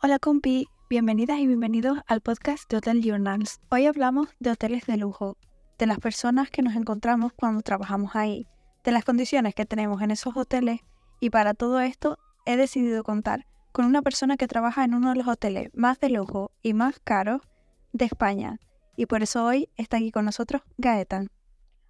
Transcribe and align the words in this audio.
Hola 0.00 0.20
compi, 0.20 0.68
bienvenidas 0.88 1.40
y 1.40 1.48
bienvenidos 1.48 1.98
al 2.06 2.20
podcast 2.20 2.70
de 2.70 2.76
Hotel 2.76 3.02
Journals. 3.02 3.60
Hoy 3.68 3.86
hablamos 3.86 4.28
de 4.38 4.52
hoteles 4.52 4.86
de 4.86 4.96
lujo, 4.96 5.36
de 5.76 5.86
las 5.86 5.98
personas 5.98 6.52
que 6.52 6.62
nos 6.62 6.76
encontramos 6.76 7.32
cuando 7.32 7.62
trabajamos 7.62 8.14
ahí, 8.14 8.46
de 8.84 8.92
las 8.92 9.04
condiciones 9.04 9.56
que 9.56 9.66
tenemos 9.66 10.00
en 10.00 10.12
esos 10.12 10.36
hoteles 10.36 10.82
y 11.18 11.30
para 11.30 11.52
todo 11.52 11.80
esto 11.80 12.16
he 12.46 12.56
decidido 12.56 13.02
contar 13.02 13.48
con 13.72 13.86
una 13.86 14.00
persona 14.00 14.36
que 14.36 14.46
trabaja 14.46 14.84
en 14.84 14.94
uno 14.94 15.08
de 15.10 15.16
los 15.16 15.26
hoteles 15.26 15.70
más 15.74 15.98
de 15.98 16.10
lujo 16.10 16.52
y 16.62 16.74
más 16.74 17.00
caros 17.00 17.42
de 17.92 18.04
España. 18.04 18.60
Y 18.94 19.06
por 19.06 19.24
eso 19.24 19.44
hoy 19.44 19.68
está 19.76 19.96
aquí 19.96 20.12
con 20.12 20.26
nosotros 20.26 20.62
Gaetan. 20.76 21.26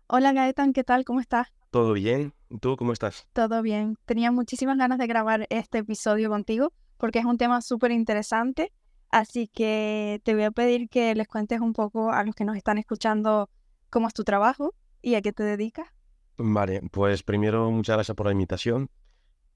Hola 0.07 0.33
Gaetan, 0.33 0.73
¿qué 0.73 0.83
tal? 0.83 1.05
¿Cómo 1.05 1.21
estás? 1.21 1.49
¿Todo 1.71 1.93
bien? 1.93 2.33
¿Tú 2.63 2.75
cómo 2.79 2.95
estás? 2.95 3.29
Todo 3.35 3.61
bien. 3.61 3.99
Tenía 4.07 4.33
muchísimas 4.33 4.79
ganas 4.79 4.97
de 4.97 5.07
grabar 5.07 5.47
este 5.51 5.77
episodio 5.77 6.31
contigo 6.31 6.73
porque 6.99 7.21
es 7.21 7.25
un 7.25 7.39
tema 7.39 7.63
súper 7.63 7.93
interesante. 7.93 8.73
Así 9.11 9.49
que 9.49 10.21
te 10.25 10.35
voy 10.35 10.45
a 10.45 10.51
pedir 10.51 10.89
que 10.91 11.15
les 11.15 11.27
cuentes 11.27 11.61
un 11.61 11.73
poco 11.73 12.13
a 12.13 12.23
los 12.25 12.35
que 12.35 12.45
nos 12.45 12.57
están 12.57 12.77
escuchando 12.77 13.49
cómo 13.89 14.07
es 14.07 14.15
tu 14.15 14.25
trabajo 14.25 14.75
y 15.01 15.15
a 15.15 15.23
qué 15.23 15.33
te 15.33 15.43
dedicas. 15.43 15.89
Vale, 16.37 16.83
pues 16.93 17.23
primero 17.23 17.71
muchas 17.71 17.97
gracias 17.97 18.15
por 18.15 18.27
la 18.27 18.33
invitación, 18.33 18.91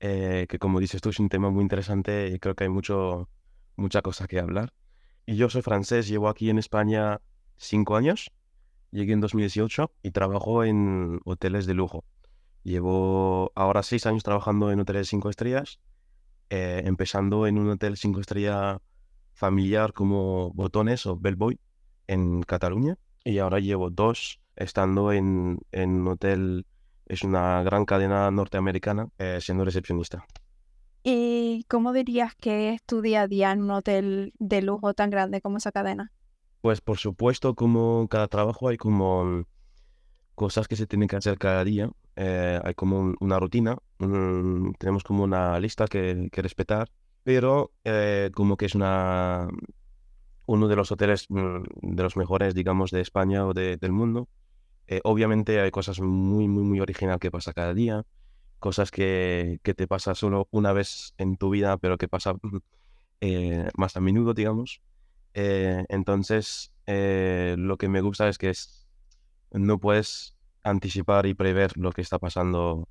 eh, 0.01 0.47
que 0.49 0.59
como 0.59 0.81
dices 0.81 1.01
tú 1.01 1.11
es 1.11 1.21
un 1.21 1.29
tema 1.29 1.51
muy 1.51 1.63
interesante 1.63 2.29
y 2.29 2.39
creo 2.39 2.55
que 2.55 2.65
hay 2.65 2.71
mucho, 2.71 3.29
mucha 3.77 4.03
cosa 4.03 4.27
que 4.27 4.41
hablar. 4.41 4.73
Y 5.27 5.37
yo 5.37 5.49
soy 5.49 5.63
francés, 5.63 6.09
llevo 6.09 6.29
aquí 6.29 6.51
en 6.51 6.59
España 6.59 7.21
cinco 7.57 7.95
años, 7.95 8.33
llegué 8.91 9.13
en 9.13 9.21
2018 9.21 9.93
y 10.03 10.11
trabajo 10.11 10.65
en 10.65 11.21
hoteles 11.25 11.67
de 11.67 11.75
lujo. 11.75 12.05
Llevo 12.65 13.53
ahora 13.55 13.83
seis 13.83 14.07
años 14.07 14.25
trabajando 14.25 14.73
en 14.73 14.81
hoteles 14.81 15.09
cinco 15.09 15.31
estrellas, 15.31 15.79
eh, 16.55 16.83
empezando 16.85 17.47
en 17.47 17.57
un 17.57 17.71
hotel 17.71 17.97
cinco 17.97 18.21
estrellas 18.21 18.77
familiar 19.33 19.95
como 19.95 20.53
Botones 20.53 21.07
o 21.07 21.17
Bellboy 21.17 21.59
en 22.07 22.43
Cataluña 22.43 22.99
y 23.25 23.39
ahora 23.39 23.59
llevo 23.59 23.89
dos 23.89 24.39
estando 24.55 25.13
en, 25.13 25.61
en 25.71 26.03
un 26.03 26.09
hotel, 26.09 26.67
es 27.07 27.23
una 27.23 27.63
gran 27.63 27.87
cadena 27.87 28.31
norteamericana, 28.31 29.09
eh, 29.17 29.39
siendo 29.41 29.65
recepcionista. 29.65 30.27
¿Y 31.03 31.65
cómo 31.71 31.95
dirías 31.95 32.35
que 32.35 32.75
es 32.75 32.83
tu 32.83 33.01
día 33.01 33.23
a 33.23 33.29
día 33.29 33.51
en 33.53 33.63
un 33.63 33.71
hotel 33.71 34.35
de 34.39 34.61
lujo 34.61 34.93
tan 34.93 35.09
grande 35.09 35.41
como 35.41 35.57
esa 35.57 35.73
cadena? 35.73 36.13
Pues 36.61 36.83
por 36.83 36.99
supuesto, 36.99 37.55
como 37.55 38.09
cada 38.09 38.29
trabajo 38.29 38.69
hay 38.69 38.77
como 38.77 39.47
cosas 40.35 40.69
que 40.69 40.77
se 40.77 40.87
tienen 40.87 41.09
que 41.09 41.17
hacer 41.17 41.39
cada 41.39 41.65
día. 41.65 41.91
Eh, 42.17 42.61
hay 42.63 42.75
como 42.75 43.15
una 43.21 43.41
rutina, 43.41 43.79
tenemos 44.79 45.05
como 45.05 45.25
una 45.25 45.59
lista 45.61 45.87
que, 45.87 46.29
que 46.33 46.43
respetar, 46.43 46.89
pero 47.23 47.73
eh, 47.85 48.31
como 48.35 48.57
que 48.57 48.67
es 48.67 48.75
una 48.75 49.49
uno 50.47 50.69
de 50.69 50.77
los 50.77 50.91
hoteles 50.91 51.27
mm, 51.29 51.63
de 51.83 52.03
los 52.03 52.17
mejores, 52.17 52.55
digamos, 52.55 52.91
de 52.91 53.01
España 53.01 53.47
o 53.47 53.55
de, 53.55 53.77
del 53.77 53.93
mundo. 53.93 54.29
Eh, 54.89 55.01
obviamente 55.05 55.61
hay 55.61 55.71
cosas 55.71 56.01
muy, 56.01 56.49
muy, 56.49 56.65
muy 56.65 56.81
original 56.81 57.19
que 57.21 57.31
pasa 57.31 57.53
cada 57.53 57.75
día, 57.75 58.05
cosas 58.59 58.91
que, 58.91 59.61
que 59.63 59.75
te 59.75 59.87
pasa 59.87 60.15
solo 60.15 60.49
una 60.51 60.73
vez 60.73 61.15
en 61.19 61.37
tu 61.37 61.51
vida, 61.51 61.77
pero 61.79 61.99
que 61.99 62.09
pasa 62.09 62.35
más 63.77 63.97
a 63.97 64.01
menudo, 64.01 64.35
digamos. 64.35 64.83
entonces, 65.35 66.73
lo 66.87 67.77
que 67.79 67.89
me 67.89 68.01
gusta 68.01 68.29
es 68.29 68.39
que 68.39 68.51
es, 68.51 68.89
no 69.53 69.79
puedes 69.79 70.37
anticipar 70.65 71.27
y 71.27 71.35
prever 71.35 71.77
lo 71.77 71.93
que 71.93 72.03
está 72.03 72.19
pasando 72.19 72.89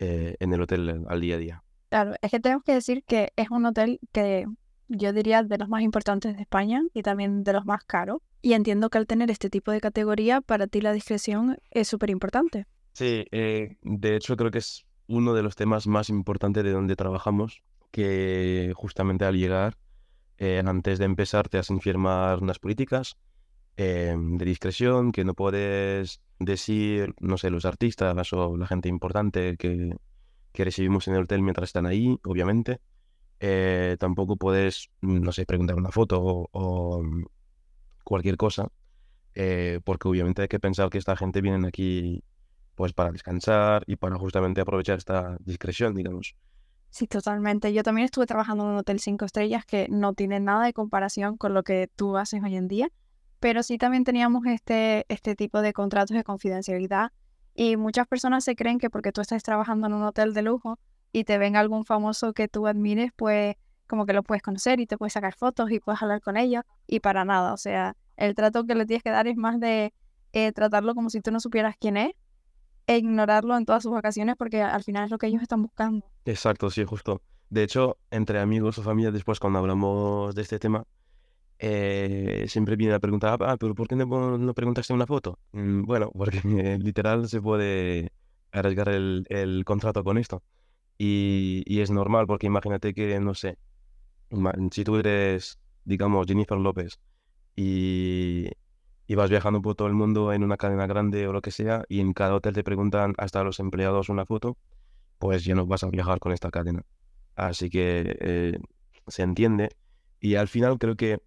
eh, 0.00 0.36
en 0.40 0.52
el 0.52 0.62
hotel 0.62 1.04
al 1.08 1.20
día 1.20 1.34
a 1.36 1.38
día. 1.38 1.62
Claro, 1.90 2.14
es 2.22 2.30
que 2.30 2.40
tenemos 2.40 2.64
que 2.64 2.72
decir 2.72 3.04
que 3.04 3.32
es 3.36 3.50
un 3.50 3.66
hotel 3.66 4.00
que 4.12 4.46
yo 4.88 5.12
diría 5.12 5.42
de 5.42 5.58
los 5.58 5.68
más 5.68 5.82
importantes 5.82 6.34
de 6.34 6.42
España 6.42 6.82
y 6.94 7.02
también 7.02 7.44
de 7.44 7.52
los 7.52 7.66
más 7.66 7.84
caros. 7.84 8.22
Y 8.42 8.54
entiendo 8.54 8.88
que 8.88 8.98
al 8.98 9.06
tener 9.06 9.30
este 9.30 9.50
tipo 9.50 9.70
de 9.70 9.80
categoría, 9.80 10.40
para 10.40 10.66
ti 10.66 10.80
la 10.80 10.92
discreción 10.92 11.58
es 11.70 11.86
súper 11.86 12.10
importante. 12.10 12.66
Sí, 12.92 13.26
eh, 13.30 13.76
de 13.82 14.16
hecho 14.16 14.36
creo 14.36 14.50
que 14.50 14.58
es 14.58 14.86
uno 15.06 15.34
de 15.34 15.42
los 15.42 15.54
temas 15.54 15.86
más 15.86 16.08
importantes 16.08 16.64
de 16.64 16.72
donde 16.72 16.96
trabajamos, 16.96 17.62
que 17.90 18.72
justamente 18.74 19.24
al 19.26 19.36
llegar, 19.36 19.76
eh, 20.38 20.62
antes 20.64 20.98
de 20.98 21.04
empezar, 21.04 21.48
te 21.48 21.58
hacen 21.58 21.80
firmar 21.80 22.42
unas 22.42 22.58
políticas 22.58 23.16
de 23.84 24.44
discreción, 24.44 25.12
que 25.12 25.24
no 25.24 25.34
puedes 25.34 26.20
decir, 26.38 27.14
no 27.20 27.38
sé, 27.38 27.50
los 27.50 27.64
artistas 27.64 28.32
o 28.32 28.56
la 28.56 28.66
gente 28.66 28.88
importante 28.88 29.56
que, 29.56 29.96
que 30.52 30.64
recibimos 30.64 31.08
en 31.08 31.14
el 31.14 31.22
hotel 31.22 31.42
mientras 31.42 31.68
están 31.68 31.86
ahí, 31.86 32.18
obviamente. 32.24 32.80
Eh, 33.38 33.96
tampoco 33.98 34.36
puedes, 34.36 34.90
no 35.00 35.32
sé, 35.32 35.46
preguntar 35.46 35.76
una 35.76 35.90
foto 35.90 36.20
o, 36.22 37.02
mm, 37.02 37.24
cualquier 38.04 38.36
cosa, 38.36 38.68
eh, 39.34 39.80
porque 39.84 40.08
obviamente 40.08 40.42
hay 40.42 40.48
que 40.48 40.60
pensar 40.60 40.90
que 40.90 40.98
esta 40.98 41.16
gente 41.16 41.40
viene 41.40 41.66
aquí 41.66 42.22
pues 42.74 42.92
para 42.92 43.12
descansar 43.12 43.84
y 43.86 43.96
para 43.96 44.16
justamente 44.16 44.60
aprovechar 44.60 44.98
esta 44.98 45.36
discreción, 45.40 45.94
digamos. 45.94 46.34
Sí, 46.88 47.06
totalmente. 47.06 47.72
Yo 47.72 47.82
también 47.82 48.06
estuve 48.06 48.26
trabajando 48.26 48.64
en 48.64 48.70
un 48.70 48.76
hotel 48.78 49.00
cinco 49.00 49.24
estrellas 49.26 49.64
que 49.64 49.86
no 49.90 50.14
tiene 50.14 50.40
nada 50.40 50.64
de 50.64 50.72
comparación 50.72 51.36
con 51.36 51.54
lo 51.54 51.62
que 51.62 51.88
tú 51.94 52.16
haces 52.16 52.42
hoy 52.42 52.56
en 52.56 52.68
día 52.68 52.90
pero 53.40 53.62
sí 53.62 53.78
también 53.78 54.04
teníamos 54.04 54.46
este, 54.46 55.06
este 55.08 55.34
tipo 55.34 55.62
de 55.62 55.72
contratos 55.72 56.16
de 56.16 56.22
confidencialidad 56.22 57.10
y 57.54 57.76
muchas 57.76 58.06
personas 58.06 58.44
se 58.44 58.54
creen 58.54 58.78
que 58.78 58.90
porque 58.90 59.12
tú 59.12 59.20
estás 59.20 59.42
trabajando 59.42 59.86
en 59.86 59.94
un 59.94 60.02
hotel 60.04 60.34
de 60.34 60.42
lujo 60.42 60.78
y 61.12 61.24
te 61.24 61.38
ven 61.38 61.56
algún 61.56 61.84
famoso 61.84 62.32
que 62.32 62.46
tú 62.46 62.66
admires, 62.66 63.10
pues 63.16 63.56
como 63.86 64.06
que 64.06 64.12
lo 64.12 64.22
puedes 64.22 64.42
conocer 64.42 64.78
y 64.78 64.86
te 64.86 64.96
puedes 64.96 65.14
sacar 65.14 65.34
fotos 65.34 65.70
y 65.72 65.80
puedes 65.80 66.00
hablar 66.00 66.20
con 66.20 66.36
ellos 66.36 66.62
y 66.86 67.00
para 67.00 67.24
nada, 67.24 67.52
o 67.52 67.56
sea, 67.56 67.96
el 68.16 68.34
trato 68.34 68.64
que 68.64 68.74
le 68.74 68.86
tienes 68.86 69.02
que 69.02 69.10
dar 69.10 69.26
es 69.26 69.36
más 69.36 69.58
de 69.58 69.92
eh, 70.32 70.52
tratarlo 70.52 70.94
como 70.94 71.10
si 71.10 71.20
tú 71.20 71.32
no 71.32 71.40
supieras 71.40 71.74
quién 71.80 71.96
es 71.96 72.12
e 72.86 72.98
ignorarlo 72.98 73.56
en 73.56 73.64
todas 73.64 73.82
sus 73.82 73.92
vacaciones 73.92 74.36
porque 74.36 74.62
al 74.62 74.84
final 74.84 75.06
es 75.06 75.10
lo 75.10 75.18
que 75.18 75.26
ellos 75.26 75.42
están 75.42 75.62
buscando. 75.62 76.06
Exacto, 76.24 76.70
sí, 76.70 76.84
justo. 76.84 77.22
De 77.48 77.64
hecho, 77.64 77.96
entre 78.10 78.38
amigos 78.38 78.78
o 78.78 78.82
familia, 78.82 79.10
después 79.10 79.40
cuando 79.40 79.58
hablamos 79.58 80.34
de 80.36 80.42
este 80.42 80.58
tema, 80.60 80.84
eh, 81.62 82.46
siempre 82.48 82.76
viene 82.76 82.92
la 82.94 83.00
pregunta, 83.00 83.36
ah, 83.38 83.56
pero 83.58 83.74
¿por 83.74 83.86
qué 83.86 83.94
no, 83.94 84.38
no 84.38 84.54
preguntaste 84.54 84.94
una 84.94 85.06
foto? 85.06 85.38
Mm, 85.52 85.82
bueno, 85.84 86.10
porque 86.16 86.40
literal 86.80 87.28
se 87.28 87.40
puede 87.42 88.12
arriesgar 88.52 88.88
el, 88.88 89.26
el 89.28 89.64
contrato 89.64 90.02
con 90.04 90.18
esto. 90.18 90.42
Y, 90.98 91.62
y, 91.66 91.80
es 91.80 91.90
normal, 91.90 92.26
porque 92.26 92.46
imagínate 92.46 92.94
que, 92.94 93.18
no 93.20 93.34
sé, 93.34 93.58
si 94.72 94.84
tú 94.84 94.96
eres, 94.96 95.58
digamos, 95.84 96.26
Jennifer 96.26 96.58
López 96.58 97.00
y, 97.56 98.48
y 99.06 99.14
vas 99.14 99.30
viajando 99.30 99.62
por 99.62 99.74
todo 99.76 99.88
el 99.88 99.94
mundo 99.94 100.32
en 100.32 100.44
una 100.44 100.56
cadena 100.56 100.86
grande 100.86 101.26
o 101.26 101.32
lo 101.32 101.42
que 101.42 101.50
sea, 101.50 101.84
y 101.88 102.00
en 102.00 102.12
cada 102.12 102.34
hotel 102.34 102.54
te 102.54 102.64
preguntan 102.64 103.14
hasta 103.18 103.42
los 103.44 103.60
empleados 103.60 104.08
una 104.10 104.26
foto, 104.26 104.56
pues 105.18 105.44
ya 105.44 105.54
no 105.54 105.66
vas 105.66 105.84
a 105.84 105.90
viajar 105.90 106.20
con 106.20 106.32
esta 106.32 106.50
cadena. 106.50 106.82
Así 107.36 107.70
que 107.70 108.16
eh, 108.20 108.58
se 109.06 109.22
entiende. 109.22 109.70
Y 110.20 110.36
al 110.36 110.48
final 110.48 110.78
creo 110.78 110.96
que 110.96 111.20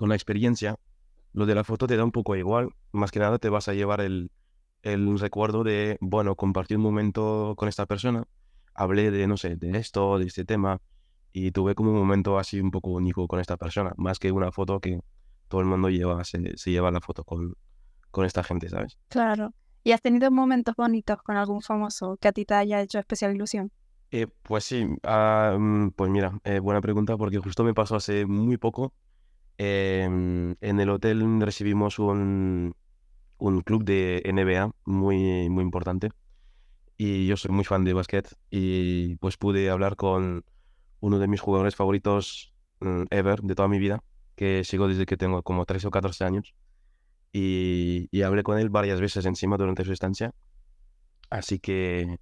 con 0.00 0.08
la 0.08 0.14
experiencia, 0.14 0.76
lo 1.34 1.44
de 1.44 1.54
la 1.54 1.62
foto 1.62 1.86
te 1.86 1.94
da 1.94 2.04
un 2.04 2.10
poco 2.10 2.34
igual. 2.34 2.70
Más 2.90 3.10
que 3.10 3.18
nada 3.18 3.38
te 3.38 3.50
vas 3.50 3.68
a 3.68 3.74
llevar 3.74 4.00
el, 4.00 4.30
el 4.80 5.18
recuerdo 5.18 5.62
de, 5.62 5.98
bueno, 6.00 6.36
compartí 6.36 6.74
un 6.74 6.80
momento 6.80 7.52
con 7.58 7.68
esta 7.68 7.84
persona, 7.84 8.24
hablé 8.72 9.10
de, 9.10 9.26
no 9.26 9.36
sé, 9.36 9.56
de 9.56 9.76
esto, 9.76 10.18
de 10.18 10.24
este 10.24 10.46
tema, 10.46 10.80
y 11.34 11.50
tuve 11.50 11.74
como 11.74 11.90
un 11.90 11.98
momento 11.98 12.38
así 12.38 12.58
un 12.62 12.70
poco 12.70 12.92
único 12.92 13.28
con 13.28 13.40
esta 13.40 13.58
persona, 13.58 13.92
más 13.98 14.18
que 14.18 14.32
una 14.32 14.50
foto 14.50 14.80
que 14.80 15.00
todo 15.48 15.60
el 15.60 15.66
mundo 15.66 15.90
lleva, 15.90 16.24
se, 16.24 16.38
lleva 16.38 16.90
la 16.90 17.02
foto 17.02 17.22
con, 17.22 17.54
con 18.10 18.24
esta 18.24 18.42
gente, 18.42 18.70
¿sabes? 18.70 18.96
Claro. 19.10 19.52
¿Y 19.84 19.92
has 19.92 20.00
tenido 20.00 20.30
momentos 20.30 20.76
bonitos 20.76 21.18
con 21.22 21.36
algún 21.36 21.60
famoso 21.60 22.16
que 22.16 22.28
a 22.28 22.32
ti 22.32 22.46
te 22.46 22.54
haya 22.54 22.80
hecho 22.80 22.98
especial 22.98 23.34
ilusión? 23.34 23.70
Eh, 24.12 24.28
pues 24.44 24.64
sí, 24.64 24.82
mm, 24.86 25.88
pues 25.90 26.10
mira, 26.10 26.40
eh, 26.44 26.58
buena 26.58 26.80
pregunta 26.80 27.18
porque 27.18 27.36
justo 27.36 27.64
me 27.64 27.74
pasó 27.74 27.96
hace 27.96 28.24
muy 28.24 28.56
poco 28.56 28.94
Em, 29.62 30.56
en 30.62 30.80
el 30.80 30.88
hotel 30.88 31.38
recibimos 31.42 31.98
un, 31.98 32.74
un 33.36 33.60
club 33.60 33.84
de 33.84 34.22
NBA 34.24 34.72
muy, 34.86 35.50
muy 35.50 35.62
importante 35.62 36.08
y 36.96 37.26
yo 37.26 37.36
soy 37.36 37.50
muy 37.52 37.64
fan 37.64 37.84
de 37.84 37.92
básquet 37.92 38.26
y 38.50 39.16
pues 39.16 39.36
pude 39.36 39.68
hablar 39.68 39.96
con 39.96 40.46
uno 41.00 41.18
de 41.18 41.28
mis 41.28 41.42
jugadores 41.42 41.76
favoritos 41.76 42.54
mm, 42.80 43.02
ever 43.10 43.42
de 43.42 43.54
toda 43.54 43.68
mi 43.68 43.78
vida, 43.78 44.02
que 44.34 44.64
sigo 44.64 44.88
desde 44.88 45.04
que 45.04 45.18
tengo 45.18 45.42
como 45.42 45.66
13 45.66 45.88
o 45.88 45.90
14 45.90 46.24
años 46.24 46.54
y, 47.30 48.08
y 48.10 48.22
hablé 48.22 48.42
con 48.42 48.58
él 48.58 48.70
varias 48.70 48.98
veces 49.02 49.26
encima 49.26 49.58
durante 49.58 49.84
su 49.84 49.92
estancia. 49.92 50.32
Así 51.28 51.58
que, 51.58 52.16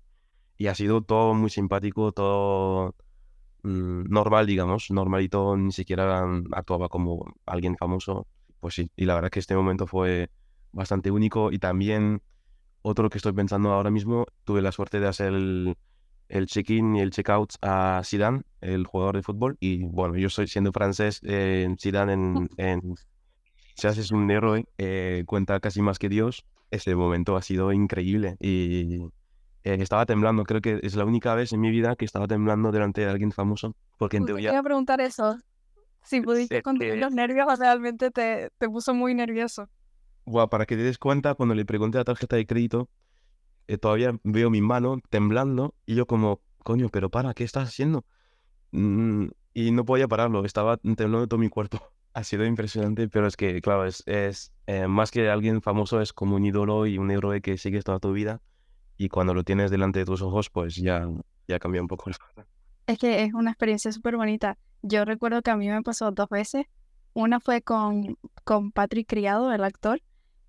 y 0.56 0.66
ha 0.66 0.74
sido 0.74 1.02
todo 1.02 1.34
muy 1.34 1.50
simpático, 1.50 2.10
todo 2.10 2.96
normal, 3.62 4.46
digamos, 4.46 4.90
normalito, 4.90 5.56
ni 5.56 5.72
siquiera 5.72 6.24
actuaba 6.52 6.88
como 6.88 7.34
alguien 7.46 7.76
famoso. 7.76 8.26
Pues 8.60 8.74
sí, 8.74 8.90
y 8.96 9.04
la 9.04 9.14
verdad 9.14 9.30
que 9.30 9.40
este 9.40 9.54
momento 9.54 9.86
fue 9.86 10.30
bastante 10.72 11.10
único 11.10 11.52
y 11.52 11.58
también 11.58 12.22
otro 12.82 13.10
que 13.10 13.18
estoy 13.18 13.32
pensando 13.32 13.72
ahora 13.72 13.90
mismo, 13.90 14.26
tuve 14.44 14.62
la 14.62 14.72
suerte 14.72 15.00
de 15.00 15.08
hacer 15.08 15.32
el, 15.34 15.76
el 16.28 16.46
check-in 16.46 16.96
y 16.96 17.00
el 17.00 17.10
check-out 17.10 17.54
a 17.62 18.02
Zidane, 18.04 18.42
el 18.60 18.86
jugador 18.86 19.16
de 19.16 19.22
fútbol. 19.22 19.56
Y 19.60 19.84
bueno, 19.84 20.16
yo 20.16 20.30
soy 20.30 20.46
siendo 20.46 20.72
francés, 20.72 21.20
eh, 21.24 21.68
Zidane 21.80 22.12
en, 22.12 22.48
en 22.56 22.94
si 23.74 23.86
haces 23.86 24.10
un 24.10 24.30
héroe, 24.30 24.64
eh, 24.78 25.22
cuenta 25.26 25.60
casi 25.60 25.82
más 25.82 25.98
que 25.98 26.08
Dios. 26.08 26.44
Ese 26.70 26.94
momento 26.94 27.36
ha 27.36 27.42
sido 27.42 27.72
increíble 27.72 28.36
y 28.40 28.98
eh, 29.68 29.76
estaba 29.80 30.06
temblando. 30.06 30.44
Creo 30.44 30.60
que 30.60 30.80
es 30.82 30.96
la 30.96 31.04
única 31.04 31.34
vez 31.34 31.52
en 31.52 31.60
mi 31.60 31.70
vida 31.70 31.94
que 31.96 32.04
estaba 32.04 32.26
temblando 32.26 32.72
delante 32.72 33.02
de 33.02 33.08
alguien 33.08 33.32
famoso. 33.32 33.74
Porque 33.98 34.16
en 34.16 34.24
teoría, 34.24 34.50
Quería 34.50 34.62
preguntar 34.62 35.00
eso. 35.00 35.38
Si 36.02 36.22
pudiste 36.22 36.62
controlar 36.62 36.94
que, 36.94 37.00
los 37.00 37.12
nervios 37.12 37.58
realmente 37.58 38.10
te, 38.10 38.50
te 38.56 38.68
puso 38.68 38.94
muy 38.94 39.14
nervioso. 39.14 39.68
buah, 40.24 40.48
para 40.48 40.64
que 40.64 40.76
te 40.76 40.82
des 40.82 40.96
cuenta, 40.96 41.34
cuando 41.34 41.54
le 41.54 41.66
pregunté 41.66 41.98
la 41.98 42.04
tarjeta 42.04 42.36
de 42.36 42.46
crédito, 42.46 42.88
eh, 43.66 43.76
todavía 43.76 44.18
veo 44.24 44.48
mi 44.48 44.62
mano 44.62 45.00
temblando 45.10 45.74
y 45.84 45.94
yo 45.96 46.06
como, 46.06 46.40
coño, 46.64 46.88
pero 46.88 47.10
para, 47.10 47.34
¿qué 47.34 47.44
estás 47.44 47.68
haciendo? 47.68 48.06
Mm, 48.70 49.26
y 49.52 49.70
no 49.72 49.84
podía 49.84 50.08
pararlo, 50.08 50.44
estaba 50.44 50.78
temblando 50.78 51.26
todo 51.28 51.38
mi 51.38 51.48
cuerpo. 51.48 51.78
Ha 52.14 52.24
sido 52.24 52.44
impresionante, 52.46 53.08
pero 53.08 53.28
es 53.28 53.36
que, 53.36 53.60
claro, 53.60 53.84
es, 53.84 54.02
es 54.06 54.52
eh, 54.66 54.88
más 54.88 55.12
que 55.12 55.28
alguien 55.30 55.62
famoso, 55.62 56.00
es 56.00 56.12
como 56.12 56.34
un 56.34 56.44
ídolo 56.44 56.86
y 56.86 56.98
un 56.98 57.12
héroe 57.12 57.40
que 57.40 57.58
sigues 57.58 57.84
toda 57.84 58.00
tu 58.00 58.12
vida. 58.12 58.40
Y 58.98 59.08
cuando 59.08 59.32
lo 59.32 59.44
tienes 59.44 59.70
delante 59.70 60.00
de 60.00 60.04
tus 60.04 60.20
ojos, 60.22 60.50
pues 60.50 60.74
ya, 60.74 61.08
ya 61.46 61.58
cambia 61.60 61.80
un 61.80 61.88
poco 61.88 62.10
la 62.10 62.18
cosa. 62.18 62.46
Es 62.86 62.98
que 62.98 63.22
es 63.22 63.32
una 63.32 63.50
experiencia 63.50 63.92
súper 63.92 64.16
bonita. 64.16 64.58
Yo 64.82 65.04
recuerdo 65.04 65.40
que 65.40 65.52
a 65.52 65.56
mí 65.56 65.68
me 65.68 65.82
pasó 65.82 66.10
dos 66.10 66.28
veces. 66.28 66.66
Una 67.14 67.38
fue 67.38 67.62
con, 67.62 68.18
con 68.44 68.72
Patrick 68.72 69.08
Criado, 69.08 69.52
el 69.52 69.62
actor, 69.62 70.00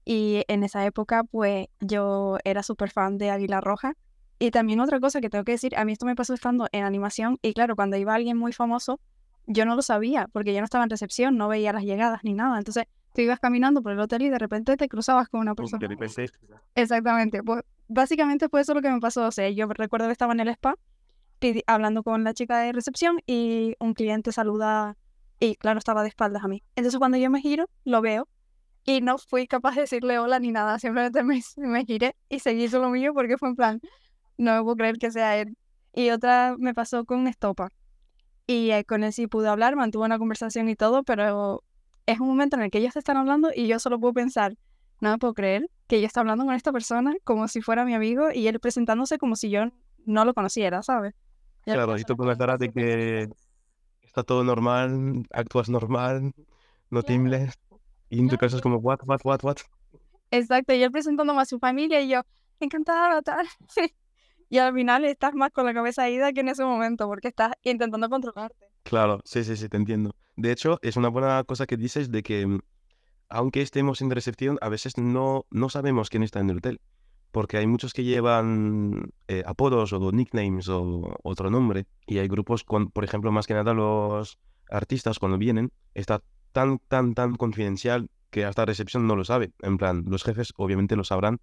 y 0.04 0.44
en 0.48 0.64
esa 0.64 0.84
época 0.86 1.24
pues 1.24 1.68
yo 1.80 2.38
era 2.44 2.64
súper 2.64 2.90
fan 2.90 3.20
de 3.20 3.30
Águila 3.30 3.62
Roja. 3.62 3.94
Y 4.40 4.52
también 4.52 4.80
otra 4.80 5.00
cosa 5.00 5.22
que 5.22 5.30
tengo 5.30 5.44
que 5.44 5.52
decir, 5.52 5.76
a 5.78 5.86
mí 5.86 5.92
esto 5.92 6.08
me 6.08 6.16
pasó 6.16 6.34
estando 6.34 6.68
en 6.72 6.86
animación 6.86 7.38
y 7.42 7.54
claro, 7.54 7.76
cuando 7.76 7.98
iba 7.98 8.16
alguien 8.16 8.38
muy 8.38 8.54
famoso, 8.54 9.00
yo 9.46 9.66
no 9.66 9.76
lo 9.76 9.82
sabía 9.82 10.28
porque 10.32 10.54
yo 10.54 10.60
no 10.60 10.66
estaba 10.66 10.84
en 10.86 10.90
recepción, 10.90 11.38
no 11.38 11.50
veía 11.50 11.74
las 11.74 11.84
llegadas 11.84 12.24
ni 12.24 12.34
nada. 12.34 12.58
Entonces 12.58 12.86
tú 13.14 13.22
ibas 13.22 13.40
caminando 13.40 13.84
por 13.84 13.92
el 13.92 14.00
hotel 14.00 14.24
y 14.24 14.30
de 14.30 14.40
repente 14.40 14.78
te 14.78 14.88
cruzabas 14.88 15.30
con 15.30 15.42
una 15.42 15.54
persona. 15.56 15.80
Exactamente, 16.74 17.44
pues 17.44 17.64
básicamente 17.90 18.48
fue 18.48 18.62
eso 18.62 18.74
lo 18.74 18.82
que 18.82 18.90
me 18.90 19.00
pasó. 19.02 19.28
O 19.28 19.32
sea, 19.32 19.50
yo 19.50 19.68
recuerdo 19.68 20.08
que 20.08 20.14
estaba 20.14 20.32
en 20.34 20.40
el 20.40 20.48
spa 20.50 20.76
hablando 21.68 22.04
con 22.04 22.24
la 22.24 22.34
chica 22.34 22.60
de 22.60 22.72
recepción 22.72 23.20
y 23.26 23.76
un 23.80 23.94
cliente 23.94 24.32
saluda 24.32 24.98
y 25.40 25.56
claro, 25.56 25.80
estaba 25.80 26.04
de 26.04 26.10
espaldas 26.10 26.44
a 26.44 26.48
mí. 26.48 26.64
Entonces 26.76 26.98
cuando 27.00 27.18
yo 27.18 27.30
me 27.30 27.42
giro, 27.42 27.70
lo 27.86 28.02
veo 28.02 28.28
y 28.86 29.02
no 29.02 29.18
fui 29.18 29.48
capaz 29.48 29.76
de 29.76 29.82
decirle 29.82 30.20
hola 30.20 30.40
ni 30.40 30.52
nada, 30.52 30.80
simplemente 30.80 31.24
me, 31.24 31.42
me 31.58 31.86
giré 31.86 32.16
y 32.30 32.40
seguí 32.40 32.68
lo 32.68 32.90
mío 32.90 33.14
porque 33.14 33.38
fue 33.38 33.50
en 33.50 33.56
plan, 33.56 33.82
no 34.38 34.56
me 34.56 34.64
puedo 34.64 34.76
creer 34.76 34.98
que 34.98 35.12
sea 35.12 35.38
él. 35.38 35.58
Y 35.94 36.10
otra 36.12 36.56
me 36.58 36.74
pasó 36.74 37.06
con 37.06 37.28
Estopa 37.28 37.70
y 38.46 38.72
eh, 38.72 38.84
con 38.84 39.04
él 39.04 39.14
sí 39.14 39.28
pude 39.28 39.48
hablar, 39.48 39.76
mantuve 39.76 40.06
una 40.06 40.20
conversación 40.20 40.70
y 40.70 40.76
todo, 40.76 41.04
pero 41.04 41.64
es 42.06 42.20
un 42.20 42.28
momento 42.28 42.58
en 42.58 42.64
el 42.64 42.72
que 42.72 42.80
ellos 42.80 42.96
están 42.96 43.18
hablando 43.18 43.50
y 43.56 43.68
yo 43.68 43.80
solo 43.80 44.00
puedo 44.00 44.14
pensar, 44.14 44.56
no 45.00 45.12
me 45.12 45.18
puedo 45.18 45.34
creer 45.34 45.70
que 45.88 46.02
yo 46.02 46.08
esté 46.08 46.20
hablando 46.20 46.46
con 46.46 46.54
esta 46.54 46.72
persona 46.72 47.16
como 47.24 47.48
si 47.48 47.62
fuera 47.62 47.86
mi 47.86 47.94
amigo 47.94 48.32
y 48.32 48.48
él 48.48 48.60
presentándose 48.60 49.18
como 49.18 49.36
si 49.36 49.50
yo 49.50 49.66
no 50.06 50.26
lo 50.26 50.34
conociera, 50.34 50.84
¿sabes? 50.84 51.14
Y 51.66 51.72
claro, 51.72 51.98
y 51.98 52.04
tú 52.04 52.16
con 52.16 52.28
la 52.28 52.38
cara 52.38 52.58
de 52.58 52.72
que 52.72 53.30
está 54.04 54.24
todo 54.24 54.44
normal, 54.44 55.26
actúas 55.32 55.70
normal, 55.70 56.22
no 56.24 56.32
claro, 56.90 57.04
tiembles. 57.04 57.54
Y 58.10 58.20
en 58.20 58.30
tu 58.30 58.38
casa 58.38 58.56
es 58.56 58.62
como, 58.62 58.78
what, 58.78 59.00
what, 59.06 59.20
what, 59.24 59.40
what. 59.44 59.58
exacto, 60.32 60.74
y 60.74 60.84
él 60.84 60.92
presentándome 60.92 61.42
a 61.42 61.46
su 61.46 61.60
familia 61.60 62.02
y 62.02 62.10
yo, 62.10 62.22
encantada, 62.60 63.22
tal. 63.22 63.48
Y 64.52 64.58
al 64.58 64.74
final 64.74 65.06
estás 65.06 65.36
más 65.36 65.52
con 65.52 65.66
la 65.68 65.76
cabeza 65.76 66.10
ida 66.10 66.34
que 66.34 66.40
en 66.40 66.50
ese 66.50 66.64
momento 66.66 67.08
porque 67.08 67.28
estás 67.28 67.54
intentando 67.62 68.10
controlarte. 68.10 68.68
Claro, 68.82 69.22
sí, 69.24 69.44
sí, 69.44 69.56
sí, 69.56 69.70
te 69.70 69.78
entiendo. 69.78 70.16
De 70.36 70.52
hecho, 70.52 70.80
es 70.82 70.98
una 70.98 71.10
buena 71.10 71.44
cosa 71.44 71.68
que 71.68 71.78
dices 71.78 72.10
de 72.10 72.24
que 72.24 72.48
mm, 72.48 72.60
aunque 73.30 73.62
estemos 73.62 74.02
en 74.02 74.12
recepción, 74.12 74.58
a 74.62 74.70
veces 74.70 74.98
no, 74.98 75.46
no 75.52 75.70
sabemos 75.70 76.10
quién 76.10 76.24
está 76.24 76.40
en 76.40 76.50
el 76.50 76.58
hotel. 76.58 76.82
Porque 77.32 77.58
hay 77.58 77.68
muchos 77.68 77.94
que 77.94 78.04
llevan 78.04 79.12
eh, 79.28 79.44
apodos 79.46 79.94
o 79.94 80.12
nicknames 80.12 80.68
o 80.68 81.16
otro 81.22 81.52
nombre. 81.52 81.86
Y 82.08 82.18
hay 82.18 82.28
grupos, 82.28 82.64
con, 82.64 82.90
por 82.90 83.04
ejemplo, 83.04 83.32
más 83.32 83.46
que 83.46 83.54
nada 83.54 83.74
los 83.74 84.40
artistas 84.70 85.20
cuando 85.20 85.38
vienen, 85.38 85.72
está 85.94 86.24
tan, 86.52 86.80
tan, 86.80 87.14
tan 87.14 87.36
confidencial 87.36 88.10
que 88.32 88.46
hasta 88.46 88.66
recepción 88.66 89.08
no 89.08 89.16
lo 89.16 89.26
sabe. 89.26 89.52
En 89.62 89.78
plan, 89.78 90.06
los 90.08 90.24
jefes 90.24 90.54
obviamente 90.58 90.96
lo 90.96 91.04
sabrán, 91.04 91.40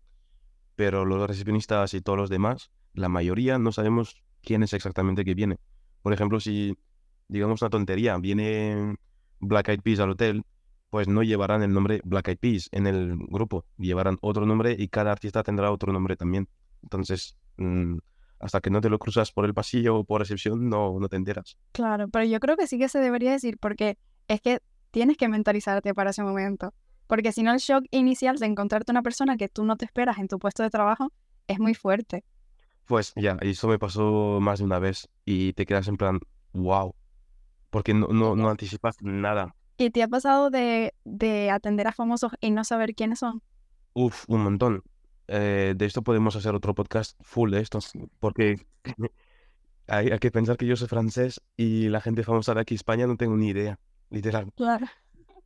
pero 0.75 1.05
los 1.05 1.27
recepcionistas 1.27 1.95
y 1.95 2.01
todos 2.01 2.19
los 2.19 2.31
demás, 2.31 2.71
la 2.93 3.09
mayoría 3.09 3.59
no 3.59 3.73
sabemos 3.73 4.23
quién 4.43 4.63
es 4.63 4.73
exactamente 4.73 5.25
que 5.25 5.35
viene. 5.35 5.57
Por 6.03 6.13
ejemplo, 6.13 6.41
si, 6.41 6.77
digamos 7.29 7.63
una 7.63 7.71
tontería, 7.71 8.17
viene 8.19 8.97
Black 9.41 9.69
Eyed 9.69 9.81
Peas 9.83 10.01
al 10.01 10.11
hotel, 10.11 10.45
pues 10.91 11.09
no 11.09 11.23
llevarán 11.23 11.63
el 11.63 11.73
nombre 11.73 12.01
Black 12.05 12.29
Eyed 12.29 12.39
Peas 12.39 12.69
en 12.73 12.87
el 12.87 13.17
grupo, 13.17 13.65
llevarán 13.77 14.19
otro 14.21 14.47
nombre 14.47 14.77
y 14.79 14.89
cada 14.89 15.13
artista 15.13 15.43
tendrá 15.43 15.71
otro 15.71 15.93
nombre 15.93 16.17
también. 16.17 16.49
Entonces, 16.83 17.37
mm, 17.57 17.97
hasta 18.39 18.61
que 18.61 18.71
no 18.71 18.81
te 18.81 18.91
lo 18.91 18.99
cruzas 18.99 19.33
por 19.33 19.45
el 19.45 19.55
pasillo 19.55 19.97
o 19.97 20.05
por 20.05 20.21
recepción, 20.21 20.69
no, 20.69 20.99
no 21.01 21.09
te 21.09 21.17
enteras. 21.17 21.57
Claro, 21.73 22.09
pero 22.09 22.25
yo 22.25 22.39
creo 22.41 22.57
que 22.57 22.67
sí 22.67 22.79
que 22.79 22.89
se 22.89 22.99
debería 22.99 23.33
decir 23.33 23.59
porque 23.59 23.99
es 24.29 24.41
que 24.41 24.61
tienes 24.91 25.17
que 25.17 25.29
mentalizarte 25.29 25.95
para 25.95 26.11
ese 26.11 26.23
momento. 26.23 26.73
Porque 27.07 27.33
si 27.33 27.43
no, 27.43 27.53
el 27.53 27.59
shock 27.59 27.85
inicial 27.91 28.39
de 28.39 28.47
encontrarte 28.47 28.91
una 28.91 29.03
persona 29.03 29.37
que 29.37 29.49
tú 29.49 29.65
no 29.65 29.77
te 29.77 29.85
esperas 29.85 30.19
en 30.19 30.29
tu 30.29 30.39
puesto 30.39 30.63
de 30.63 30.71
trabajo 30.71 31.13
es 31.47 31.59
muy 31.59 31.75
fuerte. 31.75 32.25
Pues 32.87 33.13
ya, 33.17 33.37
eso 33.41 33.69
me 33.69 33.79
pasó 33.79 34.39
más 34.41 34.59
de 34.59 34.65
una 34.65 34.79
vez 34.79 35.09
y 35.25 35.53
te 35.53 35.67
quedas 35.67 35.89
en 35.89 35.97
plan, 35.97 36.21
wow, 36.53 36.95
porque 37.71 37.95
no, 37.95 38.09
no, 38.09 38.37
no 38.37 38.49
anticipas 38.49 38.97
nada. 39.01 39.55
¿Y 39.79 39.91
te 39.91 40.03
ha 40.03 40.09
pasado 40.09 40.51
de, 40.51 40.95
de 41.05 41.51
atender 41.51 41.87
a 41.87 41.93
famosos 41.93 42.33
y 42.41 42.51
no 42.51 42.65
saber 42.65 42.95
quiénes 42.95 43.19
son? 43.19 43.43
Uf, 43.93 44.25
un 44.29 44.43
montón. 44.43 44.83
Eh, 45.29 45.75
de 45.77 45.87
esto 45.87 46.03
podemos 46.03 46.37
hacer 46.37 46.55
otro 46.55 46.75
podcast 46.75 47.19
full 47.21 47.51
de 47.51 47.61
esto, 47.61 47.81
porque 48.21 48.67
hay, 49.89 50.11
hay 50.11 50.19
que 50.19 50.31
pensar 50.31 50.57
que 50.57 50.67
yo 50.67 50.77
soy 50.77 50.89
francés 50.89 51.41
y 51.57 51.89
la 51.89 52.01
gente 52.01 52.23
famosa 52.23 52.55
de 52.55 52.61
aquí 52.61 52.75
España 52.75 53.07
no 53.07 53.17
tengo 53.17 53.37
ni 53.37 53.49
idea, 53.49 53.79
literal. 54.11 54.53
Claro. 54.55 54.87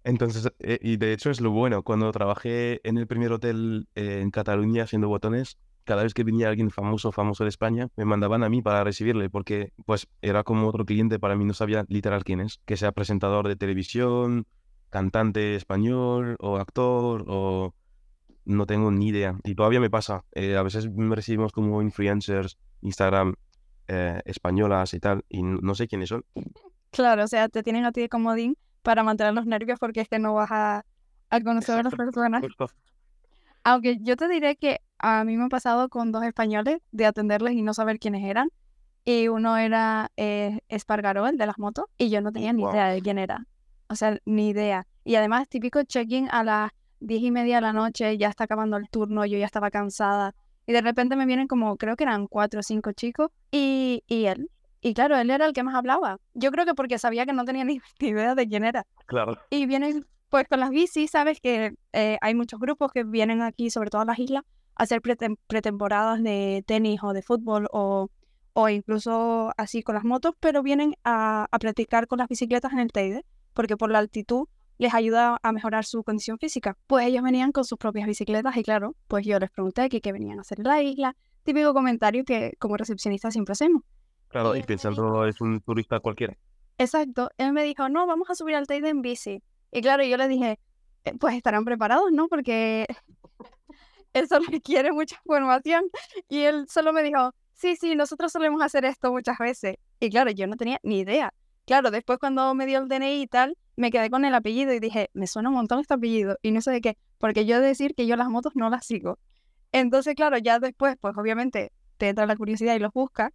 Entonces, 0.05 0.51
eh, 0.61 0.79
y 0.81 0.97
de 0.97 1.13
hecho 1.13 1.31
es 1.31 1.41
lo 1.41 1.51
bueno, 1.51 1.83
cuando 1.83 2.11
trabajé 2.13 2.81
en 2.89 2.99
el 2.99 3.07
primer 3.07 3.33
hotel 3.33 3.89
eh, 3.95 4.21
en 4.23 4.31
Cataluña 4.31 4.85
haciendo 4.85 5.09
botones, 5.09 5.59
cada 5.91 6.05
vez 6.05 6.15
que 6.15 6.23
venía 6.23 6.49
alguien 6.49 6.71
famoso, 6.71 7.11
famoso 7.11 7.43
de 7.43 7.51
España, 7.51 7.89
me 7.97 8.05
mandaban 8.05 8.45
a 8.45 8.49
mí 8.49 8.63
para 8.63 8.85
recibirle, 8.85 9.29
porque 9.29 9.73
pues 9.87 10.07
era 10.23 10.45
como 10.45 10.69
otro 10.69 10.85
cliente 10.85 11.19
para 11.19 11.35
mí, 11.35 11.45
no 11.45 11.53
sabía 11.53 11.85
literal 11.89 12.23
quién 12.23 12.39
es, 12.39 12.61
que 12.65 12.77
sea 12.77 12.93
presentador 12.93 13.49
de 13.49 13.57
televisión, 13.57 14.47
cantante 14.89 15.57
español 15.57 16.37
o 16.39 16.59
actor 16.59 17.25
o 17.27 17.75
no 18.45 18.67
tengo 18.67 18.93
ni 18.93 19.09
idea. 19.09 19.37
Y 19.43 19.57
todavía 19.57 19.81
me 19.81 19.91
pasa, 19.91 20.23
eh, 20.31 20.57
a 20.57 20.63
veces 20.63 20.89
me 20.93 21.17
recibimos 21.17 21.51
como 21.51 21.83
influencers, 21.83 22.57
Instagram, 22.83 23.35
eh, 23.89 24.23
españolas 24.27 24.95
y 24.95 25.01
tal, 25.01 25.25
y 25.29 25.43
no 25.43 25.75
sé 25.75 25.89
quiénes 25.89 26.11
son. 26.11 26.25
Claro, 26.93 27.25
o 27.25 27.27
sea, 27.27 27.49
te 27.49 27.65
tienen 27.65 27.85
a 27.85 27.91
ti 27.91 28.01
de 28.01 28.09
comodín 28.09 28.57
para 28.83 29.03
mantener 29.03 29.35
los 29.35 29.45
nervios 29.45 29.81
porque 29.81 30.03
es 30.03 30.09
que 30.09 30.21
no 30.21 30.35
vas 30.35 30.53
a, 30.53 30.85
a 31.31 31.41
conocer 31.41 31.81
a 31.81 31.83
las 31.83 31.95
personas. 31.97 32.43
justo. 32.43 32.71
Aunque 33.65 33.99
yo 34.01 34.17
te 34.17 34.29
diré 34.29 34.57
que 34.57 34.81
a 34.99 35.25
mí 35.25 35.37
me 35.37 35.45
ha 35.45 35.49
pasado 35.49 35.89
con 35.89 36.13
dos 36.13 36.25
españoles 36.25 36.79
de 36.93 37.07
atenderles 37.07 37.55
y 37.55 37.63
no 37.63 37.75
saber 37.75 37.99
quiénes 37.99 38.25
eran. 38.25 38.49
Y 39.05 39.29
uno 39.29 39.57
era 39.57 40.11
eh, 40.17 40.61
Espargaró, 40.69 41.27
el 41.27 41.39
de 41.39 41.47
las 41.47 41.59
motos, 41.59 41.87
y 41.97 42.11
yo 42.11 42.21
no 42.21 42.33
tenía 42.33 42.53
ni 42.53 42.63
Wow. 42.63 42.73
idea 42.73 42.89
de 42.89 43.01
quién 43.01 43.19
era. 43.19 43.47
O 43.89 43.95
sea, 43.97 44.19
ni 44.27 44.51
idea. 44.51 44.87
Y 45.05 45.15
además, 45.15 45.49
típico 45.49 45.83
check-in 45.83 46.29
a 46.31 46.45
las 46.45 46.71
diez 47.01 47.23
y 47.23 47.31
media 47.31 47.57
de 47.57 47.61
la 47.63 47.73
noche, 47.73 48.19
ya 48.19 48.29
está 48.29 48.45
acabando 48.45 48.77
el 48.77 48.89
turno, 48.91 49.25
yo 49.25 49.39
ya 49.39 49.47
estaba 49.47 49.71
cansada. 49.71 50.35
Y 50.67 50.73
de 50.73 50.83
repente 50.83 51.17
me 51.17 51.25
vienen 51.27 51.49
como, 51.49 51.77
creo 51.77 51.97
que 51.97 52.05
eran 52.05 52.27
cuatro 52.27 52.61
o 52.61 52.63
cinco 52.63 52.93
chicos, 52.93 53.31
y, 53.51 54.05
y 54.07 54.27
él. 54.27 54.51
Y 54.83 54.95
claro, 54.95 55.17
él 55.17 55.31
era 55.31 55.47
el 55.47 55.53
que 55.55 55.63
más 55.63 55.75
hablaba. 55.75 56.19
Yo 56.35 56.51
creo 56.53 56.65
que 56.67 56.75
porque 56.75 56.99
sabía 56.99 57.25
que 57.27 57.33
no 57.33 57.45
tenía 57.45 57.65
ni 57.65 57.81
ni 58.01 58.09
idea 58.09 58.35
de 58.35 58.47
quién 58.47 58.65
era. 58.65 58.87
Claro. 59.07 59.39
Y 59.49 59.65
vienen 59.67 60.07
pues 60.31 60.47
con 60.49 60.61
las 60.61 60.71
bicis, 60.71 61.11
sabes 61.11 61.41
que 61.41 61.75
eh, 61.93 62.17
hay 62.21 62.35
muchos 62.35 62.59
grupos 62.61 62.93
que 62.93 63.05
vienen 63.05 63.43
aquí, 63.43 63.69
sobre 63.71 63.91
todo 63.91 64.03
a 64.03 64.05
las 64.07 64.19
islas, 64.19 64.45
a 64.77 64.85
hacer 64.85 65.03
pretem- 65.03 65.37
pretemporadas 65.47 66.23
de 66.23 66.65
tenis 66.67 67.01
o 67.03 67.13
de 67.13 67.23
fútbol 67.23 67.67
o, 67.73 68.09
o 68.55 68.69
incluso 68.69 69.53
así 69.59 69.83
con 69.83 69.95
las 69.97 70.05
motos, 70.05 70.35
pero 70.41 70.63
vienen 70.63 70.95
a, 71.05 71.47
a 71.51 71.59
practicar 71.59 72.07
con 72.07 72.19
las 72.19 72.29
bicicletas 72.29 72.73
en 72.73 72.79
el 72.79 72.93
Teide, 72.93 73.25
porque 73.53 73.77
por 73.77 73.91
la 73.91 73.99
altitud 73.99 74.47
les 74.79 74.95
ayuda 74.95 75.39
a 75.43 75.53
mejorar 75.53 75.85
su 75.85 76.03
condición 76.05 76.39
física. 76.39 76.77
Pues 76.87 77.07
ellos 77.07 77.23
venían 77.23 77.53
con 77.53 77.65
sus 77.65 77.77
propias 77.77 78.07
bicicletas 78.07 78.57
y 78.57 78.63
claro, 78.63 78.97
pues 79.09 79.27
yo 79.27 79.39
les 79.39 79.51
pregunté 79.51 79.89
que 79.91 80.01
qué 80.01 80.13
venían 80.13 80.39
a 80.39 80.41
hacer 80.41 80.61
en 80.61 80.65
la 80.65 80.81
isla, 80.83 81.17
típico 81.43 81.75
comentario 81.75 82.25
que 82.25 82.55
como 82.59 82.77
recepcionista 82.79 83.31
siempre 83.31 83.53
hacemos. 83.53 83.83
Claro, 84.29 84.53
Y 84.55 84.59
dijo, 84.59 84.69
pensando 84.69 85.27
es 85.27 85.41
un 85.41 85.61
turista 85.61 86.01
cualquiera. 86.01 86.39
Exacto, 86.79 87.29
él 87.37 87.53
me 87.53 87.63
dijo, 87.65 87.91
no, 87.91 88.07
vamos 88.07 88.31
a 88.31 88.35
subir 88.35 88.55
al 88.55 88.67
Teide 88.67 88.89
en 88.89 89.03
bici. 89.03 89.43
Y 89.73 89.81
claro, 89.83 90.03
yo 90.05 90.17
le 90.17 90.29
dije, 90.29 90.59
"Eh, 91.05 91.15
pues 91.19 91.35
estarán 91.35 91.65
preparados, 91.65 92.11
¿no? 92.13 92.29
Porque 92.29 92.87
eso 94.13 94.39
requiere 94.51 94.93
mucha 94.93 95.17
información. 95.25 95.85
Y 96.29 96.41
él 96.43 96.67
solo 96.69 96.93
me 96.93 97.03
dijo, 97.03 97.33
sí, 97.55 97.77
sí, 97.77 97.95
nosotros 97.95 98.33
solemos 98.33 98.63
hacer 98.63 98.85
esto 98.85 99.13
muchas 99.13 99.39
veces. 99.39 99.77
Y 100.01 100.11
claro, 100.11 100.31
yo 100.31 100.47
no 100.47 100.57
tenía 100.57 100.79
ni 100.83 101.01
idea. 101.01 101.33
Claro, 101.67 101.91
después 101.91 102.19
cuando 102.19 102.55
me 102.55 102.67
dio 102.67 102.81
el 102.81 102.89
DNI 102.89 103.23
y 103.23 103.27
tal, 103.27 103.57
me 103.77 103.91
quedé 103.91 104.11
con 104.11 104.25
el 104.25 104.35
apellido 104.35 104.73
y 104.73 104.81
dije, 104.81 105.11
me 105.13 105.27
suena 105.27 105.51
un 105.51 105.55
montón 105.55 105.79
este 105.79 105.95
apellido. 105.95 106.37
Y 106.43 106.51
no 106.53 106.61
sé 106.61 106.71
de 106.73 106.81
qué, 106.81 106.99
porque 107.19 107.47
yo 107.47 107.57
he 107.57 107.61
de 107.61 107.69
decir 107.69 107.95
que 107.95 108.07
yo 108.07 108.17
las 108.17 108.29
motos 108.29 108.53
no 108.57 108.71
las 108.71 108.87
sigo. 108.87 109.19
Entonces, 109.73 110.15
claro, 110.15 110.39
ya 110.39 110.59
después, 110.59 110.97
pues 111.01 111.17
obviamente 111.17 111.71
te 111.97 112.09
entra 112.09 112.27
la 112.27 112.37
curiosidad 112.37 112.75
y 112.75 112.79
los 112.81 112.93
buscas. 112.93 113.31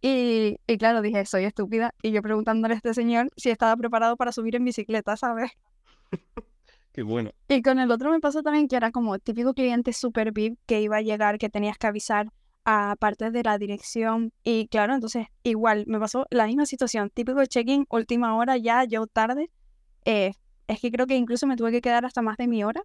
Y, 0.00 0.56
y 0.66 0.78
claro, 0.78 1.00
dije, 1.02 1.24
soy 1.26 1.44
estúpida. 1.44 1.94
Y 2.02 2.12
yo 2.12 2.22
preguntándole 2.22 2.74
a 2.74 2.76
este 2.76 2.94
señor 2.94 3.30
si 3.36 3.50
estaba 3.50 3.76
preparado 3.76 4.16
para 4.16 4.32
subir 4.32 4.56
en 4.56 4.64
bicicleta, 4.64 5.16
¿sabes? 5.16 5.52
Qué 6.92 7.02
bueno. 7.02 7.30
Y 7.48 7.62
con 7.62 7.78
el 7.78 7.90
otro 7.90 8.10
me 8.10 8.20
pasó 8.20 8.42
también 8.42 8.68
que 8.68 8.76
era 8.76 8.90
como 8.90 9.18
típico 9.18 9.54
cliente 9.54 9.92
super 9.92 10.32
VIP 10.32 10.58
que 10.66 10.82
iba 10.82 10.98
a 10.98 11.02
llegar, 11.02 11.38
que 11.38 11.48
tenías 11.48 11.78
que 11.78 11.86
avisar 11.86 12.30
a 12.64 12.96
parte 12.98 13.30
de 13.30 13.42
la 13.42 13.58
dirección. 13.58 14.32
Y 14.44 14.68
claro, 14.68 14.94
entonces 14.94 15.26
igual 15.42 15.84
me 15.86 15.98
pasó 15.98 16.26
la 16.30 16.46
misma 16.46 16.66
situación, 16.66 17.10
típico 17.10 17.44
check-in, 17.46 17.86
última 17.88 18.36
hora 18.36 18.56
ya, 18.58 18.84
yo 18.84 19.06
tarde. 19.06 19.50
Eh, 20.04 20.32
es 20.68 20.80
que 20.80 20.90
creo 20.90 21.06
que 21.06 21.16
incluso 21.16 21.46
me 21.46 21.56
tuve 21.56 21.70
que 21.70 21.80
quedar 21.80 22.04
hasta 22.04 22.22
más 22.22 22.36
de 22.36 22.46
mi 22.46 22.62
hora. 22.62 22.82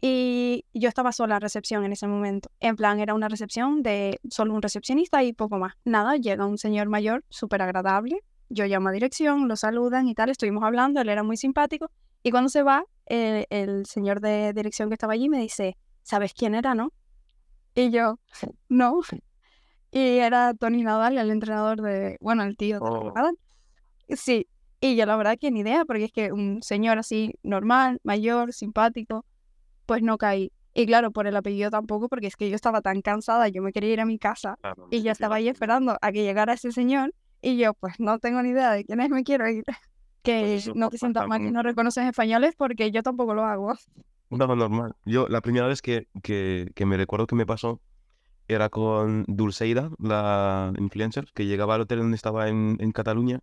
Y 0.00 0.66
yo 0.74 0.88
estaba 0.88 1.12
sola 1.12 1.36
en 1.36 1.40
recepción 1.40 1.84
en 1.84 1.92
ese 1.92 2.06
momento. 2.06 2.50
En 2.60 2.76
plan, 2.76 3.00
era 3.00 3.14
una 3.14 3.28
recepción 3.28 3.82
de 3.82 4.20
solo 4.28 4.52
un 4.52 4.60
recepcionista 4.60 5.22
y 5.24 5.32
poco 5.32 5.58
más. 5.58 5.74
Nada, 5.84 6.16
llega 6.16 6.44
un 6.44 6.58
señor 6.58 6.88
mayor, 6.88 7.24
súper 7.30 7.62
agradable. 7.62 8.18
Yo 8.50 8.66
llamo 8.66 8.90
a 8.90 8.92
dirección, 8.92 9.48
lo 9.48 9.56
saludan 9.56 10.06
y 10.08 10.14
tal. 10.14 10.28
Estuvimos 10.28 10.62
hablando, 10.62 11.00
él 11.00 11.08
era 11.08 11.22
muy 11.22 11.38
simpático. 11.38 11.90
Y 12.24 12.30
cuando 12.30 12.48
se 12.48 12.62
va, 12.62 12.84
eh, 13.06 13.44
el 13.50 13.84
señor 13.84 14.20
de 14.20 14.54
dirección 14.54 14.88
que 14.88 14.94
estaba 14.94 15.12
allí 15.12 15.28
me 15.28 15.38
dice, 15.38 15.76
¿sabes 16.02 16.32
quién 16.32 16.54
era, 16.54 16.74
no? 16.74 16.90
Y 17.74 17.90
yo, 17.90 18.18
no. 18.70 19.00
Y 19.90 20.18
era 20.18 20.54
Tony 20.54 20.82
Nadal, 20.82 21.18
el 21.18 21.30
entrenador 21.30 21.82
de, 21.82 22.16
bueno, 22.20 22.42
el 22.42 22.56
tío 22.56 22.80
de 22.80 22.80
Oh. 22.82 23.12
Nadal. 23.14 23.38
Sí, 24.08 24.48
y 24.80 24.96
yo 24.96 25.04
la 25.04 25.16
verdad 25.16 25.36
que 25.38 25.50
ni 25.50 25.60
idea, 25.60 25.84
porque 25.84 26.04
es 26.04 26.12
que 26.12 26.32
un 26.32 26.62
señor 26.62 26.98
así 26.98 27.34
normal, 27.42 28.00
mayor, 28.04 28.54
simpático, 28.54 29.26
pues 29.84 30.02
no 30.02 30.16
caí. 30.16 30.50
Y 30.72 30.86
claro, 30.86 31.10
por 31.10 31.26
el 31.26 31.36
apellido 31.36 31.70
tampoco, 31.70 32.08
porque 32.08 32.28
es 32.28 32.36
que 32.36 32.48
yo 32.48 32.56
estaba 32.56 32.80
tan 32.80 33.02
cansada, 33.02 33.48
yo 33.48 33.60
me 33.60 33.70
quería 33.70 33.92
ir 33.92 34.00
a 34.00 34.06
mi 34.06 34.18
casa 34.18 34.56
Claro, 34.62 34.88
y 34.90 35.02
yo 35.02 35.12
estaba 35.12 35.36
ahí 35.36 35.48
esperando 35.48 35.98
a 36.00 36.10
que 36.10 36.24
llegara 36.24 36.54
ese 36.54 36.72
señor 36.72 37.14
y 37.42 37.58
yo 37.58 37.74
pues 37.74 37.94
no 37.98 38.18
tengo 38.18 38.42
ni 38.42 38.48
idea 38.48 38.72
de 38.72 38.84
quién 38.86 39.00
es, 39.00 39.10
me 39.10 39.24
quiero 39.24 39.46
ir. 39.46 39.64
Que 40.24 40.56
eso 40.56 40.72
no 40.74 40.90
te 40.90 40.98
sientas 40.98 41.22
pasa 41.22 41.28
mal 41.28 41.40
que 41.40 41.52
no 41.52 41.62
reconoces 41.62 42.04
españoles 42.04 42.54
porque 42.56 42.90
yo 42.90 43.02
tampoco 43.02 43.34
lo 43.34 43.44
hago. 43.44 43.74
Nada 44.30 44.56
normal. 44.56 44.96
Yo, 45.04 45.28
la 45.28 45.40
primera 45.40 45.68
vez 45.68 45.80
que, 45.80 46.08
que, 46.22 46.72
que 46.74 46.86
me 46.86 46.96
recuerdo 46.96 47.26
que 47.26 47.36
me 47.36 47.46
pasó 47.46 47.80
era 48.48 48.68
con 48.68 49.24
Dulceida, 49.28 49.90
la 49.98 50.72
influencer, 50.78 51.26
que 51.34 51.46
llegaba 51.46 51.76
al 51.76 51.82
hotel 51.82 51.98
donde 52.00 52.16
estaba 52.16 52.48
en, 52.48 52.76
en 52.80 52.90
Cataluña 52.90 53.40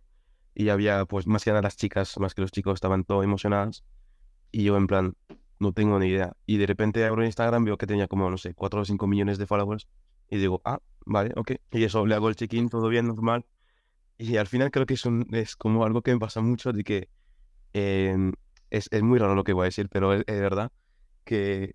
y 0.54 0.68
había, 0.68 1.04
pues, 1.06 1.26
más 1.26 1.44
que 1.44 1.50
nada 1.50 1.62
las 1.62 1.76
chicas, 1.76 2.18
más 2.18 2.34
que 2.34 2.42
los 2.42 2.52
chicos, 2.52 2.74
estaban 2.74 3.04
todos 3.04 3.24
emocionadas 3.24 3.84
y 4.50 4.64
yo 4.64 4.76
en 4.76 4.86
plan, 4.86 5.14
no 5.58 5.72
tengo 5.72 5.98
ni 5.98 6.08
idea. 6.08 6.34
Y 6.46 6.58
de 6.58 6.66
repente 6.66 7.04
abro 7.04 7.24
Instagram, 7.24 7.64
veo 7.64 7.78
que 7.78 7.86
tenía 7.86 8.06
como, 8.06 8.30
no 8.30 8.36
sé, 8.36 8.54
4 8.54 8.82
o 8.82 8.84
5 8.84 9.06
millones 9.06 9.38
de 9.38 9.46
followers 9.46 9.88
y 10.28 10.38
digo, 10.38 10.60
ah, 10.64 10.80
vale, 11.06 11.32
ok. 11.36 11.52
Y 11.72 11.84
eso, 11.84 12.06
le 12.06 12.14
hago 12.14 12.28
el 12.28 12.36
check-in, 12.36 12.68
todo 12.68 12.88
bien, 12.88 13.06
normal. 13.06 13.44
Y 14.18 14.36
al 14.36 14.46
final 14.46 14.70
creo 14.70 14.86
que 14.86 14.94
es, 14.94 15.04
un, 15.04 15.26
es 15.32 15.56
como 15.56 15.84
algo 15.84 16.02
que 16.02 16.12
me 16.12 16.18
pasa 16.18 16.40
mucho 16.40 16.72
de 16.72 16.84
que 16.84 17.08
em, 17.72 18.32
es, 18.70 18.88
es 18.90 19.02
muy 19.02 19.18
raro 19.18 19.34
lo 19.34 19.44
que 19.44 19.52
voy 19.52 19.62
a 19.62 19.64
decir, 19.66 19.88
pero 19.88 20.12
es, 20.12 20.22
es 20.26 20.40
verdad 20.40 20.70
que 21.24 21.74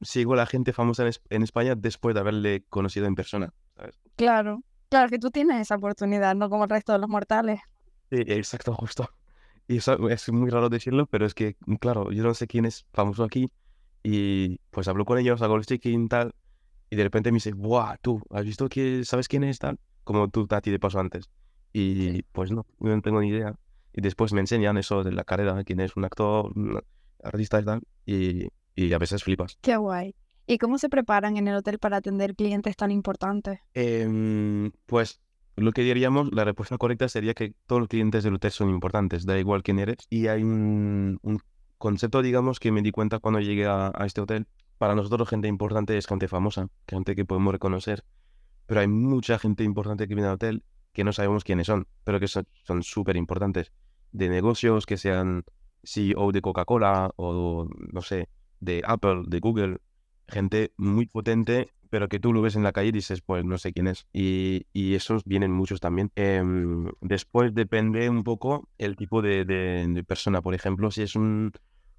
sigo 0.00 0.34
a 0.34 0.36
la 0.36 0.46
gente 0.46 0.72
famosa 0.72 1.06
en, 1.06 1.12
en 1.30 1.42
España 1.42 1.74
después 1.74 2.14
de 2.14 2.20
haberle 2.20 2.64
conocido 2.68 3.06
en 3.06 3.14
persona, 3.14 3.52
¿sabes? 3.76 3.98
Claro, 4.16 4.62
claro 4.88 5.08
que 5.08 5.18
tú 5.18 5.30
tienes 5.30 5.60
esa 5.60 5.76
oportunidad, 5.76 6.34
no 6.34 6.48
como 6.50 6.64
el 6.64 6.70
resto 6.70 6.92
de 6.92 6.98
los 6.98 7.08
mortales. 7.08 7.60
Sí, 8.10 8.22
exacto, 8.26 8.74
justo. 8.74 9.08
Y 9.66 9.78
eso 9.78 10.08
es 10.08 10.30
muy 10.30 10.50
raro 10.50 10.68
decirlo, 10.68 11.06
pero 11.06 11.24
es 11.24 11.34
que, 11.34 11.56
claro, 11.80 12.12
yo 12.12 12.22
no 12.22 12.34
sé 12.34 12.46
quién 12.46 12.66
es 12.66 12.86
famoso 12.92 13.24
aquí 13.24 13.50
y 14.02 14.58
pues 14.70 14.88
hablo 14.88 15.04
con 15.06 15.18
ellos, 15.18 15.40
hago 15.40 15.56
el 15.56 15.64
check-in 15.64 16.08
tal 16.08 16.34
y 16.90 16.96
de 16.96 17.02
repente 17.02 17.32
me 17.32 17.36
dice, 17.36 17.52
¡buah, 17.52 17.96
tú! 18.02 18.20
¿Has 18.30 18.44
visto 18.44 18.68
que 18.68 19.04
sabes 19.04 19.26
quién 19.26 19.42
es 19.42 19.58
tal? 19.58 19.78
Como 20.04 20.28
tú 20.28 20.46
a 20.50 20.60
ti 20.60 20.70
te 20.70 20.78
pasó 20.78 21.00
antes. 21.00 21.30
Y 21.76 22.22
pues 22.22 22.52
no, 22.52 22.64
no 22.78 23.02
tengo 23.02 23.20
ni 23.20 23.28
idea. 23.28 23.56
Y 23.92 24.00
después 24.00 24.32
me 24.32 24.40
enseñan 24.40 24.78
eso 24.78 25.02
de 25.02 25.10
la 25.10 25.24
carrera, 25.24 25.62
quién 25.64 25.80
es 25.80 25.96
un 25.96 26.04
actor, 26.04 26.52
un 26.56 26.80
artista 27.22 27.60
y 27.60 27.64
tal, 27.64 27.82
y, 28.06 28.48
y 28.76 28.92
a 28.92 28.98
veces 28.98 29.24
flipas. 29.24 29.58
Qué 29.60 29.76
guay. 29.76 30.14
¿Y 30.46 30.58
cómo 30.58 30.78
se 30.78 30.88
preparan 30.88 31.36
en 31.36 31.48
el 31.48 31.56
hotel 31.56 31.80
para 31.80 31.96
atender 31.96 32.36
clientes 32.36 32.76
tan 32.76 32.92
importantes? 32.92 33.58
Em, 33.72 34.70
pues 34.86 35.20
lo 35.56 35.72
que 35.72 35.82
diríamos, 35.82 36.30
la 36.32 36.44
respuesta 36.44 36.78
correcta 36.78 37.08
sería 37.08 37.34
que 37.34 37.54
todos 37.66 37.80
los 37.80 37.88
clientes 37.88 38.22
del 38.22 38.34
hotel 38.34 38.52
son 38.52 38.70
importantes, 38.70 39.26
da 39.26 39.36
igual 39.38 39.64
quién 39.64 39.80
eres. 39.80 39.96
Y 40.10 40.28
hay 40.28 40.44
un, 40.44 41.18
un 41.22 41.40
concepto, 41.78 42.22
digamos, 42.22 42.60
que 42.60 42.70
me 42.70 42.82
di 42.82 42.92
cuenta 42.92 43.18
cuando 43.18 43.40
llegué 43.40 43.66
a, 43.66 43.90
a 43.92 44.06
este 44.06 44.20
hotel. 44.20 44.46
Para 44.78 44.94
nosotros 44.94 45.28
gente 45.28 45.48
importante 45.48 45.96
es 45.96 46.06
gente 46.06 46.28
famosa, 46.28 46.68
gente 46.86 47.16
que 47.16 47.24
podemos 47.24 47.52
reconocer, 47.52 48.04
pero 48.66 48.80
hay 48.80 48.88
mucha 48.88 49.38
gente 49.40 49.64
importante 49.64 50.06
que 50.06 50.14
viene 50.14 50.28
al 50.28 50.34
hotel 50.34 50.62
que 50.94 51.04
no 51.04 51.12
sabemos 51.12 51.44
quiénes 51.44 51.66
son, 51.66 51.86
pero 52.04 52.20
que 52.20 52.28
son 52.28 52.82
súper 52.82 53.16
importantes. 53.16 53.72
De 54.12 54.28
negocios, 54.28 54.86
que 54.86 54.96
sean 54.96 55.44
CEO 55.82 56.32
de 56.32 56.40
Coca-Cola 56.40 57.10
o, 57.16 57.68
no 57.92 58.00
sé, 58.00 58.28
de 58.60 58.82
Apple, 58.86 59.24
de 59.26 59.40
Google, 59.40 59.78
gente 60.28 60.72
muy 60.76 61.06
potente, 61.06 61.68
pero 61.90 62.08
que 62.08 62.20
tú 62.20 62.32
lo 62.32 62.40
ves 62.40 62.56
en 62.56 62.62
la 62.62 62.72
calle 62.72 62.88
y 62.88 62.92
dices, 62.92 63.20
pues 63.20 63.44
no 63.44 63.58
sé 63.58 63.72
quién 63.72 63.88
es. 63.88 64.06
Y, 64.12 64.66
y 64.72 64.94
esos 64.94 65.24
vienen 65.24 65.52
muchos 65.52 65.80
también. 65.80 66.10
Em, 66.14 66.90
después 67.00 67.54
depende 67.54 68.08
un 68.08 68.24
poco 68.24 68.68
el 68.78 68.96
tipo 68.96 69.20
de, 69.20 70.04
persona. 70.06 70.42
Por 70.42 70.54
ejemplo, 70.54 70.90
si 70.90 71.02
es 71.02 71.16
un, 71.16 71.52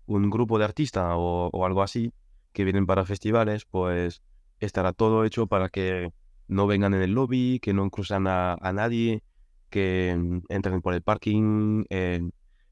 un 0.06 0.30
grupo 0.30 0.58
de 0.58 0.66
artistas 0.66 1.14
o 1.16 1.66
algo 1.66 1.84
así 1.84 2.14
que 2.54 2.64
vienen 2.64 2.86
para 2.86 3.06
festivales, 3.06 3.66
pues 3.66 4.24
estará 4.60 4.94
todo 4.94 5.25
hecho 5.25 5.46
para 5.48 5.70
que 5.70 6.12
no 6.48 6.68
vengan 6.68 6.94
en 6.94 7.02
el 7.02 7.14
lobby, 7.14 7.60
que 7.62 7.74
no 7.74 7.90
cruzan 7.90 8.28
a, 8.28 8.54
a 8.62 8.74
nadie, 8.74 9.24
que 9.70 10.16
mm, 10.18 10.40
entren 10.50 10.82
por 10.82 10.94
el 10.94 11.02
parking, 11.02 11.86
eh, 11.90 12.22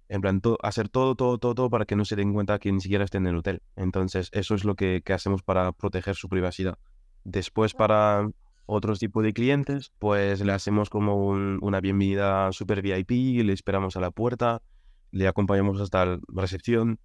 en 0.10 0.22
plan, 0.22 0.42
to- 0.42 0.58
hacer 0.62 0.90
todo, 0.90 1.16
todo, 1.16 1.38
todo, 1.38 1.56
todo 1.56 1.70
para 1.70 1.86
que 1.86 1.96
no 1.96 2.06
se 2.06 2.16
den 2.16 2.34
cuenta 2.34 2.60
que 2.60 2.72
ni 2.72 2.82
siquiera 2.82 3.04
estén 3.06 3.24
en 3.24 3.32
el 3.34 3.38
hotel. 3.38 3.62
Entonces, 3.76 4.30
eso 4.32 4.56
es 4.56 4.64
lo 4.66 4.76
que, 4.76 5.02
que 5.04 5.14
hacemos 5.14 5.42
para 5.44 5.72
proteger 5.72 6.16
su 6.16 6.30
privacidad. 6.30 6.78
Después, 7.24 7.74
para 7.74 8.30
otros 8.66 9.00
tipos 9.00 9.24
de 9.24 9.34
clientes, 9.34 9.92
pues 10.00 10.42
le 10.42 10.52
hacemos 10.54 10.90
como 10.90 11.16
un- 11.28 11.60
una 11.62 11.82
bienvenida 11.82 12.52
super 12.52 12.82
VIP, 12.82 13.44
le 13.44 13.54
esperamos 13.54 13.98
a 13.98 14.02
la 14.02 14.12
puerta, 14.12 14.62
le 15.12 15.28
acompañamos 15.28 15.80
hasta 15.82 16.06
la 16.06 16.20
recepción, 16.30 17.00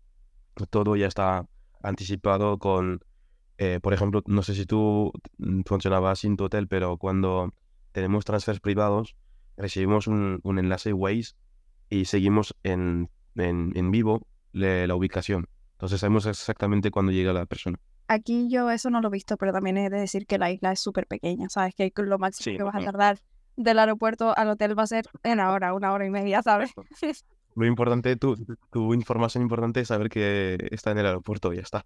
todo 0.71 0.97
ya 0.97 1.07
está 1.07 1.47
anticipado 1.83 2.59
con, 2.59 3.01
eh, 3.59 3.81
por 3.83 3.93
ejemplo, 3.93 4.23
no 4.27 4.43
sé 4.43 4.55
si 4.55 4.65
tú 4.67 5.13
mm, 5.39 5.63
funcionabas 5.67 6.25
en 6.25 6.37
tu 6.37 6.45
hotel, 6.45 6.69
pero 6.69 6.97
cuando 6.97 7.53
tenemos 7.93 8.25
transfers 8.25 8.61
privados, 8.61 9.17
recibimos 9.57 10.07
un, 10.07 10.41
un 10.43 10.59
enlace 10.59 10.93
Waze 10.93 11.33
y 11.91 12.05
seguimos 12.07 12.55
en, 12.63 13.11
en, 13.35 13.73
en 13.75 13.91
vivo 13.91 14.27
le- 14.53 14.87
la 14.87 14.95
ubicación. 14.95 15.49
Entonces 15.73 16.01
sabemos 16.01 16.27
exactamente 16.27 16.91
cuándo 16.91 17.13
llega 17.13 17.33
la 17.33 17.47
persona. 17.47 17.79
Aquí 18.09 18.49
yo 18.49 18.71
eso 18.71 18.89
no 18.91 19.01
lo 19.01 19.09
he 19.09 19.13
visto, 19.13 19.37
pero 19.37 19.53
también 19.53 19.77
he 19.77 19.91
de 19.91 20.01
decir 20.01 20.27
que 20.27 20.39
la 20.39 20.51
isla 20.51 20.73
es 20.73 20.81
súper 20.81 21.07
pequeña, 21.07 21.49
¿sabes? 21.51 21.75
Que 21.75 21.93
lo 21.97 22.19
máximo 22.19 22.45
Sí, 22.45 22.57
que 22.57 22.63
vas 22.63 22.75
a 22.77 22.81
tardar 22.85 23.19
del 23.57 23.79
aeropuerto 23.79 24.33
al 24.37 24.49
hotel 24.49 24.79
va 24.79 24.85
a 24.85 24.87
ser 24.87 25.07
una 25.25 25.51
hora, 25.53 25.75
una 25.75 25.93
hora 25.93 26.07
y 26.07 26.11
media, 26.11 26.43
¿sabes? 26.43 26.73
Lo 27.55 27.67
importante, 27.67 28.17
tu, 28.17 28.37
tu 28.71 28.95
información 28.95 29.43
importante 29.43 29.81
es 29.81 29.89
saber 29.89 30.09
que 30.09 30.69
está 30.71 30.93
en 30.93 30.99
el 30.99 31.07
aeropuerto 31.07 31.53
y 31.53 31.57
ya 31.57 31.63
está. 31.63 31.85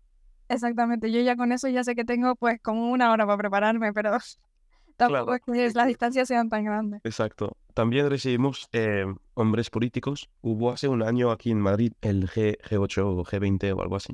Exactamente, 0.48 1.10
yo 1.10 1.20
ya 1.20 1.36
con 1.36 1.52
eso 1.52 1.68
ya 1.68 1.82
sé 1.84 1.94
que 1.94 2.04
tengo 2.04 2.34
pues 2.36 2.60
como 2.62 2.90
una 2.90 3.10
hora 3.10 3.24
para 3.26 3.38
prepararme, 3.38 3.92
pero 3.92 4.10
tampoco 4.96 5.24
Claro. 5.32 5.34
es 5.34 5.72
que 5.72 5.78
las 5.78 5.86
distancias 5.86 6.28
sean 6.28 6.48
tan 6.48 6.64
grandes. 6.64 7.00
Exacto. 7.04 7.56
También 7.74 8.10
recibimos 8.10 8.68
eh, 8.72 9.06
hombres 9.34 9.70
políticos. 9.70 10.28
Hubo 10.42 10.70
hace 10.72 10.88
un 10.88 11.02
año 11.02 11.30
aquí 11.30 11.50
en 11.50 11.58
Madrid 11.60 11.92
el 12.02 12.28
G, 12.28 12.58
G8 12.68 13.08
o 13.08 13.24
G20 13.24 13.72
o 13.72 13.80
algo 13.80 13.96
así, 13.96 14.12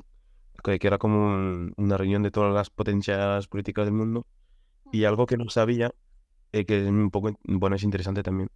que, 0.63 0.79
que 0.79 0.87
era 0.87 0.97
como 0.97 1.25
un- 1.25 1.73
una 1.75 1.97
reunión 1.97 2.23
de 2.23 2.31
todas 2.31 2.53
las 2.53 2.69
potencias 2.69 3.47
políticas 3.47 3.85
del 3.85 3.93
mundo. 3.95 4.25
Y 4.91 5.03
algo 5.03 5.25
que 5.25 5.37
no 5.37 5.49
sabía, 5.49 5.91
eh, 6.53 6.65
que 6.65 6.81
es 6.83 6.87
un 6.89 7.11
poco, 7.11 7.31
bueno, 7.43 7.75
es 7.75 7.83
interesante 7.83 8.23
también, 8.23 8.49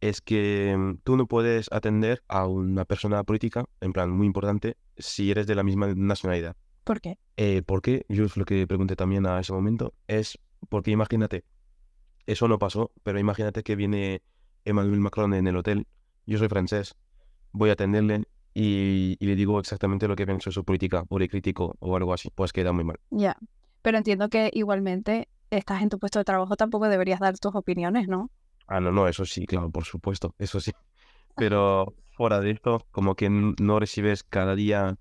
es 0.00 0.20
que 0.22 0.74
mm, 0.76 0.98
tú 1.04 1.16
no 1.16 1.26
puedes 1.26 1.68
atender 1.72 2.22
a 2.28 2.46
una 2.46 2.84
persona 2.86 3.22
política, 3.24 3.64
en 3.80 3.92
plan 3.92 4.10
muy 4.10 4.26
importante, 4.26 4.76
si 4.98 5.30
eres 5.30 5.46
de 5.46 5.54
la 5.54 5.62
misma 5.62 5.88
nacionalidad. 5.94 6.56
¿Por 6.86 7.00
qué? 7.00 7.18
Eh, 7.36 7.62
¿por 7.62 7.82
qué? 7.82 8.06
Yo 8.08 8.26
es 8.26 8.36
lo 8.36 8.44
que 8.44 8.64
pregunté 8.64 8.94
también 8.94 9.26
a 9.26 9.40
ese 9.40 9.52
momento. 9.52 9.92
Es 10.06 10.38
porque 10.68 10.92
imagínate, 10.92 11.42
eso 12.26 12.46
no 12.46 12.60
pasó, 12.60 12.92
pero 13.02 13.18
imagínate 13.18 13.64
que 13.64 13.74
viene 13.74 14.22
Emmanuel 14.64 15.00
Macron 15.00 15.34
en 15.34 15.48
el 15.48 15.56
hotel, 15.56 15.88
yo 16.26 16.38
soy 16.38 16.48
francés, 16.48 16.94
voy 17.50 17.70
a 17.70 17.72
atenderle 17.72 18.22
y, 18.54 19.16
y 19.18 19.26
le 19.26 19.34
digo 19.34 19.58
exactamente 19.58 20.06
lo 20.06 20.14
que 20.14 20.26
pienso 20.26 20.50
de 20.50 20.54
su 20.54 20.64
política, 20.64 21.04
o 21.08 21.18
le 21.18 21.28
critico 21.28 21.74
o 21.80 21.96
algo 21.96 22.14
así, 22.14 22.30
pues 22.32 22.52
queda 22.52 22.70
muy 22.70 22.84
mal. 22.84 23.00
Ya, 23.10 23.36
pero 23.82 23.98
entiendo 23.98 24.28
que 24.28 24.50
igualmente 24.52 25.28
estás 25.50 25.82
en 25.82 25.88
tu 25.88 25.98
puesto 25.98 26.20
de 26.20 26.24
trabajo, 26.24 26.54
tampoco 26.54 26.88
deberías 26.88 27.18
dar 27.18 27.36
tus 27.36 27.56
opiniones, 27.56 28.06
¿no? 28.06 28.30
Ah, 28.68 28.78
no, 28.78 28.92
no, 28.92 29.08
eso 29.08 29.24
sí, 29.24 29.44
claro, 29.44 29.70
por 29.70 29.84
supuesto, 29.84 30.36
eso 30.38 30.60
sí. 30.60 30.70
Pero 31.34 31.94
fuera 32.12 32.38
de 32.40 32.52
esto, 32.52 32.86
como 32.92 33.16
que 33.16 33.28
no 33.28 33.80
recibes 33.80 34.22
cada 34.22 34.54
día 34.54 34.96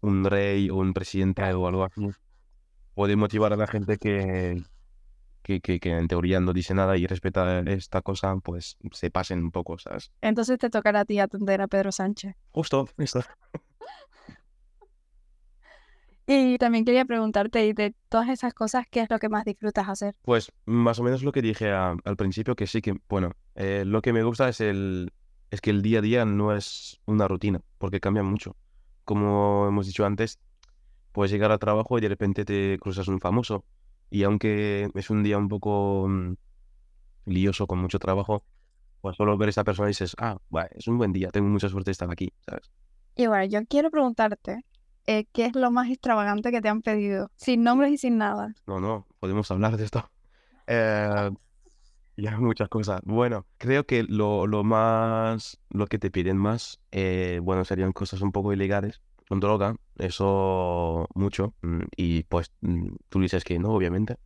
un 0.00 0.24
rey 0.24 0.70
o 0.70 0.76
un 0.76 0.92
presidente 0.94 1.42
o 1.54 1.66
algo 1.66 1.84
así, 1.84 2.08
puede 2.94 3.16
motivar 3.16 3.52
a 3.52 3.56
la 3.56 3.66
gente 3.66 3.96
que, 3.98 4.62
que, 5.42 5.60
que, 5.60 5.78
que 5.80 5.90
en 5.90 6.08
teoría 6.08 6.40
no 6.40 6.52
dice 6.52 6.74
nada 6.74 6.96
y 6.96 7.06
respeta 7.06 7.60
esta 7.60 8.02
cosa, 8.02 8.36
pues 8.36 8.76
se 8.92 9.10
pasen 9.10 9.40
un 9.44 9.50
poco, 9.50 9.78
¿sabes? 9.78 10.10
Entonces 10.20 10.58
te 10.58 10.70
tocará 10.70 11.00
a 11.00 11.04
ti 11.04 11.18
atender 11.18 11.60
a 11.60 11.68
Pedro 11.68 11.92
Sánchez. 11.92 12.34
Justo, 12.52 12.88
esto. 12.98 13.20
Y 16.28 16.58
también 16.58 16.84
quería 16.84 17.04
preguntarte, 17.04 17.64
y 17.66 17.72
de 17.72 17.94
todas 18.08 18.28
esas 18.30 18.52
cosas, 18.52 18.84
¿qué 18.90 19.00
es 19.00 19.10
lo 19.10 19.20
que 19.20 19.28
más 19.28 19.44
disfrutas 19.44 19.88
hacer? 19.88 20.14
Pues 20.22 20.50
más 20.64 20.98
o 20.98 21.04
menos 21.04 21.22
lo 21.22 21.30
que 21.30 21.40
dije 21.40 21.70
a- 21.70 21.96
al 22.04 22.16
principio, 22.16 22.56
que 22.56 22.66
sí 22.66 22.82
que, 22.82 22.96
bueno, 23.08 23.30
eh, 23.54 23.84
lo 23.86 24.02
que 24.02 24.12
me 24.12 24.24
gusta 24.24 24.48
es 24.48 24.60
el, 24.60 25.12
es 25.52 25.60
que 25.60 25.70
el 25.70 25.82
día 25.82 26.00
a 26.00 26.02
día 26.02 26.24
no 26.24 26.52
es 26.56 27.00
una 27.06 27.28
rutina, 27.28 27.60
porque 27.78 28.00
cambia 28.00 28.24
mucho. 28.24 28.56
Como 29.06 29.66
hemos 29.68 29.86
dicho 29.86 30.04
antes, 30.04 30.38
puedes 31.12 31.32
llegar 31.32 31.50
al 31.52 31.58
trabajo 31.58 31.96
y 31.96 32.02
de 32.02 32.08
repente 32.08 32.44
te 32.44 32.76
cruzas 32.78 33.08
un 33.08 33.20
famoso. 33.20 33.64
Y 34.10 34.24
aunque 34.24 34.90
es 34.94 35.08
un 35.08 35.22
día 35.22 35.38
un 35.38 35.48
poco 35.48 36.06
mm, 36.08 36.34
lioso, 37.26 37.66
con 37.66 37.78
mucho 37.78 37.98
trabajo, 37.98 38.44
pues 39.00 39.16
solo 39.16 39.38
ver 39.38 39.48
a 39.48 39.50
esa 39.50 39.64
persona 39.64 39.88
y 39.88 39.92
dices, 39.92 40.14
ah, 40.18 40.38
bueno, 40.48 40.68
es 40.72 40.88
un 40.88 40.98
buen 40.98 41.12
día, 41.12 41.30
tengo 41.30 41.48
mucha 41.48 41.68
suerte 41.68 41.88
de 41.88 41.92
estar 41.92 42.10
aquí, 42.10 42.32
¿sabes? 42.44 42.70
Y 43.14 43.28
bueno, 43.28 43.44
yo 43.44 43.64
quiero 43.66 43.90
preguntarte, 43.90 44.64
eh, 45.06 45.26
¿qué 45.32 45.46
es 45.46 45.54
lo 45.54 45.70
más 45.70 45.88
extravagante 45.88 46.50
que 46.50 46.60
te 46.60 46.68
han 46.68 46.82
pedido? 46.82 47.30
Sin 47.36 47.62
nombres 47.62 47.92
y 47.92 47.98
sin 47.98 48.18
nada. 48.18 48.54
No, 48.66 48.80
no, 48.80 49.06
podemos 49.20 49.48
hablar 49.50 49.76
de 49.76 49.84
esto. 49.84 50.10
Eh, 50.66 51.30
ya 52.32 52.38
muchas 52.38 52.68
cosas. 52.68 53.00
Bueno, 53.04 53.46
creo 53.58 53.84
que 53.86 54.02
lo, 54.02 54.46
lo 54.46 54.64
más, 54.64 55.58
lo 55.70 55.86
que 55.86 55.98
te 55.98 56.10
piden 56.10 56.36
más, 56.36 56.80
eh, 56.92 57.40
bueno, 57.42 57.64
serían 57.64 57.92
cosas 57.92 58.20
un 58.22 58.32
poco 58.32 58.52
ilegales, 58.52 59.00
con 59.28 59.40
droga, 59.40 59.76
eso 59.98 61.06
mucho. 61.14 61.54
mm, 61.62 61.80
Y 61.96 62.22
pues 62.24 62.52
mm, 62.60 62.88
tú 63.08 63.20
dices 63.20 63.44
que 63.44 63.58
no, 63.58 63.70
obviamente. 63.70 64.16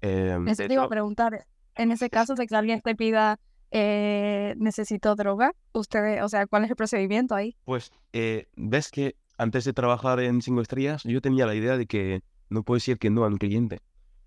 Eh, 0.00 0.38
Eso 0.46 0.66
te 0.66 0.74
iba 0.74 0.84
a 0.84 0.88
preguntar, 0.88 1.46
en 1.76 1.92
ese 1.92 2.10
caso 2.10 2.34
de 2.34 2.46
que 2.46 2.54
alguien 2.56 2.80
te 2.82 2.94
pida, 2.94 3.38
eh, 3.70 4.54
necesito 4.58 5.14
droga, 5.14 5.52
ustedes, 5.72 6.22
o 6.22 6.28
sea, 6.28 6.46
¿cuál 6.46 6.64
es 6.64 6.70
el 6.70 6.76
procedimiento 6.76 7.34
ahí? 7.34 7.56
pues 7.64 7.90
eh, 8.12 8.46
ves 8.56 8.90
que 8.90 9.16
antes 9.38 9.64
de 9.64 9.72
trabajar 9.72 10.20
en 10.20 10.42
cinco 10.42 10.60
estrellas, 10.60 11.02
yo 11.04 11.20
tenía 11.20 11.46
la 11.46 11.54
idea 11.54 11.76
de 11.76 11.86
que 11.86 12.22
no 12.50 12.62
puedes 12.62 12.82
decir 12.82 12.98
que 12.98 13.10
no 13.10 13.24
a 13.24 13.28
un 13.28 13.38
cliente. 13.38 13.80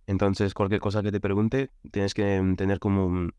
Entonces, 0.08 0.54
cualquier 0.56 0.82
cosa 0.82 1.04
que 1.04 1.12
te 1.12 1.22
pregunte, 1.22 1.72
tienes 1.92 2.14
que 2.16 2.42
mm, 2.42 2.56
tener 2.58 2.80
como 2.80 3.06
un- 3.08 3.36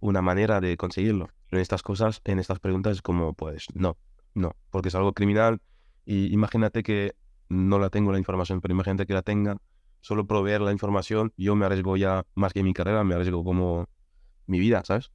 una 0.00 0.22
manera 0.22 0.60
de 0.60 0.76
conseguirlo. 0.76 1.30
En 1.50 1.58
estas 1.60 1.82
cosas, 1.82 2.20
en 2.24 2.38
estas 2.38 2.60
preguntas, 2.60 2.94
es 2.96 3.02
como, 3.02 3.34
pues, 3.34 3.66
no, 3.74 3.96
no, 4.34 4.52
porque 4.70 4.88
es 4.88 4.94
algo 4.94 5.12
criminal. 5.14 5.60
Y 6.04 6.32
imagínate 6.32 6.82
que 6.82 7.14
no 7.48 7.78
la 7.78 7.90
tengo 7.90 8.12
la 8.12 8.18
información, 8.18 8.60
pero 8.60 8.74
imagínate 8.74 9.06
que 9.06 9.14
la 9.14 9.22
tenga, 9.22 9.56
solo 10.00 10.26
proveer 10.26 10.60
la 10.60 10.72
información, 10.72 11.32
yo 11.36 11.54
me 11.56 11.66
arriesgo 11.66 11.96
ya 11.96 12.24
más 12.34 12.52
que 12.52 12.62
mi 12.62 12.74
carrera, 12.74 13.04
me 13.04 13.14
arriesgo 13.14 13.44
como 13.44 13.86
mi 14.46 14.58
vida, 14.60 14.82
¿sabes? 14.84 15.12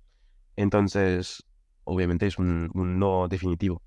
Entonces, 0.55 1.45
obviamente 1.85 2.27
es 2.27 2.37
un, 2.39 2.71
un 2.73 2.99
no 2.99 3.27
definitivo. 3.27 3.81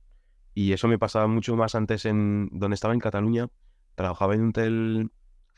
Y 0.55 0.73
eso 0.73 0.89
me 0.89 0.99
pasaba 0.99 1.27
mucho 1.29 1.57
más 1.57 1.75
antes 1.75 2.05
en 2.07 2.49
donde 2.53 2.75
estaba 2.75 2.95
en 2.95 3.01
Cataluña. 3.01 3.49
Trabajaba 3.95 4.35
en 4.35 4.43
un 4.43 4.49
hotel 4.51 5.11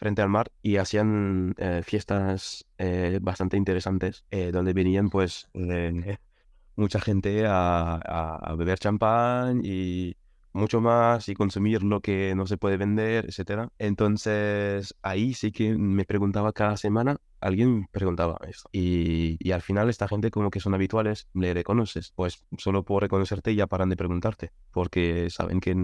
frente 0.04 0.22
al 0.22 0.28
mar 0.28 0.52
y 0.62 0.76
hacían 0.76 1.54
eh, 1.58 1.82
fiestas 1.84 2.66
eh, 2.78 3.18
bastante 3.22 3.56
interesantes 3.56 4.24
eh, 4.30 4.52
donde 4.52 4.74
venían 4.74 5.08
pues 5.10 5.48
eh, 5.54 6.18
mucha 6.76 7.00
gente 7.00 7.46
a, 7.46 7.94
a- 7.96 8.36
a 8.52 8.54
beber 8.56 8.78
champán 8.78 9.60
y 9.64 10.16
mucho 10.52 10.80
más 10.80 11.28
y 11.28 11.34
consumir 11.34 11.82
lo 11.82 12.00
que 12.00 12.34
no 12.36 12.46
se 12.46 12.56
puede 12.58 12.76
vender, 12.76 13.26
etcétera. 13.26 13.68
Entonces 13.78 14.94
ahí 15.02 15.34
sí 15.34 15.50
que 15.52 15.76
me 15.76 16.04
preguntaba 16.04 16.52
cada 16.52 16.76
semana, 16.76 17.16
alguien 17.40 17.86
preguntaba 17.90 18.38
esto. 18.48 18.68
Y, 18.72 19.36
y 19.40 19.52
al 19.52 19.62
final 19.62 19.90
esta 19.90 20.06
gente 20.08 20.30
como 20.30 20.50
que 20.50 20.60
son 20.60 20.74
habituales, 20.74 21.28
le 21.34 21.54
reconoces, 21.54 22.12
pues 22.14 22.44
solo 22.58 22.84
por 22.84 23.02
reconocerte 23.02 23.54
ya 23.54 23.66
paran 23.66 23.88
de 23.90 23.96
preguntarte, 23.96 24.52
porque 24.70 25.28
saben 25.30 25.60
que 25.60 25.74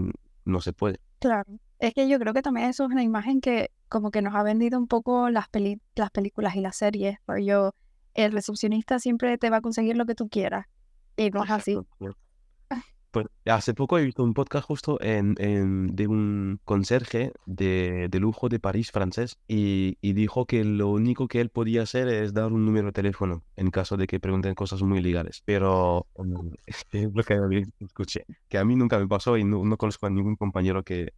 no 0.45 0.61
se 0.61 0.73
puede. 0.73 0.99
Claro. 1.19 1.59
Es 1.81 1.93
que 1.95 2.07
yo 2.07 2.19
creo 2.19 2.33
que 2.33 2.43
también 2.43 2.67
eso 2.69 2.85
es 2.85 2.91
una 2.91 3.01
imagen 3.03 3.41
que 3.41 3.71
como 3.89 4.11
que 4.11 4.21
nos 4.21 4.35
ha 4.35 4.43
vendido 4.43 4.77
un 4.77 4.87
poco 4.87 5.29
las 5.31 5.49
peli- 5.49 5.81
las 5.95 6.11
películas 6.11 6.55
y 6.55 6.61
las 6.61 6.77
series, 6.77 7.17
porque 7.25 7.43
yo, 7.43 7.73
el 8.13 8.31
recepcionista 8.31 8.99
siempre 8.99 9.37
te 9.39 9.49
va 9.49 9.57
a 9.57 9.61
conseguir 9.61 9.97
lo 9.97 10.05
que 10.05 10.13
tú 10.13 10.29
quieras, 10.29 10.67
y 11.17 11.31
no 11.31 11.43
es 11.43 11.49
así. 11.49 11.77
Pues 13.09 13.25
hace 13.45 13.73
poco 13.73 13.97
he 13.97 14.05
visto 14.05 14.23
un 14.23 14.33
podcast 14.33 14.65
justo 14.65 14.97
en, 15.01 15.35
en- 15.39 15.87
de 15.95 16.07
un 16.07 16.59
conserje 16.63 17.33
de, 17.45 18.07
de 18.09 18.19
lujo 18.19 18.47
de 18.47 18.59
París 18.59 18.89
francés 18.91 19.37
y, 19.49 19.97
y 20.01 20.13
dijo 20.13 20.45
que 20.45 20.63
lo 20.63 20.87
único 20.89 21.27
que 21.27 21.41
él 21.41 21.49
podía 21.49 21.81
hacer 21.81 22.07
es 22.07 22.33
dar 22.33 22.53
un 22.53 22.63
número 22.65 22.85
de 22.87 22.93
teléfono 22.93 23.43
en 23.57 23.69
caso 23.71 23.97
de 23.97 24.07
que 24.07 24.21
pregunten 24.21 24.55
cosas 24.55 24.81
muy 24.83 25.01
legales. 25.01 25.41
Pero 25.43 26.05
es 26.67 26.85
lo 27.13 27.23
que 27.23 27.63
escuché, 27.81 28.23
que 28.47 28.57
a 28.59 28.63
mí 28.63 28.75
nunca 28.77 28.97
me 28.97 29.07
pasó 29.07 29.35
y 29.35 29.43
no, 29.43 29.65
no 29.65 29.75
conozco 29.77 30.05
a 30.05 30.09
ningún 30.09 30.37
compañero 30.37 30.83
que, 30.83 31.11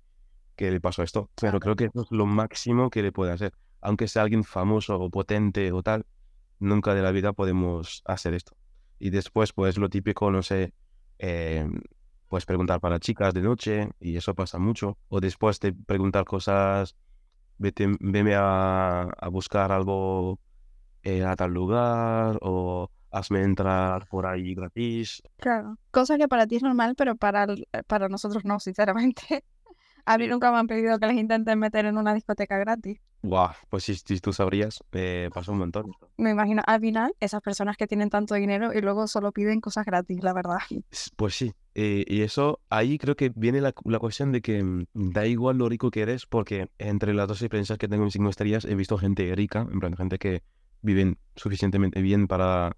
que 0.56 0.72
le 0.72 0.80
pasó 0.82 1.04
esto. 1.04 1.30
Pero 1.39 1.60
creo 1.60 1.76
que 1.76 1.86
eso 1.86 2.02
es 2.02 2.12
lo 2.12 2.26
máximo 2.26 2.89
que 2.89 3.02
le 3.02 3.12
puede 3.12 3.32
hacer. 3.32 3.54
Aunque 3.82 4.08
sea 4.08 4.22
alguien 4.24 4.44
famoso 4.44 4.98
o 5.00 5.10
potente 5.10 5.72
o 5.72 5.84
tal, 5.84 6.06
nunca 6.60 6.94
de 6.94 7.02
la 7.02 7.12
vida 7.12 7.34
podemos 7.34 8.02
hacer 8.06 8.34
esto. 8.34 8.56
Y 9.00 9.10
después, 9.10 9.52
pues 9.54 9.78
lo 9.78 9.89
típico, 9.89 10.32
no 10.32 10.42
sé, 10.42 10.74
eh, 11.20 11.68
pues 12.30 12.46
preguntar 12.46 12.80
para 12.80 13.00
chicas 13.00 13.34
de 13.34 13.42
noche, 13.42 13.89
y 14.00 14.16
eso 14.16 14.34
pasa 14.34 14.58
mucho. 14.60 14.98
O 15.10 15.20
después 15.20 15.60
de 15.60 15.74
preguntar 15.74 16.24
cosas, 16.26 16.96
vete, 17.58 17.92
veme 18.00 18.36
a, 18.36 19.02
a 19.04 19.28
buscar 19.30 19.72
algo 19.72 20.39
eh, 21.04 21.24
a 21.24 21.36
tal 21.36 21.52
lugar, 21.52 22.38
o 22.42 22.89
hazme 23.12 23.42
entrar 23.42 24.08
por 24.08 24.26
ahí 24.26 24.56
gratis. 24.56 25.22
Claro. 25.38 25.78
Cosa 25.92 26.18
que 26.18 26.28
para 26.28 26.48
ti 26.48 26.56
es 26.56 26.63
normal, 26.63 26.96
pero 26.96 27.16
para, 27.16 27.44
el- 27.44 27.68
para 27.88 28.08
nosotros 28.10 28.46
no, 28.46 28.60
sinceramente. 28.60 29.44
A 30.06 30.18
mí 30.18 30.28
nunca 30.28 30.52
me 30.52 30.58
han 30.58 30.68
pedido 30.68 31.00
que 31.00 31.08
les 31.08 31.18
intenten 31.18 31.60
meter 31.60 31.86
en 31.86 31.98
una 31.98 32.13
discoteca 32.13 32.58
gratis. 32.58 33.00
Guau, 33.22 33.52
pues 33.70 33.86
si, 33.86 33.96
si 33.96 34.20
tú 34.20 34.34
sabrías, 34.34 34.84
eh, 34.92 35.30
pasa 35.34 35.54
un 35.54 35.60
montón. 35.60 35.94
Me 36.18 36.32
imagino, 36.32 36.62
al 36.66 36.82
final, 36.82 37.16
esas 37.22 37.42
personas 37.42 37.78
que 37.78 37.88
tienen 37.88 38.10
tanto 38.10 38.36
dinero 38.36 38.74
y 38.74 38.82
luego 38.82 39.08
solo 39.08 39.32
piden 39.32 39.62
cosas 39.62 39.86
gratis, 39.86 40.22
la 40.22 40.34
verdad. 40.34 40.58
Pues 41.16 41.36
sí, 41.36 41.54
eh, 41.74 42.04
y 42.06 42.22
eso, 42.22 42.60
ahí 42.70 42.98
creo 42.98 43.16
que 43.16 43.32
viene 43.34 43.62
la, 43.62 43.74
la 43.86 44.00
cuestión 44.00 44.34
de 44.34 44.42
que 44.42 44.62
mm, 44.62 44.86
da 44.94 45.26
igual 45.26 45.58
lo 45.58 45.70
rico 45.70 45.89
que 45.89 46.02
eres, 46.02 46.26
porque 46.26 46.70
entre 46.78 47.13
las 47.13 47.30
dos 47.30 47.42
experiencias 47.42 47.80
que 47.80 47.88
tengo 47.88 48.04
en 48.04 48.12
cinco 48.12 48.30
estrellas 48.30 48.66
he 48.66 48.76
visto 48.76 48.98
gente 48.98 49.34
rica, 49.36 49.66
en 49.72 49.80
plan 49.80 49.96
gente 49.96 50.20
que 50.20 50.44
viven 50.82 51.18
suficientemente 51.38 52.02
bien 52.02 52.28
para 52.28 52.76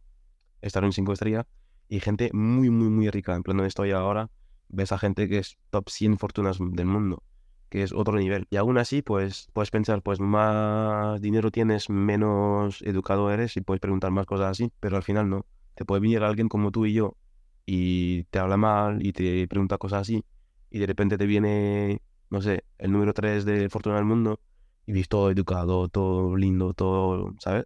estar 0.62 0.84
en 0.84 0.94
cinco 0.94 1.14
estrellas, 1.14 1.48
y 1.90 2.00
gente 2.02 2.30
muy, 2.34 2.70
muy, 2.70 2.90
muy 2.90 3.10
rica, 3.10 3.36
en 3.36 3.42
plan 3.42 3.58
donde 3.58 3.70
estoy 3.70 3.92
ahora, 3.92 4.30
ves 4.70 4.92
a 4.92 4.98
gente 4.98 5.28
que 5.30 5.40
es 5.40 5.58
top 5.70 5.90
100 5.90 6.18
fortunas 6.18 6.58
del 6.60 6.86
mundo, 6.86 7.24
que 7.70 7.84
es 7.84 7.94
otro 7.94 8.18
nivel. 8.18 8.48
Y 8.50 8.58
aún 8.58 8.78
así, 8.78 9.02
pues 9.02 9.48
puedes 9.54 9.72
pensar, 9.72 10.02
pues 10.02 10.20
más 10.20 11.22
dinero 11.22 11.52
tienes, 11.52 11.90
menos 11.90 12.82
educado 12.84 13.32
eres, 13.32 13.58
y 13.58 13.62
puedes 13.62 13.82
preguntar 13.82 14.12
más 14.12 14.26
cosas 14.26 14.52
así, 14.52 14.72
pero 14.80 14.98
al 14.98 15.04
final 15.04 15.30
no. 15.30 15.46
Te 15.76 15.86
puede 15.86 16.02
venir 16.02 16.24
alguien 16.24 16.48
como 16.50 16.72
tú 16.72 16.86
y 16.86 16.94
yo 16.94 17.18
y 17.66 18.24
te 18.26 18.40
habla 18.40 18.58
mal 18.58 19.06
y 19.06 19.12
te 19.12 19.48
pregunta 19.48 19.78
cosas 19.78 20.02
así 20.02 20.24
y 20.70 20.80
de 20.80 20.86
repente 20.88 21.18
te 21.18 21.26
viene, 21.26 22.02
no 22.30 22.42
sé, 22.42 22.64
el 22.78 22.92
número 22.92 23.14
3 23.14 23.46
de 23.46 23.70
Fortuna 23.70 23.96
del 23.96 24.06
Mundo 24.06 24.40
y 24.86 24.94
ves 24.94 25.08
todo 25.08 25.32
educado, 25.32 25.88
todo 25.90 26.36
lindo, 26.36 26.74
todo, 26.74 27.34
¿sabes? 27.40 27.66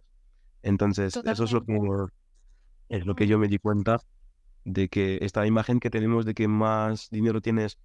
Entonces, 0.62 1.16
eso 1.16 1.44
es 1.44 1.52
lo 1.52 1.64
que, 1.64 1.78
es 2.88 3.06
lo 3.06 3.14
que 3.14 3.26
yo 3.26 3.38
me 3.38 3.48
di 3.48 3.58
cuenta 3.58 4.00
de 4.64 4.88
que 4.88 5.18
esta 5.22 5.46
imagen 5.46 5.80
que 5.80 5.90
tenemos 5.90 6.24
de 6.24 6.34
que 6.34 6.48
más 6.48 7.08
dinero 7.10 7.40
tienes, 7.40 7.78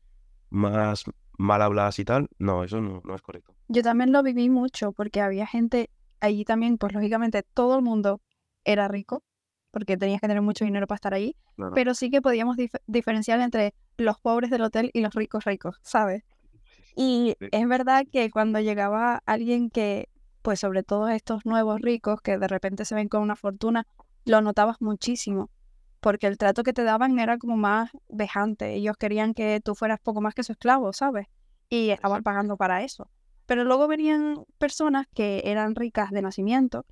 más 0.49 1.03
mal 1.37 1.61
hablas 1.61 1.99
y 1.99 2.05
tal, 2.05 2.29
no, 2.39 2.63
eso 2.63 2.79
no, 2.81 3.01
no 3.03 3.15
es 3.15 3.21
correcto. 3.21 3.53
Yo 3.67 3.81
también 3.81 4.11
lo 4.11 4.23
viví 4.23 4.49
mucho 4.49 4.91
porque 4.91 5.21
había 5.21 5.47
gente 5.47 5.89
allí 6.21 6.45
también, 6.45 6.77
pues 6.77 6.93
lógicamente 6.93 7.43
todo 7.53 7.75
el 7.77 7.81
mundo 7.81 8.21
era 8.63 8.87
rico 8.87 9.23
porque 9.71 9.97
tenías 9.97 10.21
que 10.21 10.27
tener 10.27 10.41
mucho 10.41 10.63
dinero 10.63 10.87
para 10.87 10.95
estar 10.95 11.13
allí, 11.13 11.35
Claro. 11.57 11.73
pero 11.75 11.93
sí 11.93 12.09
que 12.09 12.21
podíamos 12.21 12.55
dif- 12.55 12.79
diferenciar 12.87 13.41
entre 13.41 13.73
los 13.97 14.17
pobres 14.19 14.49
del 14.49 14.61
hotel 14.61 14.89
y 14.93 15.01
los 15.01 15.13
ricos 15.13 15.43
ricos, 15.43 15.77
¿sabes? 15.83 16.23
Y 16.95 17.35
Sí. 17.39 17.47
es 17.51 17.67
verdad 17.67 18.05
que 18.09 18.29
cuando 18.31 18.59
llegaba 18.61 19.21
alguien 19.25 19.69
que, 19.69 20.07
pues 20.41 20.61
sobre 20.61 20.83
todo 20.83 21.09
estos 21.09 21.45
nuevos 21.45 21.81
ricos 21.81 22.21
que 22.21 22.37
de 22.37 22.47
repente 22.47 22.85
se 22.85 22.95
ven 22.95 23.09
con 23.09 23.21
una 23.21 23.35
fortuna, 23.35 23.85
lo 24.23 24.39
notabas 24.41 24.77
muchísimo, 24.79 25.49
porque 26.05 26.27
el 26.27 26.37
trato 26.37 26.61
que 26.61 26.71
te 26.71 26.83
daban 26.83 27.17
era 27.17 27.39
como 27.39 27.57
más 27.57 27.89
vejante. 28.09 28.75
Ellos 28.75 28.95
querían 28.95 29.33
que 29.33 29.59
tú 29.59 29.73
fueras 29.73 29.99
poco 29.99 30.21
más 30.21 30.35
que 30.35 30.43
su 30.43 30.51
esclavo, 30.51 30.93
¿sabes? 30.93 31.25
Y 31.67 31.89
estaban 31.89 32.21
pagando 32.21 32.57
para 32.57 32.83
eso. 32.83 33.09
Pero 33.47 33.63
luego 33.63 33.87
venían 33.87 34.45
personas 34.59 35.07
que 35.15 35.41
eran 35.45 35.73
ricas 35.73 36.11
de 36.11 36.21
nacimiento 36.21 36.85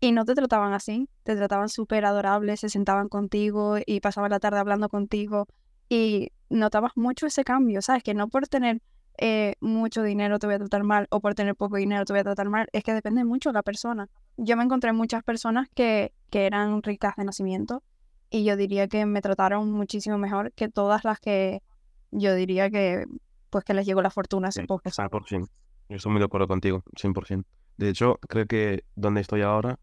y 0.00 0.12
no 0.12 0.24
te 0.24 0.34
trataban 0.34 0.72
así, 0.72 1.10
te 1.22 1.36
trataban 1.36 1.68
súper 1.68 2.06
adorable, 2.06 2.56
se 2.56 2.70
sentaban 2.70 3.10
contigo 3.10 3.76
y 3.84 4.00
pasaban 4.00 4.30
la 4.30 4.40
tarde 4.40 4.58
hablando 4.58 4.88
contigo 4.88 5.48
y 5.90 6.32
notabas 6.48 6.92
mucho 6.94 7.26
ese 7.26 7.44
cambio, 7.44 7.82
¿sabes? 7.82 8.02
Que 8.02 8.14
no 8.14 8.28
por 8.28 8.48
tener 8.48 8.80
eh, 9.18 9.56
mucho 9.60 10.02
dinero 10.02 10.38
te 10.38 10.46
voy 10.46 10.54
a 10.54 10.60
tratar 10.60 10.82
mal 10.82 11.08
o 11.10 11.20
por 11.20 11.34
tener 11.34 11.56
poco 11.56 11.76
dinero 11.76 12.06
te 12.06 12.14
voy 12.14 12.20
a 12.20 12.24
tratar 12.24 12.48
mal, 12.48 12.68
es 12.72 12.82
que 12.82 12.94
depende 12.94 13.22
mucho 13.26 13.50
de 13.50 13.52
la 13.52 13.62
persona. 13.62 14.08
Yo 14.38 14.56
me 14.56 14.64
encontré 14.64 14.94
muchas 14.94 15.22
personas 15.24 15.68
que, 15.74 16.14
que 16.30 16.46
eran 16.46 16.82
ricas 16.82 17.16
de 17.16 17.24
nacimiento 17.24 17.82
y 18.30 18.44
yo 18.44 18.56
diría 18.56 18.88
que 18.88 19.06
me 19.06 19.20
trataron 19.20 19.70
muchísimo 19.70 20.18
mejor 20.18 20.52
que 20.52 20.68
todas 20.68 21.04
las 21.04 21.20
que 21.20 21.62
yo 22.10 22.34
diría 22.34 22.70
que 22.70 23.04
pues 23.50 23.64
que 23.64 23.74
les 23.74 23.86
llegó 23.86 24.02
la 24.02 24.10
fortuna 24.10 24.48
hace 24.48 24.62
Sí, 24.62 24.66
poco. 24.66 24.90
100%. 24.90 25.48
Yo 25.88 25.96
estoy 25.96 26.12
muy 26.12 26.18
de 26.18 26.24
acuerdo 26.24 26.48
contigo, 26.48 26.82
100%. 26.96 27.44
De 27.76 27.88
hecho, 27.88 28.18
creo 28.28 28.46
que 28.46 28.84
donde 28.94 29.20
estoy 29.20 29.42
ahora, 29.42 29.78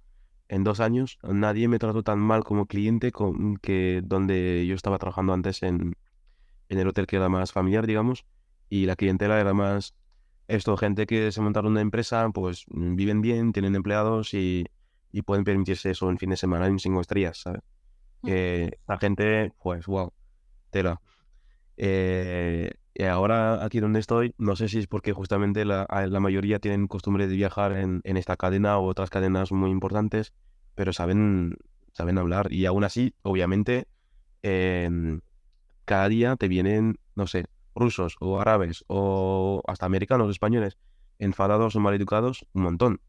en 0.50 0.64
dos 0.64 0.80
años, 0.80 1.18
nadie 1.24 1.68
me 1.68 1.80
trató 1.80 2.04
tan 2.04 2.20
mal 2.20 2.44
como 2.44 2.66
cliente 2.66 3.12
con, 3.12 3.58
que 3.58 4.02
donde 4.04 4.66
yo 4.68 4.76
estaba 4.76 4.98
trabajando 4.98 5.34
antes 5.34 5.64
en, 5.64 5.96
en 6.70 6.80
el 6.80 6.88
hotel 6.88 7.08
que 7.08 7.16
era 7.16 7.30
más 7.30 7.52
familiar, 7.52 7.88
digamos, 7.88 8.26
y 8.70 8.86
la 8.86 8.96
clientela 8.96 9.40
era 9.40 9.54
más 9.54 9.94
esto, 10.48 10.76
gente 10.76 11.06
que 11.06 11.32
se 11.32 11.42
montaron 11.42 11.72
una 11.72 11.82
empresa, 11.82 12.30
pues 12.34 12.66
viven 12.68 13.22
bien, 13.22 13.54
tienen 13.54 13.76
empleados 13.76 14.34
y, 14.34 14.66
y 15.12 15.22
pueden 15.22 15.46
permitirse 15.46 15.92
eso 15.92 16.10
en 16.10 16.18
fin 16.18 16.32
de 16.32 16.38
semana 16.38 16.68
en 16.68 16.80
cinco 16.80 17.00
estrellas, 17.02 17.40
¿sabes? 17.40 17.62
Que 18.24 18.78
la 18.88 18.98
gente, 18.98 19.52
pues, 19.62 19.86
wow, 19.86 20.14
tela. 20.72 21.02
Eh, 21.78 22.72
y 22.94 23.04
ahora 23.04 23.64
aquí 23.66 23.80
donde 23.80 24.00
estoy, 24.00 24.36
no 24.38 24.56
sé 24.56 24.68
si 24.70 24.80
es 24.80 24.88
porque 24.88 25.14
justamente 25.14 25.66
la, 25.66 25.88
la 26.08 26.20
mayoría 26.20 26.60
tienen 26.60 26.88
costumbre 26.88 27.28
de 27.28 27.36
viajar 27.36 27.74
en, 27.74 28.02
en 28.04 28.18
esta 28.18 28.38
cadena 28.38 28.78
o 28.78 28.86
otras 28.86 29.10
cadenas 29.10 29.52
muy 29.52 29.72
importantes, 29.72 30.34
pero 30.76 30.94
saben, 30.94 31.58
saben 31.94 32.18
hablar. 32.18 32.52
Y 32.52 32.66
aún 32.66 32.84
así, 32.84 33.16
obviamente, 33.24 33.88
em, 34.44 35.22
cada 35.86 36.08
día 36.10 36.36
te 36.36 36.48
vienen, 36.48 37.00
no 37.16 37.28
sé, 37.28 37.46
rusos 37.76 38.16
o 38.20 38.40
árabes 38.40 38.86
o 38.88 39.64
hasta 39.68 39.86
americanos, 39.86 40.30
españoles, 40.30 40.78
enfadados 41.20 41.76
o 41.76 41.80
maleducados, 41.80 42.46
un 42.54 42.64
montón. 42.64 43.02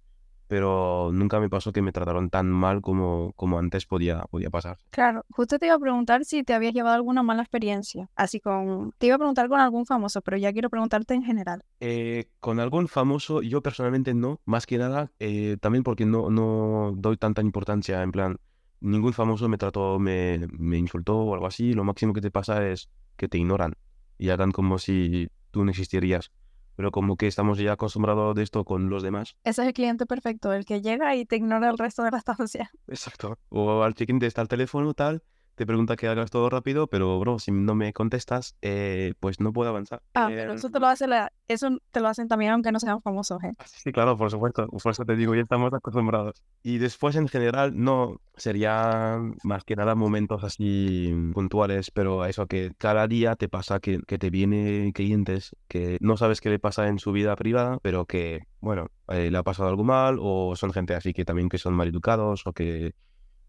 Pero 0.47 1.11
nunca 1.13 1.41
me 1.41 1.49
pasó 1.49 1.73
que 1.73 1.83
me 1.83 1.93
trataron 1.93 2.31
tan 2.31 2.51
mal 2.51 2.83
como, 2.83 3.33
como 3.37 3.59
antes 3.59 3.87
podía, 3.87 4.23
podía 4.31 4.51
pasar. 4.51 4.79
Claro, 4.91 5.25
justo 5.31 5.59
te 5.59 5.67
iba 5.67 5.75
a 5.75 5.79
preguntar 5.79 6.25
si 6.25 6.45
te 6.45 6.55
habías 6.55 6.75
llevado 6.75 6.95
alguna 6.95 7.23
mala 7.23 7.43
experiencia, 7.43 8.11
así 8.15 8.41
con, 8.41 8.93
te 8.99 9.07
iba 9.07 9.17
a 9.17 9.19
preguntar 9.19 9.49
con 9.49 9.61
algún 9.61 9.87
famoso, 9.87 10.21
pero 10.21 10.37
ya 10.37 10.53
quiero 10.53 10.69
preguntarte 10.71 11.15
en 11.15 11.23
general. 11.23 11.63
Eh, 11.81 12.27
con 12.41 12.61
algún 12.61 12.89
famoso, 12.89 13.43
yo 13.43 13.63
personalmente 13.63 14.15
no, 14.15 14.41
más 14.45 14.67
que 14.67 14.79
nada, 14.79 15.11
eh, 15.19 15.57
también 15.61 15.83
porque 15.83 16.05
no, 16.05 16.31
no 16.31 16.93
doy 16.97 17.17
tanta 17.17 17.41
importancia, 17.41 18.03
en 18.03 18.13
plan, 18.13 18.37
ningún 18.81 19.13
famoso 19.13 19.49
me 19.49 19.59
trató, 19.59 19.99
me, 19.99 20.47
me 20.53 20.79
insultó 20.79 21.19
o 21.19 21.35
algo 21.35 21.47
así, 21.47 21.73
lo 21.73 21.85
máximo 21.85 22.13
que 22.13 22.21
te 22.21 22.31
pasa 22.31 22.69
es 22.69 22.91
que 23.17 23.29
te 23.29 23.39
ignoran 23.39 23.75
y 24.19 24.29
harán 24.29 24.53
como 24.53 24.79
si 24.79 25.29
tú 25.51 25.65
no 25.65 25.71
existirías, 25.71 26.31
pero 26.77 26.91
como 26.91 27.17
que 27.17 27.27
estamos 27.27 27.59
ya 27.59 27.73
acostumbrados 27.73 28.35
de 28.35 28.43
esto 28.43 28.65
con 28.65 28.91
los 28.91 29.03
demás. 29.03 29.37
Ese 29.45 29.63
es 29.63 29.69
el 29.69 29.75
cliente 29.75 30.07
perfecto, 30.07 30.53
el 30.53 30.65
que 30.65 30.81
llega 30.81 31.15
y 31.17 31.25
te 31.25 31.37
ignora 31.37 31.71
el 31.71 31.79
resto 31.79 32.03
de 32.03 32.11
la 32.11 32.19
estancia. 32.19 32.71
Exacto. 32.89 33.39
O 33.49 33.83
al 33.83 33.95
check-in 33.95 34.19
te 34.19 34.27
está 34.27 34.43
el 34.43 34.49
teléfono, 34.49 34.95
tal, 34.95 35.23
te 35.55 35.67
pregunta 35.67 35.97
que 35.97 36.09
hagas 36.09 36.31
todo 36.31 36.51
rápido, 36.51 36.87
pero 36.87 37.19
bro, 37.19 37.39
si 37.39 37.53
no 37.53 37.75
me 37.75 37.93
contestas, 37.93 38.57
eh, 38.63 39.15
pues 39.21 39.41
no 39.41 39.53
puedo 39.53 39.71
avanzar. 39.71 40.03
Ah, 40.15 40.29
Eh, 40.31 40.35
pero 40.37 40.53
eso 40.55 40.71
te 40.71 40.81
lo 40.81 40.87
hace 40.87 41.07
la, 41.07 41.31
eso 41.49 41.69
te 41.91 42.01
lo 42.01 42.09
hacen 42.09 42.29
también 42.29 42.53
aunque 42.53 42.73
no 42.73 42.81
sean 42.81 43.01
famosos, 43.03 43.43
¿eh? 43.45 43.53
Sí, 43.65 43.93
claro, 43.93 44.17
por 44.17 44.31
supuesto. 44.31 44.67
Por 44.67 44.93
eso 44.93 45.05
te 45.05 45.17
digo, 45.17 45.35
ya 45.35 45.43
estamos 45.43 45.73
acostumbrados. 45.73 46.43
Y 46.63 46.79
después, 46.79 47.17
en 47.17 47.29
general, 47.29 47.73
no 47.77 48.21
sería 48.37 49.19
más 49.43 49.65
que 49.65 49.77
nada 49.77 49.95
momentos 49.95 50.43
así 50.45 51.15
puntuales, 51.33 51.91
pero 51.91 52.25
eso 52.25 52.47
que 52.47 52.73
cada 52.79 53.07
día 53.07 53.37
te 53.37 53.49
pasa 53.49 53.79
que, 53.81 54.01
que 54.07 54.19
te 54.19 54.31
vienen 54.31 54.93
clientes 54.93 55.55
que 55.69 55.99
no 56.01 56.17
sabes 56.17 56.41
qué 56.41 56.51
le 56.51 56.59
pasa 56.59 56.89
en 56.89 56.99
su 56.99 57.13
vida 57.13 57.37
privada, 57.37 57.79
pero 57.83 58.07
que, 58.07 58.43
bueno, 58.61 58.89
eh, 59.09 59.31
le 59.31 59.39
ha 59.39 59.43
pasado 59.43 59.69
algo 59.69 59.85
mal, 59.85 60.19
o 60.21 60.57
son 60.57 60.73
gente 60.73 60.95
así 60.95 61.13
que 61.13 61.25
también 61.25 61.49
que 61.49 61.59
son 61.59 61.75
mal 61.75 61.89
educados, 61.89 62.47
o 62.47 62.53
que, 62.53 62.93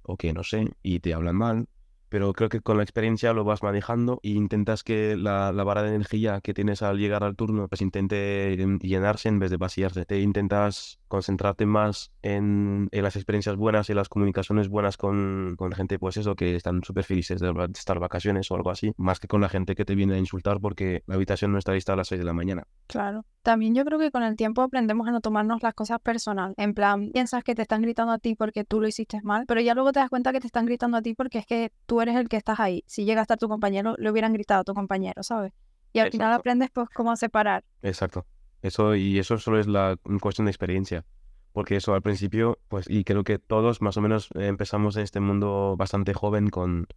o 0.03 0.17
que 0.17 0.33
no 0.33 0.43
sé, 0.43 0.69
y 0.83 0.99
te 0.99 1.13
hablan 1.13 1.35
mal. 1.35 1.67
Pero 2.09 2.33
creo 2.33 2.49
que 2.49 2.61
con 2.61 2.77
la 2.77 2.83
experiencia 2.83 3.33
lo 3.33 3.43
vas 3.43 3.63
manejando 3.63 4.19
e 4.23 4.29
intentas 4.29 4.83
que 4.83 5.15
la, 5.15 5.51
la 5.51 5.63
vara 5.63 5.83
de 5.83 5.89
energía 5.89 6.41
que 6.41 6.53
tienes 6.53 6.81
al 6.81 6.97
llegar 6.97 7.23
al 7.23 7.35
turno 7.35 7.67
pues 7.67 7.81
intente 7.81 8.53
em, 8.61 8.79
llenarse 8.79 9.29
en 9.29 9.39
vez 9.39 9.51
de 9.51 9.57
vaciarse. 9.57 10.05
Te 10.05 10.19
intentas 10.21 10.99
concentrarte 11.07 11.65
más 11.65 12.11
en, 12.21 12.89
en 12.91 13.03
las 13.03 13.15
experiencias 13.15 13.55
buenas 13.55 13.89
y 13.89 13.93
las 13.93 14.09
comunicaciones 14.09 14.69
buenas 14.69 14.97
con, 14.97 15.55
con 15.57 15.71
gente, 15.71 15.99
pues 15.99 16.17
eso, 16.17 16.35
que 16.35 16.55
están 16.55 16.83
súper 16.83 17.03
felices 17.03 17.39
de, 17.39 17.53
de 17.53 17.71
estar 17.73 17.99
vacaciones 17.99 18.49
o 18.51 18.55
algo 18.55 18.71
así, 18.71 18.93
más 18.97 19.19
que 19.19 19.27
con 19.27 19.41
la 19.41 19.49
gente 19.49 19.75
que 19.75 19.85
te 19.85 19.95
viene 19.95 20.15
a 20.15 20.17
insultar 20.17 20.59
porque 20.59 21.03
la 21.07 21.15
habitación 21.15 21.51
no 21.51 21.57
está 21.57 21.73
lista 21.73 21.93
a 21.93 21.95
las 21.95 22.07
6 22.07 22.19
de 22.19 22.25
la 22.25 22.33
mañana. 22.33 22.67
Claro. 22.87 23.25
También 23.41 23.75
yo 23.75 23.85
creo 23.85 23.99
que 23.99 24.09
con 24.09 24.23
el 24.23 24.35
tiempo 24.35 24.63
aprendemos 24.63 25.07
a 25.07 25.11
no 25.11 25.21
tomarnos 25.21 25.61
las 25.61 25.75
cosas 25.75 25.99
personal. 25.99 26.55
En 26.57 26.73
plan, 26.73 27.11
piensas 27.11 27.43
que 27.43 27.53
te 27.53 27.61
están 27.61 27.83
gritando 27.83 28.11
a 28.11 28.17
ti 28.17 28.33
porque 28.35 28.63
tú 28.63 28.81
lo 28.81 28.87
hiciste 28.87 29.21
mal, 29.21 29.45
pero 29.47 29.61
ya 29.61 29.75
luego 29.75 29.91
te 29.91 29.99
das 29.99 30.09
cuenta 30.09 30.31
que 30.31 30.39
te 30.39 30.47
están 30.47 30.65
gritando 30.65 30.97
a 30.97 31.01
ti 31.03 31.13
porque 31.13 31.37
es 31.37 31.45
que 31.45 31.71
tú 31.85 31.94
eres 32.01 32.15
el 32.15 32.29
que 32.29 32.37
estás 32.37 32.59
ahí. 32.59 32.83
Si 32.87 33.05
llega 33.05 33.21
a 33.21 33.23
estar 33.23 33.37
tu 33.37 33.47
compañero, 33.47 33.95
le 33.97 34.11
hubieran 34.11 34.33
gritado 34.33 34.61
a 34.61 34.63
tu 34.63 34.73
compañero, 34.73 35.23
¿sabes? 35.23 35.53
Y 35.93 35.99
al 35.99 36.11
final 36.11 36.27
Exacto. 36.27 36.39
aprendes 36.41 36.69
pues 36.71 36.89
cómo 36.89 37.15
separar. 37.15 37.63
Exacto. 37.81 38.25
Eso, 38.61 38.95
y 38.95 39.19
eso 39.19 39.37
solo 39.37 39.59
es 39.59 39.67
la 39.67 39.97
cuestión 40.19 40.45
de 40.45 40.51
experiencia. 40.51 41.05
Porque 41.53 41.77
eso 41.77 41.93
al 41.93 42.01
principio, 42.01 42.59
pues, 42.67 42.89
y 42.89 43.05
creo 43.05 43.23
que 43.23 43.39
todos 43.39 43.81
más 43.81 43.95
o 43.95 44.01
menos 44.01 44.27
empezamos 44.35 44.97
en 44.97 45.03
este 45.03 45.21
mundo 45.21 45.75
bastante 45.77 46.13
joven 46.13 46.49
con 46.49 46.87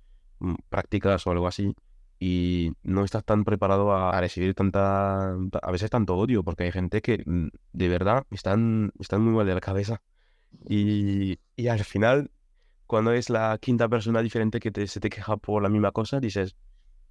mm, 0.41 0.55
prácticas 0.69 1.27
o 1.27 1.31
algo 1.31 1.47
así. 1.47 1.77
Y 2.19 2.73
no 2.83 3.05
estás 3.05 3.25
tan 3.25 3.45
preparado 3.45 3.93
a, 3.93 4.11
a 4.11 4.21
recibir 4.21 4.55
tanta, 4.55 5.31
a 5.31 5.71
veces 5.71 5.91
tanto 5.91 6.17
odio, 6.17 6.43
porque 6.43 6.65
hay 6.65 6.73
gente 6.73 7.03
que 7.03 7.23
mm, 7.25 7.49
de 7.73 7.89
verdad 7.89 8.25
están, 8.31 8.91
están 8.99 9.23
muy 9.23 9.33
mal 9.33 9.47
de 9.47 9.55
la 9.55 9.61
cabeza. 9.61 10.03
Y, 10.69 11.39
y 11.55 11.69
al 11.69 11.85
final, 11.85 12.33
cuando 12.89 13.13
es 13.13 13.29
la 13.29 13.59
quinta 13.61 13.87
persona 13.87 14.23
diferente 14.23 14.59
que 14.61 14.71
te, 14.71 14.87
se 14.87 14.99
te 14.99 15.11
queja 15.11 15.37
por 15.37 15.63
la 15.63 15.69
misma 15.69 15.93
cosa, 15.93 16.21
dices, 16.21 16.57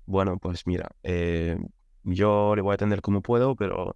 bueno, 0.07 0.39
pues 0.39 0.65
mira, 0.65 0.89
eh, 1.03 1.55
yo 2.03 2.55
le 2.55 2.63
voy 2.63 2.71
a 2.71 2.73
atender 2.73 3.01
como 3.01 3.21
puedo, 3.21 3.55
pero 3.55 3.95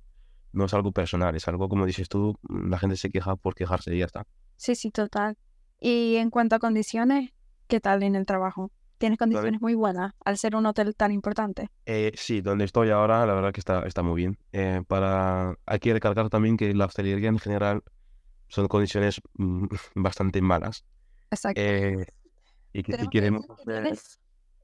no 0.54 0.65
es 0.65 0.74
algo 0.76 0.91
personal, 0.91 1.36
es 1.36 1.48
algo 1.48 1.67
como 1.70 1.88
dices 1.88 2.08
tú, 2.08 2.38
la 2.48 2.78
gente 2.78 2.98
se 2.98 3.10
queja 3.10 3.36
por 3.36 3.56
quejarse 3.56 3.96
y 3.96 4.00
ya 4.00 4.06
está. 4.06 4.28
Sí, 4.58 4.76
sí, 4.76 4.91
total. 4.91 5.38
Y 5.80 6.17
en 6.17 6.30
cuanto 6.30 6.56
a 6.56 6.60
condiciones, 6.60 7.32
¿qué 7.67 7.80
tal 7.80 8.04
en 8.04 8.15
el 8.15 8.28
trabajo? 8.28 8.72
¿Tienes 9.00 9.17
condiciones 9.17 9.60
muy 9.60 9.74
buenas 9.74 10.13
al 10.24 10.38
ser 10.38 10.56
un 10.56 10.67
hotel 10.67 10.96
tan 10.96 11.12
importante? 11.12 11.72
Eh, 11.88 12.12
sí, 12.13 12.41
donde 12.41 12.65
estoy 12.65 12.91
ahora, 12.91 13.26
la 13.26 13.34
verdad 13.34 13.52
que 13.52 13.60
está, 13.60 13.88
está 13.88 14.04
muy 14.04 14.17
bien. 14.17 14.38
Eh, 14.52 14.84
para... 14.88 15.58
Hay 15.65 15.80
que 15.80 15.94
recalcar 15.94 16.30
también 16.30 16.58
que 16.58 16.76
la 16.76 16.86
hostelería 16.86 17.30
en 17.30 17.39
general 17.39 17.82
son 18.50 18.67
condiciones 18.67 19.20
mm, 19.34 19.65
bastante 19.96 20.44
malas. 20.44 20.86
Exacto. 21.32 21.60
Eh, 21.62 22.06
y 22.74 22.84
que 22.84 22.94
que 22.94 23.08
queremos 23.10 23.46
que 23.48 23.63
tienes- 23.65 24.17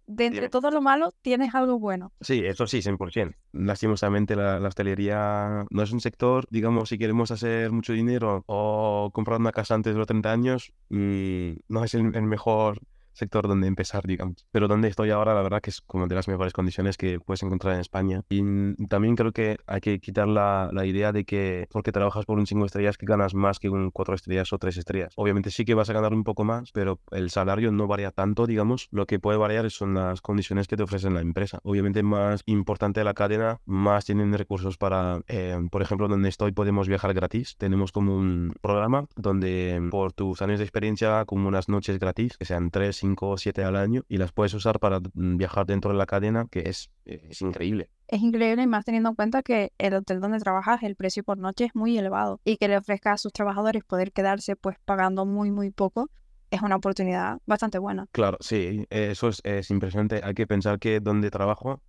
de 0.09 0.25
entre 0.25 0.39
Dime. 0.41 0.49
todo 0.49 0.71
lo 0.71 0.81
malo, 0.81 1.13
tienes 1.21 1.53
algo 1.53 1.79
bueno. 1.79 2.13
Sí, 2.21 2.41
eso 2.45 2.65
sí, 2.65 2.81
100%. 2.81 3.35
Lastimosamente 3.51 4.37
la, 4.37 4.57
la 4.57 4.69
hostelería 4.69 5.65
no 5.69 5.83
es 5.83 5.91
un 5.91 5.99
sector, 5.99 6.45
digamos, 6.49 6.87
si 6.87 6.97
queremos 6.97 7.29
hacer 7.31 7.73
mucho 7.73 7.91
dinero 7.91 8.43
o 8.47 9.11
comprar 9.13 9.39
una 9.41 9.51
casa 9.51 9.75
antes 9.75 9.93
de 9.93 9.97
los 9.97 10.07
30 10.07 10.31
años, 10.31 10.71
mm, 10.89 11.51
no 11.67 11.83
es 11.83 11.93
el, 11.93 12.15
el 12.15 12.23
mejor 12.23 12.79
sector 13.17 13.47
donde 13.47 13.67
empezar, 13.67 14.05
digamos. 14.05 14.45
Pero 14.51 14.67
donde 14.67 14.87
estoy 14.87 15.11
ahora, 15.11 15.33
la 15.33 15.41
verdad 15.41 15.61
que 15.61 15.69
es 15.69 15.81
como 15.81 16.07
de 16.07 16.15
las 16.15 16.27
mejores 16.27 16.53
condiciones 16.53 16.97
que 16.97 17.19
puedes 17.19 17.43
encontrar 17.43 17.75
en 17.75 17.81
España. 17.81 18.21
Y 18.29 18.41
también 18.87 19.15
creo 19.15 19.31
que 19.31 19.57
hay 19.67 19.81
que 19.81 19.99
quitar 19.99 20.27
la, 20.27 20.69
la 20.71 20.85
idea 20.85 21.11
de 21.11 21.25
que 21.25 21.67
porque 21.71 21.91
trabajas 21.91 22.25
por 22.25 22.37
un 22.37 22.47
5 22.47 22.65
estrellas 22.65 22.97
que 22.97 23.05
ganas 23.05 23.33
más 23.33 23.59
que 23.59 23.69
un 23.69 23.91
4 23.91 24.15
estrellas 24.15 24.53
o 24.53 24.57
3 24.57 24.77
estrellas. 24.77 25.13
Obviamente 25.15 25.51
sí 25.51 25.65
que 25.65 25.73
vas 25.73 25.89
a 25.89 25.93
ganar 25.93 26.13
un 26.13 26.23
poco 26.23 26.43
más, 26.43 26.71
pero 26.71 26.99
el 27.11 27.29
salario 27.29 27.71
no 27.71 27.87
varía 27.87 28.11
tanto, 28.11 28.45
digamos. 28.45 28.87
Lo 28.91 29.05
que 29.05 29.19
puede 29.19 29.37
variar 29.37 29.69
son 29.71 29.95
las 29.95 30.21
condiciones 30.21 30.67
que 30.67 30.77
te 30.77 30.83
ofrecen 30.83 31.13
la 31.13 31.21
empresa. 31.21 31.59
Obviamente 31.63 32.03
más 32.03 32.41
importante 32.45 33.03
la 33.03 33.13
cadena, 33.13 33.59
más 33.65 34.05
tienen 34.05 34.33
recursos 34.33 34.77
para, 34.77 35.21
eh, 35.27 35.57
por 35.71 35.81
ejemplo, 35.81 36.07
donde 36.07 36.29
estoy 36.29 36.51
podemos 36.51 36.87
viajar 36.87 37.13
gratis. 37.13 37.55
Tenemos 37.57 37.91
como 37.91 38.15
un 38.15 38.53
programa 38.61 39.05
donde 39.15 39.81
por 39.89 40.13
tus 40.13 40.41
años 40.41 40.59
de 40.59 40.65
experiencia, 40.65 41.25
como 41.25 41.47
unas 41.47 41.69
noches 41.69 41.99
gratis, 41.99 42.37
que 42.37 42.45
sean 42.45 42.71
3, 42.71 43.03
5 43.07 43.29
o 43.29 43.37
7 43.37 43.63
al 43.63 43.75
año, 43.75 44.03
y 44.07 44.17
las 44.17 44.31
puedes 44.31 44.53
usar 44.53 44.79
para 44.79 44.99
mm, 44.99 45.37
viajar 45.37 45.65
dentro 45.65 45.91
de 45.91 45.97
la 45.97 46.05
cadena, 46.05 46.47
que 46.49 46.61
es, 46.61 46.91
eh, 47.05 47.27
es 47.29 47.41
increíble. 47.41 47.89
Es 48.07 48.21
increíble 48.21 48.63
y 48.63 48.67
más 48.67 48.85
teniendo 48.85 49.09
en 49.09 49.15
cuenta 49.15 49.43
que 49.43 49.71
el 49.77 49.93
hotel 49.93 50.19
donde 50.19 50.39
trabajas, 50.39 50.83
el 50.83 50.95
precio 50.95 51.23
por 51.23 51.37
noche 51.37 51.65
es 51.65 51.75
muy 51.75 51.97
elevado 51.97 52.39
y 52.43 52.57
que 52.57 52.67
le 52.67 52.77
ofrezca 52.77 53.13
a 53.13 53.17
sus 53.17 53.33
trabajadores 53.33 53.83
poder 53.83 54.11
quedarse 54.11 54.55
pues 54.55 54.77
pagando 54.85 55.25
muy, 55.25 55.51
muy 55.51 55.71
poco, 55.71 56.09
es 56.51 56.61
una 56.61 56.77
oportunidad 56.77 57.39
bastante 57.45 57.77
buena. 57.79 58.07
Claro, 58.11 58.37
sí, 58.39 58.85
eso 58.89 59.27
es, 59.27 59.41
es 59.43 59.69
impresionante. 59.69 60.21
Hay 60.23 60.33
que 60.33 60.47
pensar 60.47 60.79
que 60.79 60.99
donde 60.99 61.29
trabajo, 61.29 61.81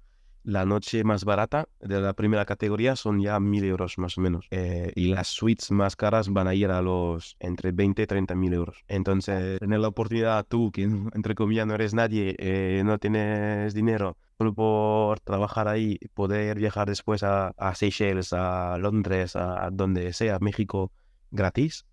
la 0.48 0.64
noche 0.64 1.04
más 1.04 1.26
barata 1.26 1.68
de 1.78 2.00
la 2.00 2.14
primera 2.14 2.46
categoría 2.46 2.96
son 2.96 3.20
ya 3.20 3.38
1000 3.38 3.64
euros 3.64 3.98
más 3.98 4.16
o 4.16 4.22
menos. 4.22 4.46
Eh, 4.50 4.90
y 4.96 5.08
las 5.08 5.28
suites 5.28 5.70
más 5.70 5.94
caras 5.94 6.30
van 6.30 6.48
a 6.48 6.54
ir 6.54 6.70
a 6.70 6.80
los 6.80 7.37
entre 7.38 7.70
20 7.70 8.00
y 8.00 8.06
30 8.06 8.34
mil 8.34 8.54
euros. 8.54 8.82
Entonces, 8.88 9.61
tener 9.61 9.78
la 9.78 9.88
oportunidad 9.88 10.46
tú, 10.48 10.72
que 10.72 10.82
entre 11.14 11.34
comillas 11.34 11.66
no 11.66 11.74
eres 11.74 11.92
nadie, 11.92 12.34
eh, 12.38 12.82
no 12.82 12.96
tienes 12.98 13.74
dinero, 13.74 14.16
solo 14.38 14.54
por 14.54 15.20
trabajar 15.20 15.68
ahí, 15.68 15.98
poder 16.14 16.58
viajar 16.58 16.88
después 16.88 17.22
a, 17.24 17.48
a 17.48 17.74
Seychelles, 17.74 18.32
a 18.32 18.78
Londres, 18.78 19.37
a 19.37 19.68
donde 19.70 20.14
sea, 20.14 20.38
México, 20.40 20.92
gratis, 21.30 21.84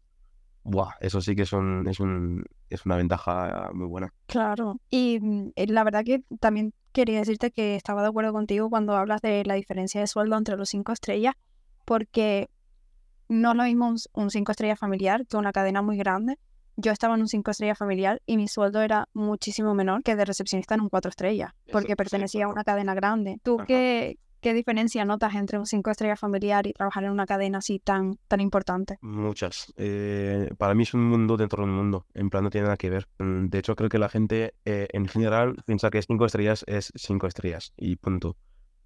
Buah, 0.63 0.95
eso 0.99 1.21
sí 1.21 1.35
que 1.35 1.43
es, 1.43 1.53
un, 1.53 1.87
es, 1.87 1.99
un, 1.99 2.43
es 2.71 2.85
una 2.87 2.95
ventaja 2.95 3.69
muy 3.73 3.85
buena. 3.85 4.11
Claro. 4.25 4.79
Y 4.89 5.19
mm, 5.21 5.51
eh, 5.55 5.67
la 5.67 5.83
verdad 5.83 6.03
que 6.03 6.23
también 6.39 6.73
quería 6.95 7.19
decirte 7.19 7.51
que 7.51 7.75
estaba 7.75 8.01
de 8.01 8.07
acuerdo 8.07 8.31
contigo 8.31 8.69
cuando 8.69 8.95
hablas 8.95 9.21
de 9.21 9.43
la 9.45 9.55
diferencia 9.55 9.99
de 9.99 10.07
sueldo 10.07 10.37
entre 10.37 10.55
los 10.55 10.69
cinco 10.69 10.93
estrellas, 10.93 11.35
porque 11.83 12.49
no 13.27 13.51
es 13.51 13.57
lo 13.57 13.63
mismo 13.63 13.93
un, 14.13 14.31
cinco 14.31 14.51
estrellas 14.51 14.79
familiar 14.79 15.27
que 15.27 15.35
una 15.35 15.51
cadena 15.51 15.81
muy 15.81 15.97
grande. 15.97 16.39
Yo 16.77 16.93
estaba 16.93 17.15
en 17.15 17.21
un 17.21 17.27
cinco 17.27 17.51
estrellas 17.51 17.77
familiar 17.77 18.21
y 18.25 18.37
mi 18.37 18.47
sueldo 18.47 18.81
era 18.81 19.09
muchísimo 19.13 19.75
menor 19.75 20.03
que 20.03 20.15
de 20.15 20.23
recepcionista 20.23 20.75
en 20.75 20.81
un 20.81 20.89
cuatro 20.89 21.09
estrellas, 21.09 21.51
porque 21.69 21.97
pertenecía 21.97 22.45
a 22.45 22.47
una 22.47 22.63
cadena 22.63 22.93
grande. 22.93 23.39
¿Tú 23.43 23.57
qué, 23.67 24.17
¿Qué 24.45 24.53
diferencia 24.53 25.03
notas 25.05 25.33
entre 25.33 25.57
un 25.57 25.65
cinco 25.65 25.89
estrellas 25.89 26.19
familiar 26.19 26.67
y 26.67 26.73
trabajar 26.73 27.03
en 27.03 27.09
una 27.09 27.25
cadena 27.25 27.57
así 27.57 27.79
tan, 27.79 28.19
tan 28.27 28.41
importante? 28.41 28.99
Muchas. 29.01 29.73
Eh, 29.75 30.51
para 30.59 30.75
mí 30.75 30.83
es 30.83 30.93
un 30.93 31.03
mundo 31.03 31.35
dentro 31.35 31.63
de 31.63 31.69
un 31.71 31.75
mundo. 31.75 32.05
En 32.13 32.29
plan, 32.29 32.43
no 32.43 32.51
tiene 32.51 32.65
nada 32.65 32.77
que 32.77 32.91
ver. 32.91 33.07
De 33.17 33.57
hecho, 33.57 33.75
creo 33.75 33.89
que 33.89 33.97
la 33.97 34.07
gente 34.07 34.53
eh, 34.63 34.87
en 34.93 35.07
general 35.07 35.55
piensa 35.65 35.89
que 35.89 35.99
cinco 36.03 36.27
estrellas 36.27 36.63
es 36.67 36.93
cinco 36.95 37.25
estrellas 37.25 37.73
y 37.75 37.95
punto 37.95 38.37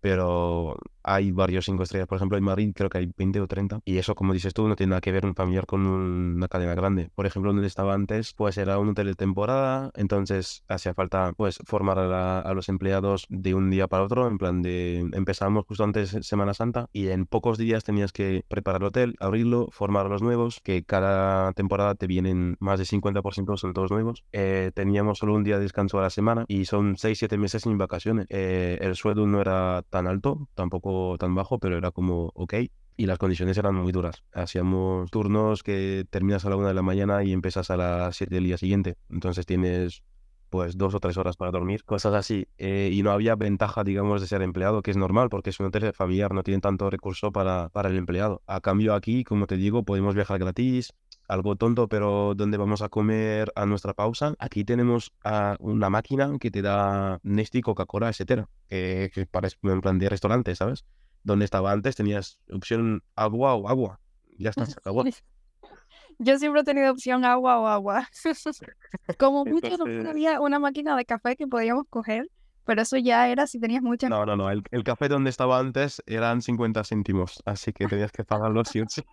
pero 0.02 0.78
hay 1.04 1.32
varios 1.32 1.66
cinco 1.66 1.84
estrellas. 1.84 2.08
Por 2.08 2.18
ejemplo, 2.18 2.38
en 2.38 2.44
Madrid 2.44 2.72
creo 2.76 2.90
que 2.90 3.00
hay 3.00 3.12
20 3.18 3.42
o 3.42 3.48
30. 3.48 3.82
Y 3.86 3.98
eso, 3.98 4.16
como 4.16 4.34
dices 4.34 4.54
tú, 4.54 4.68
no 4.68 4.76
tiene 4.76 4.92
nada 4.92 5.02
que 5.02 5.12
ver 5.12 5.26
un 5.26 5.36
familiar 5.36 5.66
con 5.66 5.86
una 5.86 6.48
cadena 6.48 6.76
grande. 6.76 7.10
Por 7.16 7.26
ejemplo, 7.26 7.52
donde 7.52 7.68
estaba 7.68 7.94
antes, 7.94 8.34
pues 8.34 8.58
era 8.58 8.78
un 8.78 8.90
hotel 8.90 9.08
de 9.08 9.16
temporada. 9.16 9.92
Entonces 9.96 10.64
hacía 10.68 10.94
falta, 10.94 11.34
pues, 11.36 11.60
formar 11.66 12.00
a, 12.00 12.54
los 12.54 12.70
empleados 12.70 13.26
de 13.30 13.54
un 13.54 13.70
día 13.70 13.88
para 13.88 14.04
otro. 14.04 14.28
En 14.28 14.38
plan 14.38 14.62
de, 14.62 15.00
empezamos 15.14 15.66
justo 15.66 15.84
antes 15.84 16.18
Semana 16.22 16.54
Santa 16.54 16.88
y 16.94 17.08
en 17.10 17.26
pocos 17.26 17.58
días 17.58 17.84
tenías 17.84 18.12
que 18.12 18.44
preparar 18.48 18.82
el 18.82 18.88
hotel, 18.88 19.16
abrirlo, 19.20 19.70
formar 19.72 20.06
a 20.06 20.10
los 20.10 20.22
nuevos, 20.22 20.60
que 20.64 20.84
cada 20.84 21.54
temporada 21.54 21.96
te 21.96 22.08
vienen 22.08 22.58
más 22.60 22.80
de 22.80 22.86
50% 22.86 23.58
son 23.58 23.74
todos 23.74 23.92
nuevos. 23.92 24.24
Eh, 24.32 24.72
teníamos 24.74 25.20
solo 25.20 25.34
un 25.34 25.44
día 25.44 25.58
de 25.58 25.64
descanso 25.64 26.00
a 26.00 26.04
la 26.04 26.10
semana 26.10 26.46
y 26.48 26.66
son 26.66 26.98
6-7 26.98 27.38
meses 27.38 27.64
sin 27.64 27.78
vacaciones. 27.78 28.28
Eh, 28.30 28.78
el 28.82 28.96
sueldo 28.96 29.26
no 29.26 29.42
era 29.42 29.84
tan 29.90 30.08
alto, 30.08 30.48
tampoco 30.56 31.18
tan 31.18 31.36
bajo, 31.36 31.60
pero 31.60 31.78
era 31.78 31.92
como 31.92 32.32
ok. 32.36 32.54
Y 32.98 33.06
las 33.06 33.18
condiciones 33.18 33.58
eran 33.58 33.76
muy 33.76 33.92
duras. 33.92 34.24
Hacíamos 34.34 35.10
turnos 35.10 35.64
que 35.64 36.06
terminas 36.10 36.46
a 36.46 36.50
la 36.50 36.58
una 36.58 36.68
de 36.70 36.74
la 36.74 36.82
mañana 36.82 37.24
y 37.24 37.32
empiezas 37.32 37.70
a 37.70 37.78
las 37.78 38.16
7 38.18 38.36
del 38.36 38.44
día 38.44 38.58
siguiente. 38.58 38.98
Entonces 39.10 39.46
tienes 39.46 40.04
pues 40.50 40.78
dos 40.78 40.96
o 40.96 41.00
tres 41.00 41.18
horas 41.18 41.38
para 41.38 41.52
dormir, 41.52 41.84
cosas 41.86 42.14
así. 42.14 42.48
Eh, 42.58 42.90
y 42.92 43.04
no 43.04 43.12
había 43.12 43.36
ventaja, 43.36 43.84
digamos, 43.84 44.22
de 44.22 44.28
ser 44.28 44.42
empleado, 44.42 44.82
que 44.82 44.92
es 44.92 44.98
normal, 44.98 45.30
porque 45.30 45.52
es 45.52 45.60
un 45.60 45.68
hotel 45.68 45.94
familiar, 45.94 46.34
no 46.34 46.44
tienen 46.44 46.62
tanto 46.62 46.90
recurso 46.90 47.32
para, 47.32 47.70
para 47.70 47.90
el 47.90 47.98
empleado. 47.98 48.42
A 48.48 48.60
cambio 48.60 48.94
aquí, 48.94 49.24
como 49.24 49.48
te 49.48 49.58
digo, 49.58 49.84
podemos 49.84 50.16
viajar 50.16 50.40
gratis, 50.40 50.94
algo 51.30 51.56
tonto, 51.56 51.88
pero 51.88 52.34
donde 52.36 52.58
vamos 52.58 52.82
a 52.82 52.90
comer 52.90 53.54
a 53.56 53.66
nuestra 53.66 53.94
pausa, 53.94 54.34
aquí 54.40 54.66
tenemos 54.66 55.14
una 55.60 55.90
máquina 55.90 56.38
que 56.40 56.52
te 56.52 56.62
da 56.62 57.20
Nesty, 57.24 57.62
Coca-Cola, 57.62 58.10
etcétera, 58.10 58.50
que, 58.68 59.12
que 59.14 59.26
parece 59.28 59.56
en 59.64 59.80
plan 59.80 60.00
de 60.00 60.10
restaurante, 60.10 60.56
¿sabes? 60.56 60.86
Donde 61.24 61.46
estaba 61.46 61.72
antes 61.72 61.96
tenías 61.96 62.40
opción 62.52 63.04
agua 63.16 63.54
o 63.54 63.70
agua. 63.70 64.00
Ya 64.38 64.50
está, 64.50 64.64
acabó. 64.64 65.04
Yo 66.18 66.38
siempre 66.38 66.62
he 66.62 66.64
tenido 66.66 66.92
opción 66.92 67.24
agua 67.24 67.60
o 67.60 67.68
agua. 67.68 68.10
Como 69.18 69.46
mucho 69.46 69.78
no 69.78 70.10
había 70.10 70.42
una 70.42 70.60
máquina 70.60 70.98
de 70.98 71.06
café 71.06 71.36
que 71.36 71.48
podíamos 71.48 71.86
coger, 71.90 72.30
pero 72.66 72.82
eso 72.82 72.98
ya 72.98 73.30
era 73.30 73.46
si 73.46 73.60
tenías 73.60 73.84
mucha... 73.84 74.10
No, 74.10 74.26
no, 74.26 74.36
no. 74.36 74.50
El, 74.50 74.64
el 74.72 74.84
café 74.84 75.08
donde 75.08 75.30
estaba 75.30 75.60
antes 75.60 76.02
eran 76.08 76.42
50 76.42 76.84
céntimos, 76.84 77.42
así 77.46 77.72
que 77.72 77.88
tenías 77.88 78.12
que 78.12 78.24
pagarlo 78.24 78.66
sí 78.66 78.82
o 78.82 78.86
sí. 78.90 79.04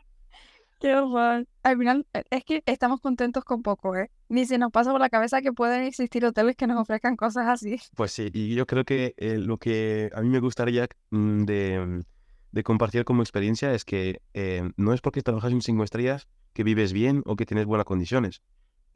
Qué 0.79 0.95
horror. 0.95 1.47
Al 1.63 1.79
final, 1.79 2.07
e, 2.13 2.23
es 2.31 2.45
que 2.45 2.63
estamos 2.67 3.01
contentos 3.01 3.45
con 3.45 3.63
poco, 3.63 3.97
¿eh? 3.97 4.11
Ni 4.29 4.45
se 4.45 4.59
nos 4.59 4.71
pasa 4.71 4.93
por 4.93 5.01
la 5.01 5.09
cabeza 5.09 5.41
que 5.41 5.53
pueden 5.53 5.83
existir 5.85 6.25
hoteles 6.25 6.57
que 6.57 6.67
nos 6.67 6.79
ofrezcan 6.79 7.17
cosas 7.17 7.47
así. 7.49 7.77
Pues 7.97 8.13
sí, 8.13 8.31
y 8.33 8.55
yo 8.55 8.67
creo 8.67 8.85
que 8.85 9.15
eh, 9.17 9.39
lo 9.39 9.59
que 9.59 10.11
a 10.15 10.21
mí 10.21 10.29
me 10.29 10.41
gustaría 10.41 10.87
mm, 11.11 11.45
de, 11.45 12.05
de 12.53 12.63
compartir 12.63 13.05
como 13.05 13.23
experiencia 13.23 13.73
es 13.73 13.85
que 13.85 14.21
eh, 14.35 14.71
no 14.77 14.93
es 14.93 15.01
porque 15.01 15.23
trabajas 15.23 15.53
en 15.53 15.63
cinco 15.63 15.85
estrellas 15.85 16.29
que 16.53 16.65
vives 16.65 16.93
bien 16.93 17.23
o 17.27 17.37
que 17.37 17.47
tienes 17.47 17.67
buenas 17.67 17.85
condiciones. 17.85 18.43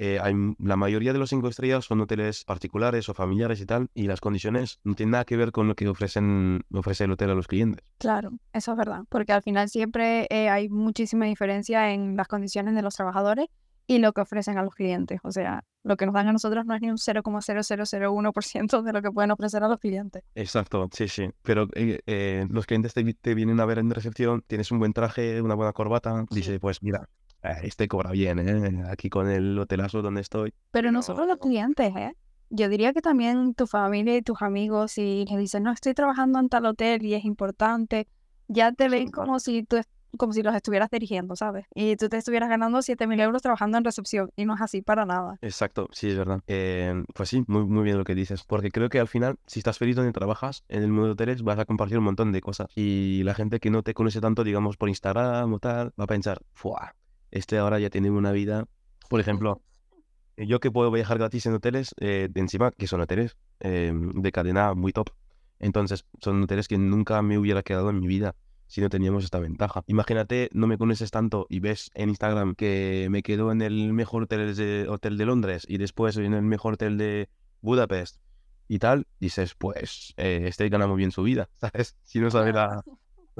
Eh, 0.02 0.18
la 0.58 0.76
mayoría 0.76 1.12
de 1.12 1.18
los 1.18 1.28
cinco 1.28 1.48
estrellas 1.48 1.84
son 1.84 2.00
hoteles 2.00 2.44
particulares 2.44 3.10
o 3.10 3.14
familiares 3.14 3.60
y 3.60 3.66
tal, 3.66 3.90
y 3.92 4.06
las 4.06 4.22
condiciones 4.22 4.80
no 4.82 4.94
tienen 4.94 5.10
nada 5.10 5.26
que 5.26 5.36
ver 5.36 5.52
con 5.52 5.68
lo 5.68 5.74
que 5.74 5.86
ofrecen, 5.88 6.62
ofrece 6.72 7.04
el 7.04 7.10
hotel 7.10 7.28
a 7.28 7.34
los 7.34 7.46
clientes. 7.46 7.84
Claro, 7.98 8.30
eso 8.54 8.72
es 8.72 8.78
verdad, 8.78 9.02
porque 9.10 9.34
al 9.34 9.42
final 9.42 9.68
siempre 9.68 10.26
eh, 10.30 10.48
hay 10.48 10.70
muchísima 10.70 11.26
diferencia 11.26 11.92
en 11.92 12.16
las 12.16 12.28
condiciones 12.28 12.74
de 12.74 12.80
los 12.80 12.94
trabajadores 12.94 13.48
y 13.86 13.98
lo 13.98 14.14
que 14.14 14.22
ofrecen 14.22 14.56
a 14.56 14.62
los 14.62 14.74
clientes. 14.74 15.20
O 15.22 15.32
sea, 15.32 15.64
lo 15.82 15.98
que 15.98 16.06
nos 16.06 16.14
dan 16.14 16.28
a 16.28 16.32
nosotros 16.32 16.64
no 16.64 16.74
es 16.74 16.80
ni 16.80 16.88
un 16.88 16.96
0,0001% 16.96 18.82
de 18.82 18.92
lo 18.94 19.02
que 19.02 19.10
pueden 19.10 19.32
ofrecer 19.32 19.62
a 19.64 19.68
los 19.68 19.80
clientes. 19.80 20.22
Exacto, 20.34 20.88
sí, 20.94 21.08
sí. 21.08 21.28
Pero 21.42 21.68
eh, 21.74 22.46
los 22.48 22.64
clientes 22.64 22.94
te, 22.94 23.34
vienen 23.34 23.60
a 23.60 23.66
ver 23.66 23.78
en 23.78 23.90
recepción, 23.90 24.42
tienes 24.46 24.70
un 24.70 24.78
buen 24.78 24.94
traje, 24.94 25.42
una 25.42 25.56
buena 25.56 25.74
corbata, 25.74 26.24
dice, 26.30 26.58
pues 26.58 26.82
mira, 26.82 27.00
eh, 27.00 27.29
este 27.42 27.88
cobra 27.88 28.10
bien, 28.10 28.38
¿eh? 28.38 28.84
Aquí 28.88 29.08
con 29.08 29.28
el 29.28 29.58
hotelazo 29.58 30.02
donde 30.02 30.20
estoy. 30.20 30.52
Pero 30.70 30.92
no 30.92 31.02
solo 31.02 31.26
los 31.26 31.38
clientes, 31.38 31.94
¿eh? 31.96 32.14
Yo 32.50 32.68
diría 32.68 32.92
que 32.92 33.00
también 33.00 33.54
tu 33.54 33.66
familia 33.66 34.16
y 34.16 34.22
tus 34.22 34.42
amigos, 34.42 34.92
si 34.92 35.24
les 35.28 35.38
dicen, 35.38 35.62
no, 35.62 35.72
estoy 35.72 35.94
trabajando 35.94 36.40
en 36.40 36.48
tal 36.48 36.66
hotel 36.66 37.04
y 37.04 37.14
es 37.14 37.24
importante, 37.24 38.08
ya 38.48 38.72
te 38.72 38.88
ven 38.88 39.10
como 39.10 39.38
si 39.38 39.62
tú 39.62 39.80
como 40.16 40.32
si 40.32 40.42
los 40.42 40.54
estuvieras 40.54 40.90
dirigiendo, 40.90 41.36
¿sabes? 41.36 41.66
Y 41.74 41.96
tú 41.96 42.08
te 42.08 42.16
estuvieras 42.16 42.48
ganando 42.48 42.82
7 42.82 43.06
mil 43.06 43.20
euros 43.20 43.42
trabajando 43.42 43.78
en 43.78 43.84
recepción 43.84 44.30
y 44.36 44.44
no 44.44 44.54
es 44.54 44.60
así 44.60 44.82
para 44.82 45.04
nada. 45.04 45.38
Exacto, 45.40 45.88
sí, 45.92 46.10
es 46.10 46.16
verdad. 46.16 46.40
Eh, 46.46 47.04
pues 47.14 47.28
sí, 47.28 47.44
muy, 47.46 47.64
muy 47.64 47.84
bien 47.84 47.98
lo 47.98 48.04
que 48.04 48.14
dices, 48.14 48.44
porque 48.44 48.70
creo 48.70 48.88
que 48.88 48.98
al 48.98 49.08
final, 49.08 49.36
si 49.46 49.60
estás 49.60 49.78
feliz 49.78 49.96
donde 49.96 50.12
trabajas, 50.12 50.64
en 50.68 50.82
el 50.82 50.88
mundo 50.88 51.06
de 51.06 51.12
hoteles 51.12 51.42
vas 51.42 51.58
a 51.58 51.64
compartir 51.64 51.98
un 51.98 52.04
montón 52.04 52.32
de 52.32 52.40
cosas 52.40 52.68
y 52.74 53.22
la 53.24 53.34
gente 53.34 53.60
que 53.60 53.70
no 53.70 53.82
te 53.82 53.94
conoce 53.94 54.20
tanto, 54.20 54.44
digamos, 54.44 54.76
por 54.76 54.88
Instagram 54.88 55.52
o 55.52 55.58
tal, 55.58 55.92
va 55.98 56.04
a 56.04 56.08
pensar, 56.08 56.42
¡fuah! 56.52 56.94
Este 57.30 57.58
ahora 57.58 57.78
ya 57.78 57.90
tiene 57.90 58.10
una 58.10 58.32
vida, 58.32 58.66
por 59.08 59.20
ejemplo, 59.20 59.62
yo 60.36 60.60
que 60.60 60.70
puedo 60.70 60.90
viajar 60.90 61.18
gratis 61.18 61.46
en 61.46 61.54
hoteles, 61.54 61.94
eh, 62.00 62.28
de 62.30 62.40
encima, 62.40 62.70
que 62.72 62.86
son 62.86 63.00
hoteles 63.00 63.36
eh, 63.60 63.92
de 63.94 64.32
cadena 64.32 64.74
muy 64.74 64.92
top. 64.92 65.10
Entonces, 65.58 66.06
son 66.20 66.42
hoteles 66.42 66.68
que 66.68 66.78
nunca 66.78 67.20
me 67.22 67.38
hubiera 67.38 67.62
quedado 67.62 67.90
en 67.90 68.00
mi 68.00 68.06
vida 68.06 68.34
si 68.66 68.80
no 68.80 68.88
teníamos 68.88 69.24
esta 69.24 69.40
ventaja. 69.40 69.82
Imagínate, 69.88 70.48
no 70.52 70.68
me 70.68 70.78
conoces 70.78 71.10
tanto 71.10 71.46
y 71.48 71.58
ves 71.58 71.90
en 71.94 72.08
Instagram 72.08 72.54
que 72.54 73.08
me 73.10 73.22
quedo 73.22 73.50
en 73.50 73.62
el 73.62 73.92
mejor 73.92 74.22
hotel 74.22 74.54
de, 74.54 74.88
hotel 74.88 75.18
de 75.18 75.26
Londres 75.26 75.66
y 75.68 75.78
después 75.78 76.16
en 76.16 76.32
el 76.32 76.42
mejor 76.42 76.74
hotel 76.74 76.96
de 76.96 77.28
Budapest 77.62 78.18
y 78.68 78.78
tal, 78.78 79.08
dices, 79.18 79.56
pues, 79.56 80.14
eh, 80.16 80.44
este 80.44 80.68
gana 80.68 80.86
muy 80.86 80.98
bien 80.98 81.10
su 81.10 81.24
vida, 81.24 81.50
¿sabes? 81.56 81.96
Si 82.04 82.20
no 82.20 82.30
sabes 82.30 82.54
la, 82.54 82.84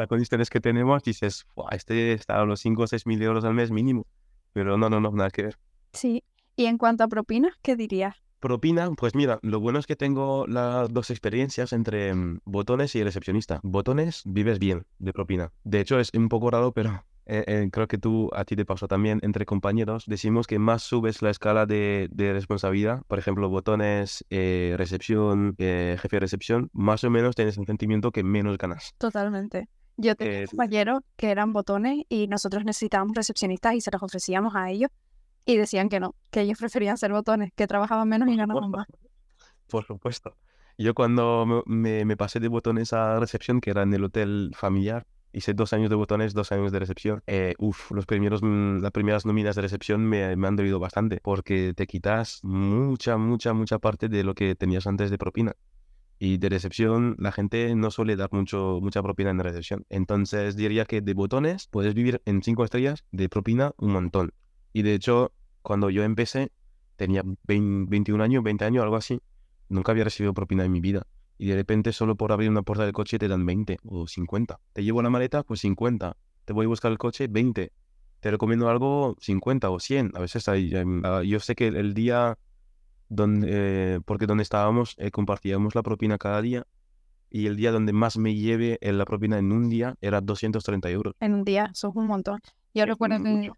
las 0.01 0.09
condiciones 0.09 0.51
que 0.51 0.61
tenemos, 0.61 1.03
dices, 1.03 1.47
este 1.71 2.13
está 2.13 2.41
a 2.41 2.45
los 2.45 2.61
5 2.61 2.83
o 2.83 2.87
6 2.87 3.07
mil 3.07 3.23
euros 3.23 3.45
al 3.45 3.55
mes 3.55 3.71
mínimo. 3.71 4.07
Pero 4.53 4.77
no, 4.77 4.91
no, 4.91 5.01
no, 5.01 5.13
nada 5.13 5.31
que 5.31 5.43
ver. 5.43 5.59
Sí. 5.93 6.25
Y 6.57 6.67
en 6.67 6.79
cuanto 6.79 7.05
a 7.05 7.09
propinas, 7.09 7.55
¿qué 7.63 7.77
dirías? 7.77 8.17
Propina, 8.41 8.91
pues 8.93 9.15
mira, 9.15 9.39
lo 9.43 9.61
bueno 9.61 9.79
es 9.79 9.87
que 9.87 9.97
tengo 9.97 10.47
las 10.47 10.91
dos 10.93 11.11
experiencias 11.11 11.75
entre 11.75 12.15
mm, 12.15 12.41
botones 12.47 12.95
y 12.95 13.05
recepcionista. 13.05 13.61
Botones, 13.63 14.23
vives 14.25 14.59
bien 14.59 14.87
de 14.99 15.13
propina. 15.13 15.53
De 15.63 15.81
hecho, 15.81 16.01
es 16.01 16.11
un 16.15 16.31
poco 16.31 16.51
raro, 16.51 16.73
pero 16.73 17.05
eh, 17.33 17.45
eh, 17.47 17.69
creo 17.71 17.87
que 17.87 17.97
tú, 17.97 18.29
a 18.35 18.45
ti 18.45 18.57
te 18.57 18.65
pasó 18.65 18.89
también, 18.89 19.21
entre 19.23 19.47
compañeros, 19.47 20.05
decimos 20.07 20.47
que 20.47 20.59
más 20.59 20.83
subes 20.83 21.23
la 21.23 21.31
escala 21.31 21.65
de, 21.65 22.09
responsabilidad, 22.17 23.03
por 23.07 23.21
ejemplo, 23.21 23.49
botones, 23.49 24.25
eh, 24.31 24.75
recepción, 24.77 25.55
jefe 25.57 26.09
de 26.11 26.21
recepción, 26.21 26.71
más 26.73 27.05
o 27.05 27.11
menos 27.11 27.37
tienes 27.37 27.57
el 27.57 27.67
sentimiento 27.67 28.11
que 28.11 28.25
menos 28.25 28.59
ganas. 28.59 28.95
Totalmente. 28.99 29.69
Yo 30.01 30.17
tenía 30.17 30.47
compañeros 30.47 31.01
que 31.17 31.31
eran 31.31 31.53
botones 31.53 32.05
y 32.09 32.27
nosotros 32.27 32.65
necesitábamos 32.65 33.15
recepcionistas 33.15 33.75
y 33.75 33.81
se 33.83 33.91
los 33.91 34.03
ofrecíamos 34.03 34.55
a 34.57 34.71
ellos 34.71 34.91
y 35.45 35.57
decían 35.57 35.89
que 35.89 36.01
no, 36.01 36.15
que 36.31 36.41
ellos 36.41 36.59
preferían 36.61 36.97
ser 36.97 37.13
botones, 37.13 37.53
que 37.55 37.67
trabajaban 37.67 38.09
menos 38.09 38.29
y 38.29 38.37
ganaban 38.37 38.71
más. 38.71 38.87
Por 39.69 39.85
supuesto. 39.85 40.37
Yo 40.79 40.95
cuando 40.95 41.63
me, 41.67 42.17
pasé 42.17 42.41
de 42.41 42.49
botones 42.49 42.95
a 42.95 43.21
recepción, 43.21 43.61
que 43.61 43.71
era 43.71 43.83
en 43.83 43.93
el 43.93 44.03
hotel 44.03 44.53
familiar, 44.55 45.07
hice 45.33 45.53
dos 45.53 45.75
años 45.75 45.91
de 45.91 45.97
botones, 45.97 46.33
dos 46.33 46.51
años 46.53 46.73
de 46.73 46.79
recepción. 46.79 47.23
Eh, 47.27 47.55
uf, 47.59 47.91
los 47.91 48.07
primeros, 48.07 48.43
mm, 48.43 48.79
las 48.79 48.91
primeras 48.91 49.27
nóminas 49.27 49.57
de 49.57 49.63
recepción 49.63 50.03
me, 50.07 50.35
me, 50.37 50.49
han 50.49 50.57
dolido 50.57 50.79
bastante 50.79 51.21
porque 51.23 51.75
te 51.75 51.87
quitas 51.87 52.41
mucha, 52.43 53.19
mucha, 53.19 53.53
mucha 53.53 53.79
parte 53.79 54.09
de 54.09 54.25
lo 54.25 54.35
que 54.35 54.55
tenías 54.55 54.87
antes 54.87 55.11
de 55.11 55.19
propina. 55.19 55.55
Y 56.23 56.37
de 56.37 56.51
recepción, 56.51 57.17
la 57.19 57.33
gente 57.33 57.75
no 57.75 57.91
suele 57.91 58.15
dar 58.15 58.29
mucho, 58.31 58.79
mucha 58.83 59.03
propina 59.03 59.31
en 59.31 59.39
recepción. 59.39 59.87
Entonces 59.89 60.55
diría 60.55 60.85
que 60.85 61.01
de 61.01 61.15
botones 61.15 61.67
puedes 61.69 61.95
vivir 61.95 62.21
en 62.27 62.43
cinco 62.43 62.63
estrellas, 62.63 63.05
de 63.11 63.31
propina 63.31 63.73
un 63.79 63.93
montón. 63.93 64.35
Y 64.75 64.83
de 64.83 64.93
hecho, 64.93 65.33
cuando 65.63 65.89
yo 65.89 66.05
empecé, 66.05 66.53
tenía 66.97 67.23
21 67.47 68.23
años, 68.23 68.45
20 68.45 68.67
años, 68.67 68.83
algo 68.83 68.97
así. 68.97 69.23
Nunca 69.71 69.93
había 69.93 70.05
recibido 70.05 70.35
propina 70.35 70.63
en 70.63 70.73
mi 70.73 70.81
vida. 70.81 71.07
Y 71.39 71.47
de 71.47 71.57
repente, 71.57 71.91
solo 71.91 72.17
por 72.17 72.33
abrir 72.33 72.51
una 72.51 72.61
puerta 72.61 72.85
del 72.85 72.93
coche 72.93 73.19
te 73.19 73.27
dan 73.27 73.47
20 73.47 73.79
o 73.87 74.07
50. 74.07 74.61
Te 74.75 74.85
llevo 74.85 75.01
la 75.01 75.09
maleta, 75.09 75.43
pues 75.43 75.61
50. 75.61 76.19
Te 76.45 76.53
voy 76.53 76.67
a 76.67 76.69
buscar 76.69 76.93
el 76.93 76.99
coche, 76.99 77.29
20. 77.29 77.73
Te 78.21 78.31
recomiendo 78.31 78.69
algo, 78.69 79.17
50 79.21 79.71
o 79.71 79.81
100. 79.81 80.13
A 80.17 80.21
veces 80.21 80.47
hay, 80.49 80.71
ah, 81.03 81.23
yo 81.23 81.41
sé 81.41 81.55
que 81.55 81.69
el 81.69 81.95
día 81.95 82.37
donde, 83.11 84.01
porque 84.07 84.27
donde 84.27 84.43
estábamos 84.43 84.95
eh, 84.97 85.11
compartíamos 85.11 85.75
la 85.75 85.83
propina 85.83 86.17
cada 86.17 86.41
día 86.41 86.67
y 87.29 87.47
el 87.47 87.57
día 87.57 87.73
donde 87.73 87.93
más 87.93 88.17
me 88.17 88.35
lleve 88.35 88.79
en 88.81 88.99
la 88.99 89.05
propina 89.05 89.39
en 89.39 89.53
un 89.53 89.69
día 89.69 89.97
era 90.01 90.21
230 90.21 90.89
euros. 90.91 91.15
En 91.21 91.35
un 91.35 91.45
día, 91.45 91.71
eso 91.73 91.89
es 91.89 91.97
un 91.97 92.07
montón. 92.07 92.41
Yo 92.73 92.87
recuerdo 92.87 93.23
que 93.23 93.53